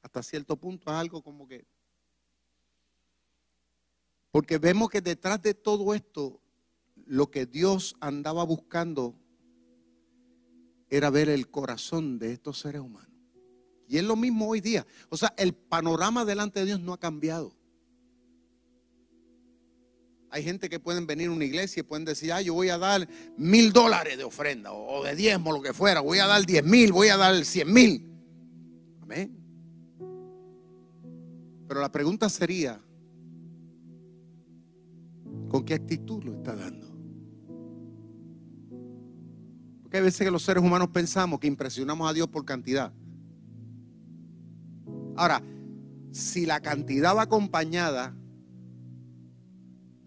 Hasta 0.03 0.22
cierto 0.22 0.56
punto 0.56 0.91
es 0.91 0.95
algo 0.95 1.24
como 1.24 1.47
que... 1.47 1.66
Porque 4.30 4.60
vemos 4.60 4.91
que 4.91 5.01
detrás 5.01 5.41
de 5.41 5.56
todo 5.56 5.95
esto, 5.95 6.39
lo 7.08 7.32
que 7.32 7.47
Dios 7.47 7.95
andaba 8.01 8.43
buscando 8.43 9.16
era 10.91 11.10
ver 11.10 11.28
el 11.28 11.49
corazón 11.49 12.20
de 12.20 12.34
estos 12.34 12.60
seres 12.60 12.82
humanos. 12.82 13.14
Y 13.88 13.98
es 13.98 14.04
lo 14.04 14.16
mismo 14.16 14.48
hoy 14.48 14.62
día. 14.62 14.86
O 15.10 15.18
sea, 15.18 15.34
el 15.38 15.54
panorama 15.54 16.26
delante 16.26 16.60
de 16.60 16.66
Dios 16.68 16.80
no 16.80 16.94
ha 16.94 17.00
cambiado. 17.00 17.56
Hay 20.32 20.44
gente 20.44 20.70
que 20.70 20.80
pueden 20.82 21.08
venir 21.08 21.30
a 21.30 21.32
una 21.32 21.46
iglesia 21.46 21.80
y 21.80 21.84
pueden 21.84 22.04
decir, 22.04 22.34
ah, 22.34 22.42
yo 22.42 22.54
voy 22.54 22.68
a 22.70 22.78
dar 22.78 23.08
mil 23.38 23.72
dólares 23.72 24.18
de 24.18 24.26
ofrenda 24.26 24.74
o 24.74 25.04
de 25.04 25.16
diezmo, 25.16 25.54
lo 25.54 25.62
que 25.62 25.74
fuera. 25.74 26.02
Voy 26.02 26.20
a 26.20 26.28
dar 26.28 26.46
diez 26.46 26.66
mil, 26.66 26.92
voy 26.92 27.08
a 27.08 27.16
dar 27.16 27.46
cien 27.46 27.72
mil. 27.72 28.12
Amén. 29.02 29.38
Pero 31.68 31.80
la 31.80 31.90
pregunta 31.92 32.28
sería, 32.28 32.82
¿con 35.48 35.64
qué 35.64 35.76
actitud 35.76 36.24
lo 36.24 36.34
está 36.34 36.56
dando? 36.56 36.88
Porque 39.82 39.98
hay 39.98 40.04
veces 40.04 40.26
que 40.26 40.32
los 40.32 40.44
seres 40.44 40.62
humanos 40.62 40.90
pensamos 40.90 41.40
que 41.40 41.48
impresionamos 41.48 42.10
a 42.10 42.14
Dios 42.14 42.28
por 42.28 42.44
cantidad. 42.44 42.92
Ahora, 45.16 45.41
si 46.11 46.45
la 46.45 46.59
cantidad 46.61 47.16
va 47.16 47.24
acompañada, 47.24 48.16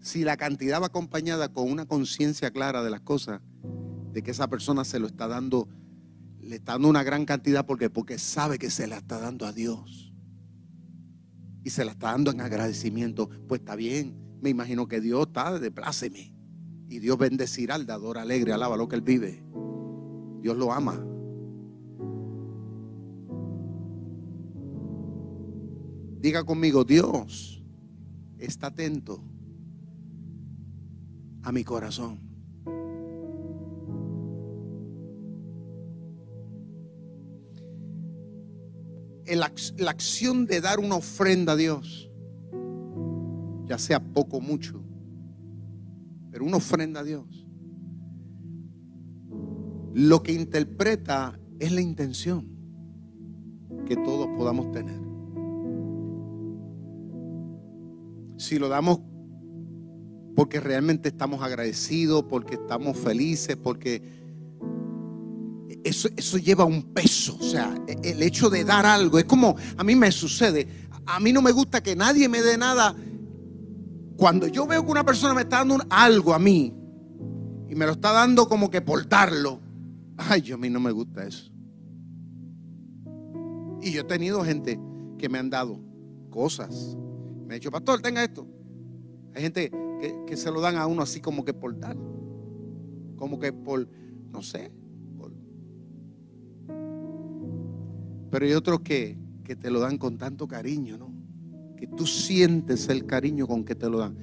si 0.01 0.23
la 0.23 0.37
cantidad 0.37 0.81
va 0.81 0.87
acompañada 0.87 1.51
con 1.53 1.69
una 1.71 1.85
conciencia 1.85 2.51
clara 2.51 2.83
de 2.83 2.89
las 2.89 3.01
cosas, 3.01 3.41
de 4.11 4.23
que 4.23 4.31
esa 4.31 4.47
persona 4.47 4.83
se 4.83 4.99
lo 4.99 5.07
está 5.07 5.27
dando, 5.27 5.67
le 6.41 6.55
está 6.55 6.73
dando 6.73 6.89
una 6.89 7.03
gran 7.03 7.25
cantidad 7.25 7.65
porque, 7.65 7.89
porque 7.89 8.17
sabe 8.17 8.57
que 8.57 8.69
se 8.69 8.87
la 8.87 8.97
está 8.97 9.19
dando 9.19 9.45
a 9.45 9.53
Dios. 9.53 10.13
Y 11.63 11.71
se 11.71 11.85
la 11.85 11.91
está 11.91 12.11
dando 12.11 12.31
en 12.31 12.41
agradecimiento, 12.41 13.29
pues 13.47 13.61
está 13.61 13.75
bien. 13.75 14.17
Me 14.41 14.49
imagino 14.49 14.87
que 14.87 15.01
Dios 15.01 15.27
está 15.27 15.59
de 15.59 15.71
pláceme. 15.71 16.33
Y 16.87 16.99
Dios 16.99 17.17
bendecirá 17.17 17.75
al 17.75 17.85
dador 17.85 18.17
alegre, 18.17 18.53
alaba 18.53 18.77
lo 18.77 18.87
que 18.87 18.95
él 18.95 19.01
vive. 19.01 19.43
Dios 20.41 20.57
lo 20.57 20.71
ama. 20.71 21.05
Diga 26.19 26.43
conmigo, 26.43 26.83
Dios 26.83 27.63
está 28.37 28.67
atento 28.67 29.23
a 31.43 31.51
mi 31.51 31.63
corazón. 31.63 32.29
la 39.35 39.91
acción 39.91 40.47
de 40.47 40.59
dar 40.59 40.79
una 40.79 40.95
ofrenda 40.95 41.53
a 41.53 41.55
Dios, 41.55 42.09
ya 43.67 43.77
sea 43.77 43.99
poco 43.99 44.37
o 44.37 44.41
mucho, 44.41 44.83
pero 46.31 46.45
una 46.45 46.57
ofrenda 46.57 47.01
a 47.01 47.03
Dios, 47.03 47.45
lo 49.93 50.23
que 50.23 50.33
interpreta 50.33 51.39
es 51.59 51.71
la 51.71 51.81
intención 51.81 52.47
que 53.85 53.95
todos 53.95 54.27
podamos 54.35 54.71
tener. 54.71 55.08
Si 58.39 58.57
lo 58.57 58.69
damos 58.69 59.01
porque 60.35 60.61
realmente 60.61 61.09
estamos 61.09 61.43
agradecidos, 61.43 62.23
porque 62.23 62.55
estamos 62.55 62.97
felices, 62.97 63.57
porque 63.57 64.01
eso, 65.83 66.07
eso 66.15 66.37
lleva 66.37 66.63
un 66.63 66.93
peso. 66.93 67.37
O 67.37 67.43
sea, 67.43 67.75
el 68.01 68.23
hecho 68.23 68.49
de 68.49 68.63
dar 68.63 68.85
algo 68.85 69.19
es 69.19 69.25
como 69.25 69.57
a 69.75 69.83
mí 69.83 69.95
me 69.95 70.09
sucede. 70.11 70.67
A 71.05 71.19
mí 71.19 71.33
no 71.33 71.41
me 71.41 71.51
gusta 71.51 71.83
que 71.83 71.97
nadie 71.97 72.29
me 72.29 72.41
dé 72.41 72.57
nada. 72.57 72.95
Cuando 74.15 74.47
yo 74.47 74.65
veo 74.65 74.85
que 74.85 74.91
una 74.91 75.05
persona 75.05 75.33
me 75.33 75.41
está 75.41 75.57
dando 75.57 75.77
algo 75.89 76.33
a 76.33 76.39
mí 76.39 76.73
y 77.67 77.75
me 77.75 77.85
lo 77.85 77.91
está 77.91 78.13
dando 78.13 78.47
como 78.47 78.71
que 78.71 78.81
por 78.81 79.07
darlo, 79.09 79.59
ay, 80.15 80.41
yo 80.41 80.55
a 80.55 80.57
mí 80.57 80.69
no 80.69 80.79
me 80.79 80.91
gusta 80.91 81.27
eso. 81.27 81.51
Y 83.81 83.91
yo 83.91 84.01
he 84.01 84.05
tenido 84.05 84.45
gente 84.45 84.79
que 85.17 85.27
me 85.27 85.39
han 85.39 85.49
dado 85.49 85.81
cosas 86.29 86.97
me 87.49 87.55
ha 87.55 87.57
dicho, 87.57 87.71
pastor, 87.71 87.99
tenga 87.99 88.23
esto. 88.23 88.47
Hay 89.33 89.41
gente 89.41 89.71
que, 90.27 90.37
se 90.37 90.51
lo 90.51 90.61
dan 90.61 90.75
a 90.75 90.85
uno 90.85 91.01
así 91.01 91.19
como 91.19 91.43
que 91.43 91.51
por 91.51 91.79
dar. 91.79 91.97
Como 93.15 93.39
que 93.39 93.51
por, 93.51 93.89
no 94.31 94.43
sé. 94.43 94.71
Pero 98.29 98.45
hay 98.45 98.53
otros 98.53 98.81
que, 98.81 99.17
que 99.43 99.55
te 99.55 99.71
lo 99.71 99.79
dan 99.79 99.97
con 99.97 100.19
tanto 100.19 100.47
cariño, 100.47 100.99
¿no? 100.99 101.11
Que 101.75 101.87
tú 101.87 102.05
sientes 102.05 102.87
el 102.87 103.07
cariño 103.07 103.47
con 103.47 103.65
que 103.65 103.73
te 103.73 103.89
lo 103.89 103.97
dan. 103.97 104.15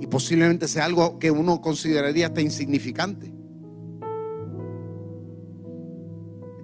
Y 0.00 0.06
posiblemente 0.06 0.68
sea 0.68 0.84
algo 0.84 1.18
que 1.18 1.32
uno 1.32 1.60
consideraría 1.60 2.28
hasta 2.28 2.40
insignificante. 2.40 3.34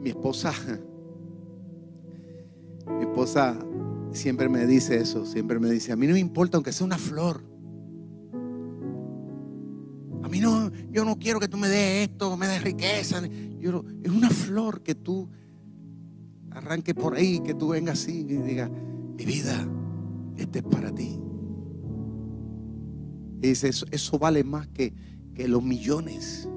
Mi 0.00 0.10
esposa 0.10 0.52
mi 2.98 3.04
esposa 3.04 3.58
siempre 4.12 4.48
me 4.48 4.66
dice 4.66 4.96
eso, 4.96 5.24
siempre 5.24 5.58
me 5.58 5.70
dice, 5.70 5.92
a 5.92 5.96
mí 5.96 6.06
no 6.06 6.14
me 6.14 6.20
importa 6.20 6.56
aunque 6.56 6.72
sea 6.72 6.86
una 6.86 6.98
flor. 6.98 7.44
A 10.22 10.28
mí 10.28 10.40
no, 10.40 10.70
yo 10.90 11.04
no 11.04 11.18
quiero 11.18 11.40
que 11.40 11.48
tú 11.48 11.56
me 11.56 11.68
des 11.68 12.08
esto, 12.08 12.36
me 12.36 12.46
des 12.46 12.62
riqueza. 12.62 13.22
Yo, 13.58 13.84
es 14.02 14.10
una 14.10 14.30
flor 14.30 14.82
que 14.82 14.94
tú 14.94 15.28
arranques 16.50 16.94
por 16.94 17.14
ahí, 17.14 17.40
que 17.40 17.54
tú 17.54 17.68
vengas 17.68 18.02
así 18.02 18.20
y 18.20 18.36
digas, 18.36 18.70
mi 19.16 19.24
vida, 19.24 19.66
este 20.36 20.60
es 20.60 20.64
para 20.64 20.94
ti. 20.94 21.18
Y 23.42 23.48
dice, 23.48 23.68
eso, 23.68 23.86
eso 23.90 24.18
vale 24.18 24.44
más 24.44 24.68
que, 24.68 24.92
que 25.34 25.48
los 25.48 25.62
millones 25.62 26.48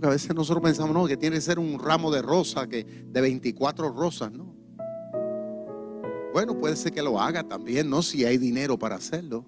que 0.00 0.06
a 0.06 0.10
veces 0.10 0.34
nosotros 0.34 0.62
pensamos, 0.62 0.94
no, 0.94 1.06
que 1.06 1.16
tiene 1.16 1.36
que 1.36 1.42
ser 1.42 1.58
un 1.58 1.78
ramo 1.78 2.10
de 2.10 2.22
rosa, 2.22 2.66
que 2.66 2.84
de 2.84 3.20
24 3.20 3.90
rosas, 3.92 4.32
¿no? 4.32 4.54
Bueno, 6.32 6.58
puede 6.58 6.76
ser 6.76 6.92
que 6.92 7.02
lo 7.02 7.20
haga 7.20 7.42
también, 7.42 7.90
¿no? 7.90 8.02
Si 8.02 8.24
hay 8.24 8.38
dinero 8.38 8.78
para 8.78 8.96
hacerlo. 8.96 9.44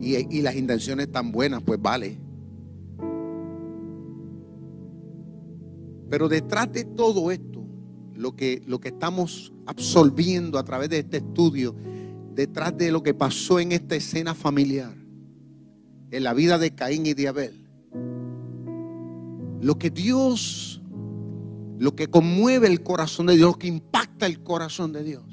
Y, 0.00 0.16
y 0.36 0.42
las 0.42 0.56
intenciones 0.56 1.10
tan 1.10 1.32
buenas, 1.32 1.62
pues 1.62 1.80
vale. 1.80 2.18
Pero 6.08 6.28
detrás 6.28 6.72
de 6.72 6.84
todo 6.84 7.30
esto, 7.30 7.64
lo 8.14 8.36
que, 8.36 8.62
lo 8.66 8.80
que 8.80 8.88
estamos 8.88 9.52
absorbiendo 9.66 10.58
a 10.58 10.64
través 10.64 10.88
de 10.88 11.00
este 11.00 11.18
estudio, 11.18 11.74
detrás 12.34 12.76
de 12.76 12.92
lo 12.92 13.02
que 13.02 13.14
pasó 13.14 13.58
en 13.58 13.72
esta 13.72 13.96
escena 13.96 14.34
familiar, 14.34 14.94
en 16.10 16.22
la 16.22 16.32
vida 16.32 16.58
de 16.58 16.74
Caín 16.74 17.06
y 17.06 17.14
de 17.14 17.28
Abel, 17.28 17.63
lo 19.60 19.78
que 19.78 19.90
Dios, 19.90 20.82
lo 21.78 21.94
que 21.94 22.08
conmueve 22.08 22.66
el 22.66 22.82
corazón 22.82 23.26
de 23.26 23.36
Dios, 23.36 23.52
lo 23.52 23.58
que 23.58 23.68
impacta 23.68 24.26
el 24.26 24.42
corazón 24.42 24.92
de 24.92 25.04
Dios, 25.04 25.24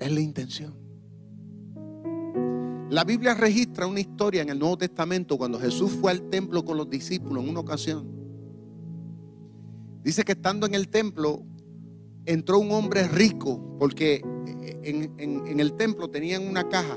es 0.00 0.12
la 0.12 0.20
intención. 0.20 0.74
La 2.90 3.04
Biblia 3.04 3.34
registra 3.34 3.86
una 3.86 4.00
historia 4.00 4.42
en 4.42 4.50
el 4.50 4.58
Nuevo 4.58 4.78
Testamento 4.78 5.36
cuando 5.36 5.58
Jesús 5.58 5.92
fue 5.92 6.12
al 6.12 6.28
templo 6.30 6.64
con 6.64 6.76
los 6.76 6.88
discípulos 6.88 7.42
en 7.42 7.50
una 7.50 7.60
ocasión. 7.60 8.06
Dice 10.02 10.22
que 10.22 10.32
estando 10.32 10.66
en 10.66 10.74
el 10.74 10.88
templo 10.88 11.42
entró 12.26 12.58
un 12.58 12.70
hombre 12.72 13.08
rico 13.08 13.76
porque 13.78 14.22
en, 14.84 15.60
el 15.60 15.72
templo 15.74 16.08
tenían 16.08 16.46
una 16.46 16.68
caja 16.68 16.96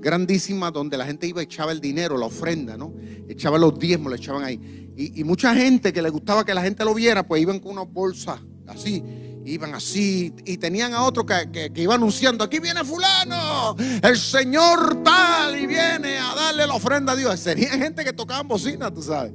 grandísima 0.00 0.70
donde 0.70 0.96
la 0.96 1.06
gente 1.06 1.26
iba 1.26 1.42
y 1.42 1.44
echaba 1.44 1.72
el 1.72 1.80
dinero, 1.80 2.16
la 2.16 2.26
ofrenda, 2.26 2.76
¿no? 2.76 2.94
Echaba 3.28 3.58
los 3.58 3.78
diezmos, 3.78 4.10
le 4.12 4.18
echaban 4.18 4.44
ahí. 4.44 4.92
Y, 4.96 5.24
mucha 5.24 5.54
gente 5.54 5.92
que 5.92 6.00
le 6.00 6.08
gustaba 6.08 6.44
que 6.44 6.54
la 6.54 6.62
gente 6.62 6.82
lo 6.84 6.94
viera, 6.94 7.26
pues 7.26 7.42
iban 7.42 7.58
con 7.58 7.72
una 7.72 7.82
bolsa 7.82 8.40
así, 8.66 9.02
iban 9.44 9.74
así 9.74 10.32
y 10.46 10.56
tenían 10.56 10.94
a 10.94 11.02
otro 11.02 11.26
que, 11.26 11.70
iba 11.74 11.94
anunciando, 11.94 12.42
aquí 12.42 12.60
viene 12.60 12.82
fulano, 12.82 13.76
el 14.02 14.16
Señor 14.16 15.02
tal 15.02 15.54
y 15.58 15.66
viene 15.66 16.16
a 16.16 16.34
darle 16.34 16.66
la 16.66 16.74
ofrenda 16.74 17.12
a 17.12 17.16
Dios. 17.16 17.38
Serían 17.38 17.78
gente 17.82 18.04
que 18.04 18.14
tocaban 18.14 18.48
bocina, 18.48 18.90
tú 18.90 19.02
sabes. 19.02 19.34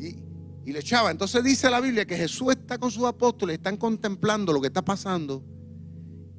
Y, 0.00 0.16
y 0.64 0.72
le 0.72 0.78
echaba. 0.78 1.10
Entonces 1.10 1.44
dice 1.44 1.68
la 1.68 1.80
Biblia 1.80 2.06
que 2.06 2.16
Jesús 2.16 2.52
está 2.52 2.78
con 2.78 2.90
sus 2.90 3.04
apóstoles, 3.04 3.56
están 3.56 3.76
contemplando 3.76 4.54
lo 4.54 4.60
que 4.62 4.68
está 4.68 4.82
pasando. 4.82 5.44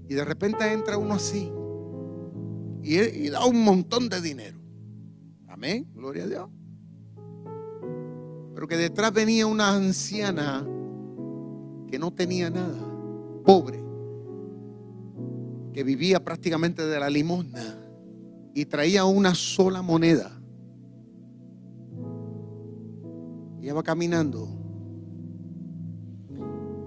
Y 0.10 0.16
de 0.16 0.26
repente 0.26 0.72
entra 0.72 0.98
uno 0.98 1.14
así 1.14 1.52
y, 2.86 3.30
da 3.30 3.46
un 3.46 3.64
montón 3.64 4.10
de 4.10 4.22
dinero. 4.22 4.60
Amén, 5.48 5.88
gloria 5.94 6.24
a 6.24 6.28
Dios. 6.28 6.50
Pero 8.54 8.68
que 8.68 8.78
detrás 8.78 9.12
venía 9.12 9.48
una 9.48 9.74
anciana 9.74 10.66
que 11.88 11.98
no 11.98 12.12
tenía 12.14 12.50
nada, 12.50 12.80
pobre, 13.44 13.84
que 15.74 15.84
vivía 15.84 16.24
prácticamente 16.24 16.86
de 16.86 17.00
la 17.00 17.10
limosna 17.10 17.78
y 18.54 18.66
traía 18.66 19.04
una 19.06 19.34
sola 19.34 19.82
moneda. 19.82 20.32
Ella 23.62 23.74
va 23.74 23.84
caminando 23.84 24.48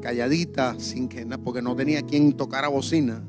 calladita, 0.01 0.79
sin 0.79 1.09
que 1.09 1.25
nada, 1.25 1.43
porque 1.43 1.61
no 1.61 1.75
tenía 1.75 2.03
quien 2.03 2.33
tocara 2.33 2.69
bocina. 2.69 3.23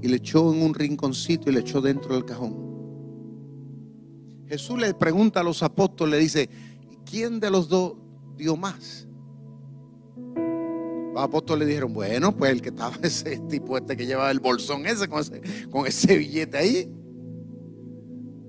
Y 0.00 0.08
le 0.08 0.16
echó 0.16 0.52
en 0.52 0.62
un 0.62 0.74
rinconcito 0.74 1.50
y 1.50 1.54
le 1.54 1.60
echó 1.60 1.80
dentro 1.80 2.14
del 2.14 2.24
cajón. 2.24 2.68
Jesús 4.46 4.78
le 4.78 4.94
pregunta 4.94 5.40
a 5.40 5.42
los 5.42 5.62
apóstoles, 5.62 6.12
le 6.12 6.18
dice, 6.18 6.50
¿quién 7.04 7.40
de 7.40 7.50
los 7.50 7.68
dos 7.68 7.94
dio 8.36 8.56
más? 8.56 9.06
Los 11.12 11.22
apóstoles 11.22 11.66
le 11.66 11.66
dijeron, 11.66 11.92
bueno, 11.92 12.34
pues 12.36 12.52
el 12.52 12.62
que 12.62 12.70
estaba 12.70 12.96
ese 13.02 13.38
tipo 13.48 13.76
este 13.76 13.96
que 13.96 14.06
llevaba 14.06 14.30
el 14.30 14.40
bolsón 14.40 14.86
ese 14.86 15.08
con 15.08 15.20
ese, 15.20 15.42
con 15.70 15.86
ese 15.86 16.16
billete 16.16 16.56
ahí. 16.56 16.94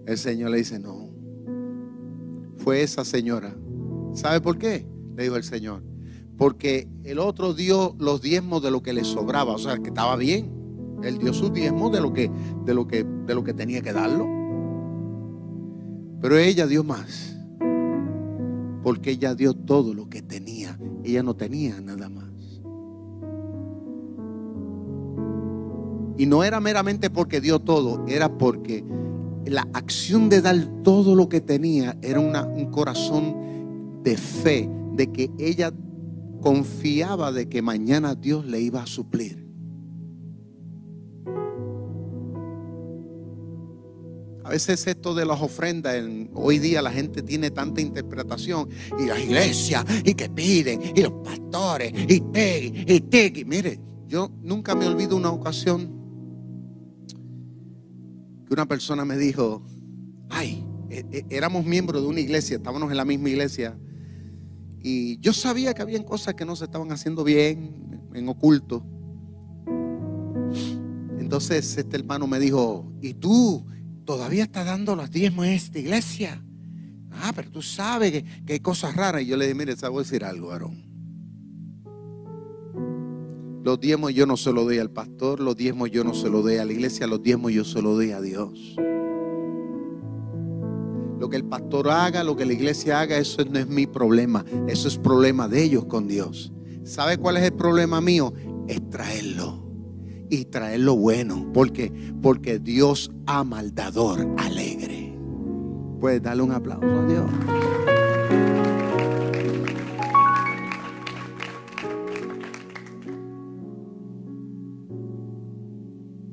El 0.05 0.17
Señor 0.17 0.51
le 0.51 0.57
dice, 0.57 0.79
no, 0.79 1.09
fue 2.57 2.81
esa 2.81 3.03
señora. 3.03 3.55
¿Sabe 4.13 4.41
por 4.41 4.57
qué? 4.57 4.87
Le 5.15 5.23
dijo 5.23 5.35
el 5.35 5.43
Señor 5.43 5.89
porque 6.39 6.87
el 7.03 7.19
otro 7.19 7.53
dio 7.53 7.95
los 7.99 8.21
diezmos 8.21 8.63
de 8.63 8.71
lo 8.71 8.81
que 8.81 8.93
le 8.93 9.03
sobraba, 9.03 9.53
o 9.53 9.57
sea, 9.57 9.77
que 9.77 9.89
estaba 9.89 10.15
bien. 10.15 10.49
Él 11.03 11.17
dio 11.17 11.33
sus 11.33 11.53
diezmos 11.53 11.91
de 11.91 12.01
lo 12.01 12.13
que, 12.13 12.31
de 12.65 12.73
lo 12.73 12.87
que, 12.87 13.03
de 13.03 13.35
lo 13.35 13.43
que 13.43 13.53
tenía 13.53 13.81
que 13.81 13.93
darlo. 13.93 14.27
Pero 16.21 16.37
ella 16.37 16.67
dio 16.67 16.83
más, 16.83 17.37
porque 18.83 19.11
ella 19.11 19.35
dio 19.35 19.53
todo 19.53 19.93
lo 19.93 20.09
que 20.09 20.21
tenía. 20.21 20.77
Ella 21.03 21.23
no 21.23 21.35
tenía 21.35 21.79
nada 21.79 22.09
más. 22.09 22.25
Y 26.17 26.25
no 26.25 26.43
era 26.43 26.59
meramente 26.59 27.09
porque 27.09 27.39
dio 27.39 27.59
todo, 27.59 28.05
era 28.07 28.37
porque 28.37 28.83
la 29.45 29.67
acción 29.73 30.27
de 30.27 30.41
dar 30.41 30.57
todo 30.83 31.15
lo 31.15 31.29
que 31.29 31.39
tenía 31.39 31.97
era 32.01 32.19
un 32.19 32.65
corazón 32.71 34.01
de 34.03 34.17
fe, 34.17 34.69
de 34.95 35.11
que 35.13 35.31
ella 35.39 35.71
confiaba 36.41 37.31
de 37.31 37.47
que 37.47 37.61
mañana 37.61 38.15
Dios 38.15 38.45
le 38.45 38.59
iba 38.59 38.83
a 38.83 38.85
suplir. 38.85 39.48
A 44.49 44.53
veces 44.53 44.87
esto 44.87 45.13
de 45.13 45.27
las 45.27 45.39
ofrendas, 45.39 46.03
hoy 46.33 46.57
día 46.57 46.81
la 46.81 46.91
gente 46.91 47.21
tiene 47.21 47.51
tanta 47.51 47.81
interpretación 47.81 48.67
y 48.97 49.05
las 49.05 49.19
iglesias 49.19 49.85
y 50.03 50.15
que 50.15 50.27
piden 50.27 50.81
y 50.95 51.03
los 51.03 51.13
pastores 51.23 51.93
y 52.07 52.19
tegui 52.19 52.83
y 52.87 52.99
tegui. 52.99 53.45
Mire, 53.45 53.79
yo 54.07 54.31
nunca 54.41 54.73
me 54.73 54.87
olvido 54.87 55.15
una 55.15 55.29
ocasión 55.29 55.93
que 58.47 58.51
una 58.51 58.65
persona 58.65 59.05
me 59.05 59.17
dijo, 59.17 59.63
ay, 60.31 60.65
e, 60.89 61.05
e, 61.11 61.25
éramos 61.29 61.63
miembros 61.63 62.01
de 62.01 62.07
una 62.07 62.19
iglesia, 62.19 62.57
estábamos 62.57 62.89
en 62.89 62.97
la 62.97 63.05
misma 63.05 63.29
iglesia 63.29 63.77
y 64.81 65.19
yo 65.19 65.31
sabía 65.31 65.75
que 65.75 65.83
habían 65.83 66.01
cosas 66.01 66.33
que 66.33 66.43
no 66.43 66.55
se 66.55 66.65
estaban 66.65 66.91
haciendo 66.91 67.23
bien, 67.23 68.01
en 68.15 68.27
oculto. 68.27 68.83
Entonces 71.19 71.77
este 71.77 71.97
hermano 71.97 72.25
me 72.25 72.39
dijo, 72.39 72.91
¿y 72.99 73.13
tú 73.13 73.63
todavía 74.10 74.41
estás 74.41 74.66
dando 74.66 74.95
los 74.95 75.12
diezmos 75.12 75.45
en 75.45 75.51
esta 75.51 75.78
iglesia? 75.78 76.43
Ah, 77.12 77.32
pero 77.36 77.51
tú 77.51 77.62
sabes 77.62 78.12
que, 78.12 78.53
hay 78.53 78.60
cosas 78.60 78.95
raras. 78.95 79.22
Y 79.22 79.28
yo 79.28 79.38
le 79.38 79.45
dije, 79.45 79.53
mire, 79.53 79.76
¿sabes 79.78 80.10
decir 80.10 80.26
algo, 80.26 80.51
Aarón? 80.51 80.84
Los 83.64 83.80
diezmos 83.80 84.12
yo 84.16 84.26
no 84.26 84.36
se 84.36 84.51
los 84.51 84.66
doy 84.66 84.80
al 84.80 84.89
pastor, 84.89 85.39
los 85.39 85.55
diezmos 85.55 85.91
yo 85.91 86.03
no 86.03 86.16
se 86.16 86.28
los 86.28 86.41
doy 86.41 86.55
a 86.55 86.66
la 86.66 86.74
iglesia, 86.74 87.05
los 87.05 87.22
diezmos 87.22 87.51
yo 87.51 87.64
se 87.64 87.84
los 87.84 87.97
doy 87.97 88.10
a 88.10 88.20
Dios. 88.20 88.78
Lo 91.20 91.30
que 91.30 91.38
el 91.38 91.45
pastor 91.45 91.91
haga, 91.91 92.24
lo 92.24 92.36
que 92.36 92.47
la 92.47 92.53
iglesia 92.53 93.01
haga, 93.01 93.16
eso 93.16 93.45
no 93.45 93.60
es 93.60 93.68
mi 93.68 93.86
problema. 93.86 94.43
Eso 94.68 94.88
es 94.88 94.97
problema 94.97 95.47
de 95.47 95.62
ellos 95.62 95.86
con 95.86 96.07
Dios. 96.07 96.51
¿Sabe 96.84 97.20
cuál 97.20 97.38
es 97.38 97.43
el 97.43 97.53
problema 97.53 98.01
mío? 98.01 98.34
Es 98.68 98.89
traerlo. 98.89 99.68
Y 100.30 100.45
traerlo 100.45 100.95
bueno. 100.95 101.49
porque 101.53 101.91
Porque 102.21 102.59
Dios 102.59 103.11
ama 103.25 103.59
al 103.59 103.73
dador 103.73 104.27
alegre. 104.38 105.17
Puedes 105.99 106.21
darle 106.21 106.43
un 106.43 106.51
aplauso 106.51 106.88
a 106.88 107.05
Dios. 107.05 107.32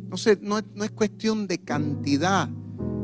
No, 0.08 0.16
sé, 0.16 0.38
no, 0.40 0.58
es 0.58 0.90
cuestión 0.92 1.46
de 1.46 1.58
cantidad 1.58 2.48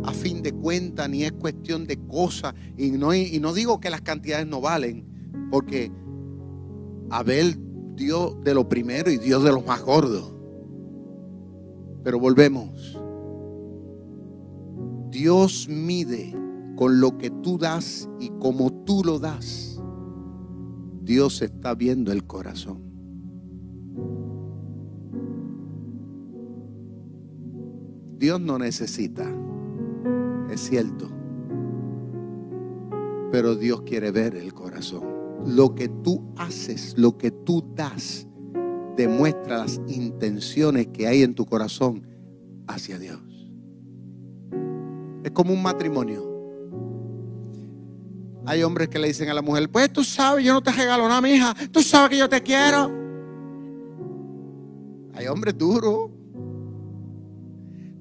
a 0.05 0.12
fin 0.12 0.43
de 0.43 0.53
cuenta, 0.53 1.09
ni 1.09 1.24
es 1.24 1.32
cuestión 1.32 1.86
de 1.86 1.99
cosas. 2.07 2.55
Y 2.78 2.90
no, 2.93 3.14
y 3.14 3.38
no 3.38 3.53
digo 3.53 3.80
que 3.80 3.90
las 3.90 4.01
cantidades 4.01 4.47
no 4.47 4.61
valen, 4.61 5.05
porque 5.51 5.90
Abel 7.11 7.59
dio 7.95 8.38
de 8.43 8.55
lo 8.55 8.68
primero 8.68 9.11
y 9.11 9.18
Dios 9.18 9.45
de 9.45 9.53
lo 9.53 9.61
más 9.61 9.82
gordo. 9.82 10.32
Pero 12.03 12.18
volvemos. 12.18 12.98
Dios 15.11 15.68
mide 15.68 16.34
con 16.76 17.00
lo 17.00 17.18
que 17.18 17.30
tú 17.30 17.59
das 17.59 18.09
y 18.18 18.30
como 18.40 18.72
tú 18.84 19.03
lo 19.05 19.18
das. 19.18 19.80
Dios 21.03 21.42
está 21.42 21.74
viendo 21.74 22.12
el 22.12 22.24
corazón. 22.26 22.80
Dios 28.18 28.40
no 28.40 28.59
necesita 28.59 29.26
es 30.53 30.61
cierto. 30.61 31.09
Pero 33.30 33.57
Dios 33.57 33.82
quiere 33.82 34.11
ver 34.11 34.36
el 34.36 34.53
corazón. 34.53 35.03
Lo 35.46 35.74
que 35.74 35.88
tú 35.88 36.22
haces, 36.36 36.94
lo 36.96 37.16
que 37.16 37.30
tú 37.30 37.64
das, 37.74 38.28
demuestra 38.97 39.59
las 39.59 39.80
intenciones 39.88 40.88
que 40.88 41.07
hay 41.07 41.22
en 41.22 41.34
tu 41.34 41.47
corazón 41.47 42.07
hacia 42.66 42.99
Dios. 42.99 43.20
Es 45.24 45.30
como 45.30 45.53
un 45.53 45.62
matrimonio. 45.62 46.30
Hay 48.45 48.62
hombres 48.62 48.88
que 48.88 48.99
le 48.99 49.09
dicen 49.09 49.28
a 49.28 49.34
la 49.34 49.43
mujer, 49.43 49.70
pues 49.70 49.93
tú 49.93 50.03
sabes, 50.03 50.45
yo 50.45 50.53
no 50.53 50.62
te 50.62 50.72
regalo 50.72 51.07
nada, 51.09 51.20
mi 51.20 51.30
hija, 51.30 51.55
tú 51.70 51.80
sabes 51.82 52.11
que 52.11 52.18
yo 52.18 52.28
te 52.28 52.43
quiero. 52.43 52.90
Hay 55.14 55.26
hombres 55.28 55.57
duros 55.57 56.11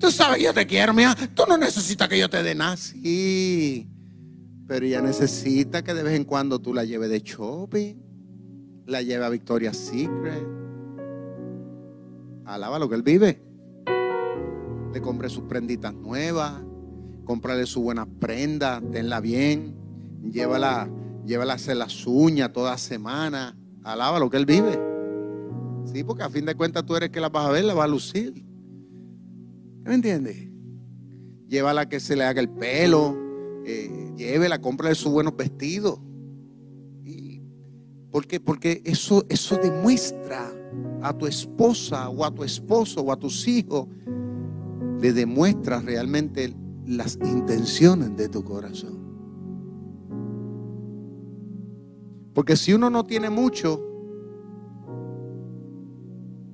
Tú 0.01 0.09
sabes 0.09 0.39
que 0.39 0.45
yo 0.45 0.53
te 0.53 0.65
quiero, 0.65 0.95
mía. 0.95 1.15
Tú 1.35 1.43
no 1.47 1.57
necesitas 1.57 2.09
que 2.09 2.17
yo 2.17 2.27
te 2.27 2.41
dé 2.41 2.55
nada. 2.55 2.75
Sí. 2.75 3.87
Pero 4.67 4.83
ella 4.83 4.99
necesita 4.99 5.83
que 5.83 5.93
de 5.93 6.01
vez 6.01 6.15
en 6.15 6.25
cuando 6.25 6.59
tú 6.59 6.73
la 6.73 6.83
lleves 6.83 7.11
de 7.11 7.19
shopping. 7.19 7.95
La 8.87 9.03
lleves 9.03 9.27
a 9.27 9.29
Victoria's 9.29 9.77
Secret. 9.77 10.60
Alaba 12.45 12.79
lo 12.79 12.89
que 12.89 12.95
él 12.95 13.03
vive. 13.03 13.41
Le 14.93 15.01
compre 15.01 15.29
sus 15.29 15.43
prenditas 15.43 15.93
nuevas. 15.93 16.61
Cómprale 17.25 17.65
su 17.65 17.81
buena 17.81 18.05
prenda. 18.05 18.81
Tenla 18.91 19.19
bien. 19.19 19.75
Llévala, 20.31 20.89
llévala 21.25 21.53
a 21.53 21.55
hacer 21.55 21.77
las 21.77 22.05
uñas 22.05 22.51
toda 22.53 22.77
semana. 22.77 23.57
Alaba 23.83 24.19
lo 24.19 24.29
que 24.29 24.37
él 24.37 24.45
vive. 24.45 24.79
Sí, 25.85 26.03
porque 26.03 26.23
a 26.23 26.29
fin 26.29 26.45
de 26.45 26.55
cuentas 26.55 26.85
tú 26.85 26.95
eres 26.95 27.09
que 27.09 27.19
la 27.19 27.29
vas 27.29 27.47
a 27.47 27.51
ver, 27.51 27.65
la 27.65 27.73
vas 27.73 27.85
a 27.85 27.87
lucir. 27.87 28.45
¿Me 29.83 29.95
entiendes? 29.95 30.51
llévala 31.51 31.89
que 31.89 31.99
se 31.99 32.15
le 32.15 32.23
haga 32.23 32.39
el 32.39 32.49
pelo, 32.49 33.17
eh, 33.65 34.13
llévela, 34.15 34.61
cómprale 34.61 34.95
sus 34.95 35.11
buenos 35.11 35.35
vestidos. 35.35 35.99
¿Por 38.09 38.25
qué? 38.25 38.39
Porque 38.39 38.81
eso, 38.85 39.25
eso 39.29 39.57
demuestra 39.57 40.51
a 41.01 41.17
tu 41.17 41.27
esposa 41.27 42.09
o 42.09 42.23
a 42.23 42.31
tu 42.31 42.43
esposo 42.43 43.01
o 43.01 43.11
a 43.11 43.17
tus 43.17 43.47
hijos, 43.47 43.87
le 44.99 45.13
demuestra 45.13 45.79
realmente 45.79 46.53
las 46.85 47.17
intenciones 47.23 48.15
de 48.15 48.29
tu 48.29 48.43
corazón. 48.43 48.99
Porque 52.33 52.55
si 52.55 52.73
uno 52.73 52.89
no 52.89 53.05
tiene 53.05 53.29
mucho, 53.29 53.81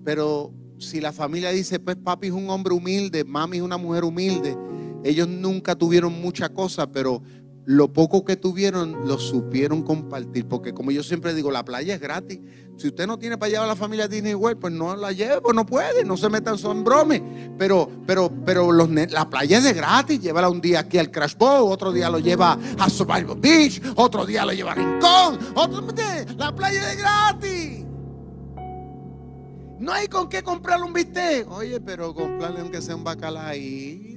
pero 0.03 0.53
si 0.79 1.01
la 1.01 1.11
familia 1.11 1.51
dice, 1.51 1.79
pues 1.79 1.97
papi 1.97 2.27
es 2.27 2.33
un 2.33 2.49
hombre 2.49 2.73
humilde, 2.73 3.23
mami 3.23 3.57
es 3.57 3.63
una 3.63 3.77
mujer 3.77 4.03
humilde, 4.03 4.57
ellos 5.03 5.27
nunca 5.27 5.75
tuvieron 5.75 6.19
mucha 6.21 6.49
cosa, 6.49 6.91
pero 6.91 7.21
lo 7.67 7.91
poco 7.91 8.23
que 8.23 8.37
tuvieron 8.37 9.05
lo 9.05 9.19
supieron 9.19 9.83
compartir. 9.83 10.47
Porque 10.47 10.73
como 10.73 10.89
yo 10.89 11.03
siempre 11.03 11.33
digo, 11.33 11.51
la 11.51 11.65
playa 11.65 11.95
es 11.95 11.99
gratis. 11.99 12.39
Si 12.77 12.87
usted 12.87 13.05
no 13.05 13.19
tiene 13.19 13.37
para 13.37 13.49
llevar 13.49 13.65
a 13.65 13.67
la 13.67 13.75
familia 13.75 14.07
Disney 14.07 14.33
World, 14.33 14.59
pues 14.59 14.71
no 14.71 14.95
la 14.95 15.11
lleve, 15.11 15.41
pues 15.41 15.53
no 15.53 15.65
puede, 15.65 16.05
no 16.05 16.15
se 16.15 16.29
metan 16.29 16.57
son 16.57 16.85
bromes. 16.85 17.21
Pero, 17.57 17.91
pero, 18.05 18.31
pero 18.45 18.71
la 18.71 19.29
playa 19.29 19.57
es 19.57 19.65
de 19.65 19.73
gratis. 19.73 20.21
Llévala 20.21 20.47
un 20.47 20.61
día 20.61 20.79
aquí 20.79 20.97
al 20.97 21.11
Crash 21.11 21.35
Bowl, 21.35 21.69
otro 21.69 21.91
día 21.91 22.09
lo 22.09 22.19
lleva 22.19 22.57
a 22.79 22.89
Survival 22.89 23.37
Beach, 23.37 23.81
otro 23.95 24.25
día 24.25 24.45
lo 24.45 24.53
lleva 24.53 24.71
a 24.71 24.75
Rincón, 24.75 25.39
otro, 25.53 25.83
la 26.37 26.55
playa 26.55 26.79
es 26.79 26.95
de 26.95 27.01
gratis. 27.01 27.85
No 29.79 29.91
hay 29.91 30.07
con 30.07 30.29
qué 30.29 30.41
comprarle 30.41 30.85
un 30.85 30.93
bistec. 30.93 31.51
Oye, 31.51 31.81
pero 31.81 32.15
comprarle 32.15 32.61
aunque 32.61 32.81
sea 32.81 32.95
un 32.95 33.03
bacalaíto. 33.03 34.16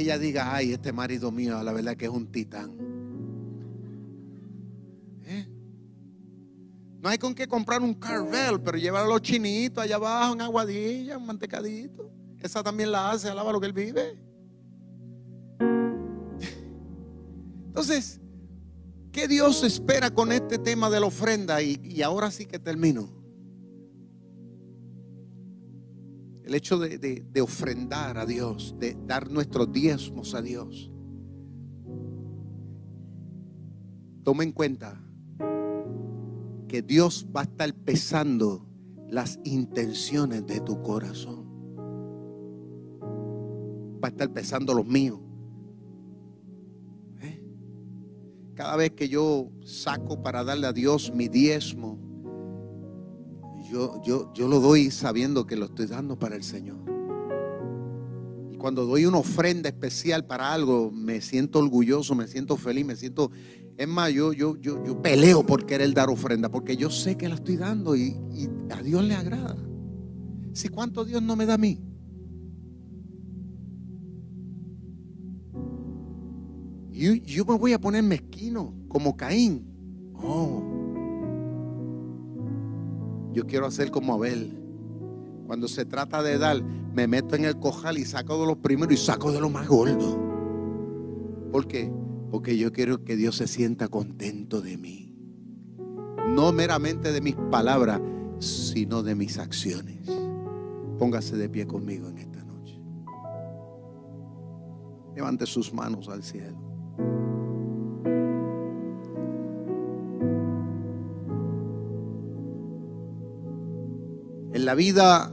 ella 0.00 0.18
diga, 0.18 0.54
ay, 0.54 0.72
este 0.72 0.92
marido 0.92 1.30
mío, 1.30 1.62
la 1.62 1.72
verdad 1.72 1.96
que 1.96 2.06
es 2.06 2.10
un 2.10 2.30
titán. 2.30 2.76
¿Eh? 5.24 5.46
No 7.00 7.08
hay 7.08 7.18
con 7.18 7.34
qué 7.34 7.46
comprar 7.46 7.82
un 7.82 7.94
carvel, 7.94 8.60
pero 8.60 8.78
llevar 8.78 9.04
a 9.04 9.08
los 9.08 9.22
chinitos 9.22 9.82
allá 9.82 9.96
abajo 9.96 10.34
en 10.34 10.40
aguadilla, 10.40 11.18
un 11.18 11.26
mantecadito. 11.26 12.10
Esa 12.40 12.62
también 12.62 12.92
la 12.92 13.10
hace, 13.10 13.28
alaba 13.28 13.52
lo 13.52 13.60
que 13.60 13.66
él 13.66 13.72
vive. 13.72 14.18
Entonces, 17.66 18.20
¿Qué 19.16 19.26
Dios 19.26 19.62
espera 19.62 20.10
con 20.10 20.30
este 20.30 20.58
tema 20.58 20.90
de 20.90 21.00
la 21.00 21.06
ofrenda? 21.06 21.62
Y, 21.62 22.02
ahora 22.02 22.30
sí 22.30 22.44
que 22.44 22.58
termino. 22.58 23.08
El 26.46 26.54
hecho 26.54 26.78
de, 26.78 26.98
de, 26.98 27.40
ofrendar 27.40 28.18
a 28.18 28.24
Dios, 28.24 28.76
de 28.78 28.96
dar 29.04 29.28
nuestros 29.30 29.72
diezmos 29.72 30.32
a 30.34 30.40
Dios. 30.40 30.92
Toma 34.22 34.44
en 34.44 34.52
cuenta 34.52 35.02
que 36.68 36.82
Dios 36.82 37.26
va 37.36 37.40
a 37.40 37.44
estar 37.44 37.74
pesando 37.74 38.64
las 39.08 39.40
intenciones 39.42 40.46
de 40.46 40.60
tu 40.60 40.80
corazón. 40.82 41.46
Va 44.02 44.08
a 44.08 44.10
estar 44.10 44.32
pesando 44.32 44.72
los 44.72 44.86
míos. 44.86 45.18
Cada 48.54 48.76
vez 48.76 48.92
que 48.92 49.08
yo 49.08 49.50
saco 49.64 50.22
para 50.22 50.42
darle 50.42 50.66
a 50.66 50.72
Dios 50.72 51.12
mi 51.14 51.28
diezmo, 51.28 52.05
yo, 53.70 54.00
yo, 54.02 54.32
yo 54.34 54.48
lo 54.48 54.60
doy 54.60 54.90
sabiendo 54.90 55.46
que 55.46 55.56
lo 55.56 55.66
estoy 55.66 55.86
dando 55.86 56.18
para 56.18 56.36
el 56.36 56.42
Señor. 56.42 56.76
Y 58.52 58.56
cuando 58.56 58.86
doy 58.86 59.06
una 59.06 59.18
ofrenda 59.18 59.68
especial 59.68 60.26
para 60.26 60.52
algo, 60.52 60.90
me 60.90 61.20
siento 61.20 61.58
orgulloso, 61.58 62.14
me 62.14 62.26
siento 62.26 62.56
feliz, 62.56 62.84
me 62.84 62.96
siento... 62.96 63.30
Es 63.76 63.86
más, 63.86 64.10
yo, 64.10 64.32
yo, 64.32 64.56
yo, 64.56 64.82
yo 64.84 65.02
peleo 65.02 65.44
por 65.44 65.66
querer 65.66 65.92
dar 65.92 66.08
ofrenda, 66.08 66.48
porque 66.48 66.76
yo 66.78 66.88
sé 66.88 67.16
que 67.16 67.28
la 67.28 67.34
estoy 67.34 67.56
dando 67.56 67.94
y, 67.94 68.16
a 68.70 68.82
Dios 68.82 69.04
le 69.04 69.14
agrada. 69.14 69.56
Si 70.54 70.68
cuánto 70.70 71.04
Dios 71.04 71.22
no 71.22 71.36
me 71.36 71.44
da 71.44 71.54
a 71.54 71.58
mí. 71.58 71.78
Yo, 76.90 77.12
yo 77.12 77.44
me 77.44 77.58
voy 77.58 77.74
a 77.74 77.78
poner 77.78 78.02
mezquino 78.02 78.74
como 78.88 79.14
Caín. 79.14 79.66
Oh. 80.14 80.85
Yo 83.36 83.46
quiero 83.46 83.66
hacer 83.66 83.90
como 83.90 84.14
Abel. 84.14 84.50
Cuando 85.46 85.68
se 85.68 85.84
trata 85.84 86.22
de 86.22 86.38
dar, 86.38 86.62
me 86.62 87.06
meto 87.06 87.36
en 87.36 87.44
el 87.44 87.58
cojal 87.58 87.98
y 87.98 88.06
saco 88.06 88.40
de 88.40 88.46
los 88.46 88.56
primeros 88.56 88.94
y 88.94 88.96
saco 88.96 89.30
de 89.30 89.42
los 89.42 89.52
más 89.52 89.68
gordos. 89.68 90.16
¿Por 91.52 91.68
qué? 91.68 91.92
Porque 92.30 92.56
yo 92.56 92.72
quiero 92.72 93.04
que 93.04 93.14
Dios 93.14 93.36
se 93.36 93.46
sienta 93.46 93.88
contento 93.88 94.62
de 94.62 94.78
mí. 94.78 95.14
No 96.28 96.50
meramente 96.50 97.12
de 97.12 97.20
mis 97.20 97.36
palabras, 97.50 98.00
sino 98.38 99.02
de 99.02 99.14
mis 99.14 99.36
acciones. 99.36 100.08
Póngase 100.98 101.36
de 101.36 101.50
pie 101.50 101.66
conmigo 101.66 102.08
en 102.08 102.16
esta 102.16 102.42
noche. 102.42 102.80
Levante 105.14 105.44
sus 105.44 105.74
manos 105.74 106.08
al 106.08 106.22
cielo. 106.22 106.56
La 114.66 114.74
vida 114.74 115.32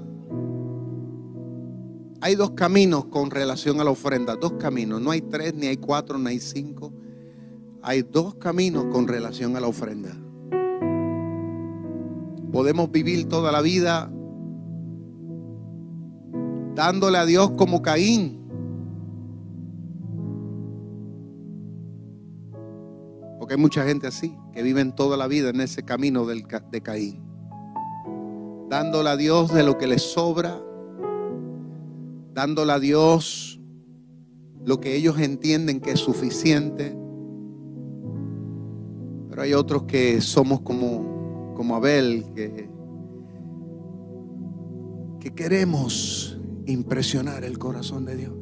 hay 2.22 2.36
dos 2.36 2.52
caminos 2.52 3.06
con 3.06 3.32
relación 3.32 3.82
a 3.82 3.84
la 3.84 3.90
ofrenda, 3.90 4.36
dos 4.36 4.54
caminos, 4.54 5.02
no 5.02 5.10
hay 5.10 5.22
tres, 5.22 5.56
ni 5.56 5.66
hay 5.66 5.78
cuatro, 5.78 6.20
ni 6.20 6.30
hay 6.30 6.40
cinco. 6.40 6.94
Hay 7.82 8.04
dos 8.04 8.36
caminos 8.36 8.86
con 8.94 9.08
relación 9.08 9.58
a 9.58 9.60
la 9.60 9.68
ofrenda. 9.68 10.12
Podemos 12.52 12.92
vivir 12.92 13.28
toda 13.28 13.52
la 13.52 13.62
vida 13.62 14.10
dándole 16.76 17.18
a 17.18 17.26
Dios 17.26 17.52
como 17.58 17.82
Caín 17.82 18.40
Porque 23.40 23.56
hay 23.56 23.60
mucha 23.60 23.84
gente 23.84 24.08
así, 24.08 24.38
que 24.54 24.64
viven 24.64 24.96
toda 24.96 25.18
la 25.18 25.28
vida 25.28 25.50
en 25.50 25.60
ese 25.60 25.84
camino 25.84 26.26
de 26.26 26.82
Caín. 26.82 27.33
Dándole 28.70 29.10
a 29.10 29.18
Dios 29.18 29.54
de 29.54 29.64
lo 29.64 29.78
que 29.78 29.88
les 29.88 30.02
sobra, 30.02 30.60
dándole 32.34 32.72
a 32.72 32.80
Dios 32.80 33.60
lo 34.66 34.80
que 34.80 34.96
ellos 34.96 35.20
entienden 35.20 35.80
que 35.80 35.92
es 35.92 36.00
suficiente. 36.00 36.96
Pero 39.30 39.42
hay 39.42 39.54
otros 39.54 39.84
que 39.84 40.22
somos 40.22 40.62
como, 40.62 41.54
como 41.56 41.76
Abel, 41.76 42.26
que, 42.36 42.70
que 45.20 45.34
queremos 45.34 46.40
impresionar 46.66 47.44
el 47.44 47.58
corazón 47.58 48.06
de 48.06 48.16
Dios. 48.16 48.34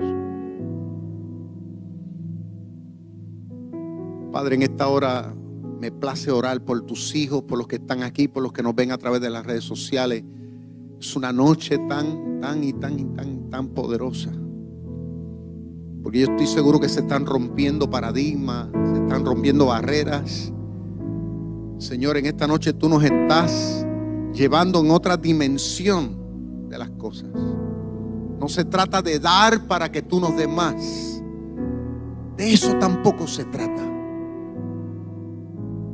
Padre, 4.32 4.56
en 4.56 4.62
esta 4.62 4.88
hora 4.88 5.34
me 5.82 5.92
place 5.92 6.30
orar 6.30 6.64
por 6.64 6.84
tus 6.84 7.16
hijos, 7.16 7.42
por 7.42 7.58
los 7.58 7.66
que 7.66 7.78
están 7.78 8.04
aquí, 8.04 8.28
por 8.28 8.44
los 8.44 8.54
que 8.54 8.62
nos 8.62 8.76
ven 8.76 8.92
a 8.92 9.00
través 9.00 9.20
de 9.20 9.32
las 9.32 9.44
redes 9.44 9.64
sociales. 9.64 10.24
Es 11.00 11.16
una 11.16 11.34
noche 11.34 11.80
tan, 11.90 12.40
tan 12.40 12.64
y 12.64 12.72
tan 12.74 13.00
y 13.00 13.06
tan, 13.06 13.50
tan 13.50 13.70
poderosa. 13.70 14.30
Porque 16.04 16.20
yo 16.20 16.28
estoy 16.28 16.46
seguro 16.46 16.80
que 16.80 16.88
se 16.88 17.00
están 17.00 17.26
rompiendo 17.26 17.90
paradigmas, 17.90 18.68
se 18.94 19.02
están 19.02 19.26
rompiendo 19.26 19.66
barreras. 19.66 20.54
Señor, 21.80 22.18
en 22.18 22.28
esta 22.28 22.46
noche 22.46 22.74
tú 22.74 22.88
nos 22.88 23.04
estás 23.04 23.84
llevando 24.36 24.82
en 24.82 24.92
otra 24.92 25.18
dimensión 25.18 26.70
de 26.70 26.78
las 26.78 26.92
cosas. 26.92 27.32
No 28.40 28.48
se 28.48 28.66
trata 28.66 29.02
de 29.02 29.18
dar 29.18 29.68
para 29.68 29.92
que 29.92 30.04
tú 30.04 30.20
nos 30.20 30.38
des 30.38 30.48
más. 30.48 31.24
De 32.38 32.54
eso 32.54 32.76
tampoco 32.76 33.26
se 33.26 33.46
trata. 33.46 33.91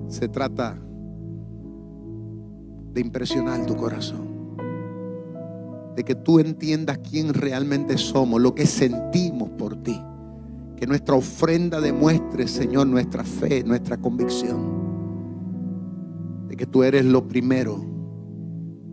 Se 0.07 0.27
trata 0.27 0.77
de 2.93 3.01
impresionar 3.01 3.65
tu 3.65 3.75
corazón. 3.75 4.27
De 5.95 6.03
que 6.03 6.15
tú 6.15 6.39
entiendas 6.39 6.99
quién 6.99 7.33
realmente 7.33 7.97
somos, 7.97 8.41
lo 8.41 8.55
que 8.55 8.65
sentimos 8.65 9.49
por 9.51 9.75
ti. 9.83 10.01
Que 10.75 10.87
nuestra 10.87 11.15
ofrenda 11.15 11.81
demuestre, 11.81 12.47
Señor, 12.47 12.87
nuestra 12.87 13.23
fe, 13.23 13.63
nuestra 13.63 13.97
convicción. 13.97 14.77
De 16.47 16.55
que 16.55 16.65
tú 16.65 16.83
eres 16.83 17.05
lo 17.05 17.27
primero 17.27 17.83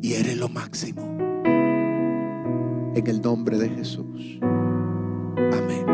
y 0.01 0.15
eres 0.15 0.37
lo 0.37 0.49
máximo. 0.49 1.03
En 2.95 3.07
el 3.07 3.23
nombre 3.23 3.59
de 3.59 3.69
Jesús. 3.71 4.39
Amén. 4.43 5.94